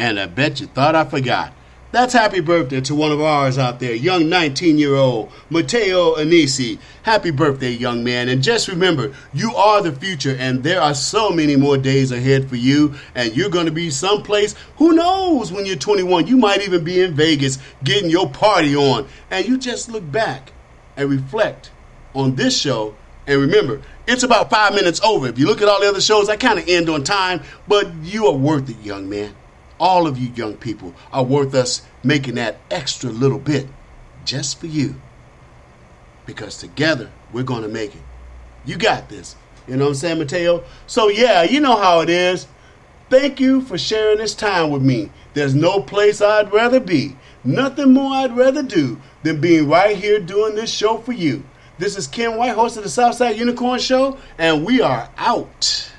And 0.02 0.18
I 0.18 0.26
bet 0.26 0.58
you 0.60 0.66
thought 0.66 0.96
I 0.96 1.04
forgot. 1.04 1.52
That's 1.92 2.12
happy 2.12 2.40
birthday 2.40 2.80
to 2.80 2.94
one 2.96 3.12
of 3.12 3.20
ours 3.20 3.56
out 3.56 3.78
there, 3.78 3.94
young 3.94 4.28
19 4.28 4.76
year 4.76 4.96
old 4.96 5.30
Mateo 5.48 6.16
Anisi. 6.16 6.80
Happy 7.04 7.30
birthday, 7.30 7.70
young 7.70 8.02
man. 8.02 8.28
And 8.28 8.42
just 8.42 8.66
remember, 8.66 9.14
you 9.32 9.54
are 9.54 9.80
the 9.80 9.92
future, 9.92 10.34
and 10.36 10.64
there 10.64 10.82
are 10.82 10.92
so 10.92 11.30
many 11.30 11.54
more 11.54 11.78
days 11.78 12.10
ahead 12.10 12.48
for 12.48 12.56
you. 12.56 12.94
And 13.14 13.36
you're 13.36 13.48
going 13.48 13.66
to 13.66 13.72
be 13.72 13.90
someplace, 13.90 14.56
who 14.78 14.92
knows, 14.92 15.52
when 15.52 15.66
you're 15.66 15.76
21. 15.76 16.26
You 16.26 16.36
might 16.36 16.62
even 16.62 16.82
be 16.82 17.00
in 17.00 17.14
Vegas 17.14 17.60
getting 17.84 18.10
your 18.10 18.28
party 18.28 18.74
on. 18.74 19.06
And 19.30 19.46
you 19.46 19.56
just 19.56 19.88
look 19.88 20.10
back 20.10 20.52
and 20.96 21.08
reflect 21.08 21.70
on 22.12 22.34
this 22.34 22.58
show. 22.58 22.96
And 23.28 23.40
remember, 23.40 23.82
it's 24.08 24.24
about 24.24 24.50
five 24.50 24.74
minutes 24.74 25.00
over. 25.02 25.28
If 25.28 25.38
you 25.38 25.46
look 25.46 25.62
at 25.62 25.68
all 25.68 25.80
the 25.80 25.88
other 25.88 26.00
shows, 26.00 26.28
I 26.28 26.34
kind 26.34 26.58
of 26.58 26.68
end 26.68 26.88
on 26.88 27.04
time, 27.04 27.42
but 27.68 27.94
you 28.02 28.26
are 28.26 28.34
worth 28.34 28.68
it, 28.68 28.80
young 28.84 29.08
man. 29.08 29.36
All 29.82 30.06
of 30.06 30.16
you 30.16 30.28
young 30.28 30.54
people 30.54 30.94
are 31.12 31.24
worth 31.24 31.56
us 31.56 31.82
making 32.04 32.36
that 32.36 32.58
extra 32.70 33.10
little 33.10 33.40
bit 33.40 33.66
just 34.24 34.60
for 34.60 34.68
you. 34.68 34.94
Because 36.24 36.56
together, 36.56 37.10
we're 37.32 37.42
going 37.42 37.62
to 37.64 37.68
make 37.68 37.92
it. 37.96 38.02
You 38.64 38.76
got 38.76 39.08
this. 39.08 39.34
You 39.66 39.74
know 39.74 39.86
what 39.86 39.90
I'm 39.90 39.94
saying, 39.96 40.18
Mateo? 40.20 40.62
So, 40.86 41.08
yeah, 41.08 41.42
you 41.42 41.58
know 41.58 41.76
how 41.76 41.98
it 41.98 42.08
is. 42.08 42.46
Thank 43.10 43.40
you 43.40 43.60
for 43.60 43.76
sharing 43.76 44.18
this 44.18 44.36
time 44.36 44.70
with 44.70 44.82
me. 44.82 45.10
There's 45.34 45.56
no 45.56 45.80
place 45.80 46.22
I'd 46.22 46.52
rather 46.52 46.78
be, 46.78 47.16
nothing 47.42 47.92
more 47.92 48.12
I'd 48.12 48.36
rather 48.36 48.62
do 48.62 49.00
than 49.24 49.40
being 49.40 49.68
right 49.68 49.96
here 49.96 50.20
doing 50.20 50.54
this 50.54 50.72
show 50.72 50.98
for 50.98 51.12
you. 51.12 51.42
This 51.78 51.96
is 51.96 52.06
Ken 52.06 52.36
White, 52.36 52.54
host 52.54 52.76
of 52.76 52.84
the 52.84 52.88
Southside 52.88 53.36
Unicorn 53.36 53.80
Show, 53.80 54.16
and 54.38 54.64
we 54.64 54.80
are 54.80 55.10
out. 55.16 55.90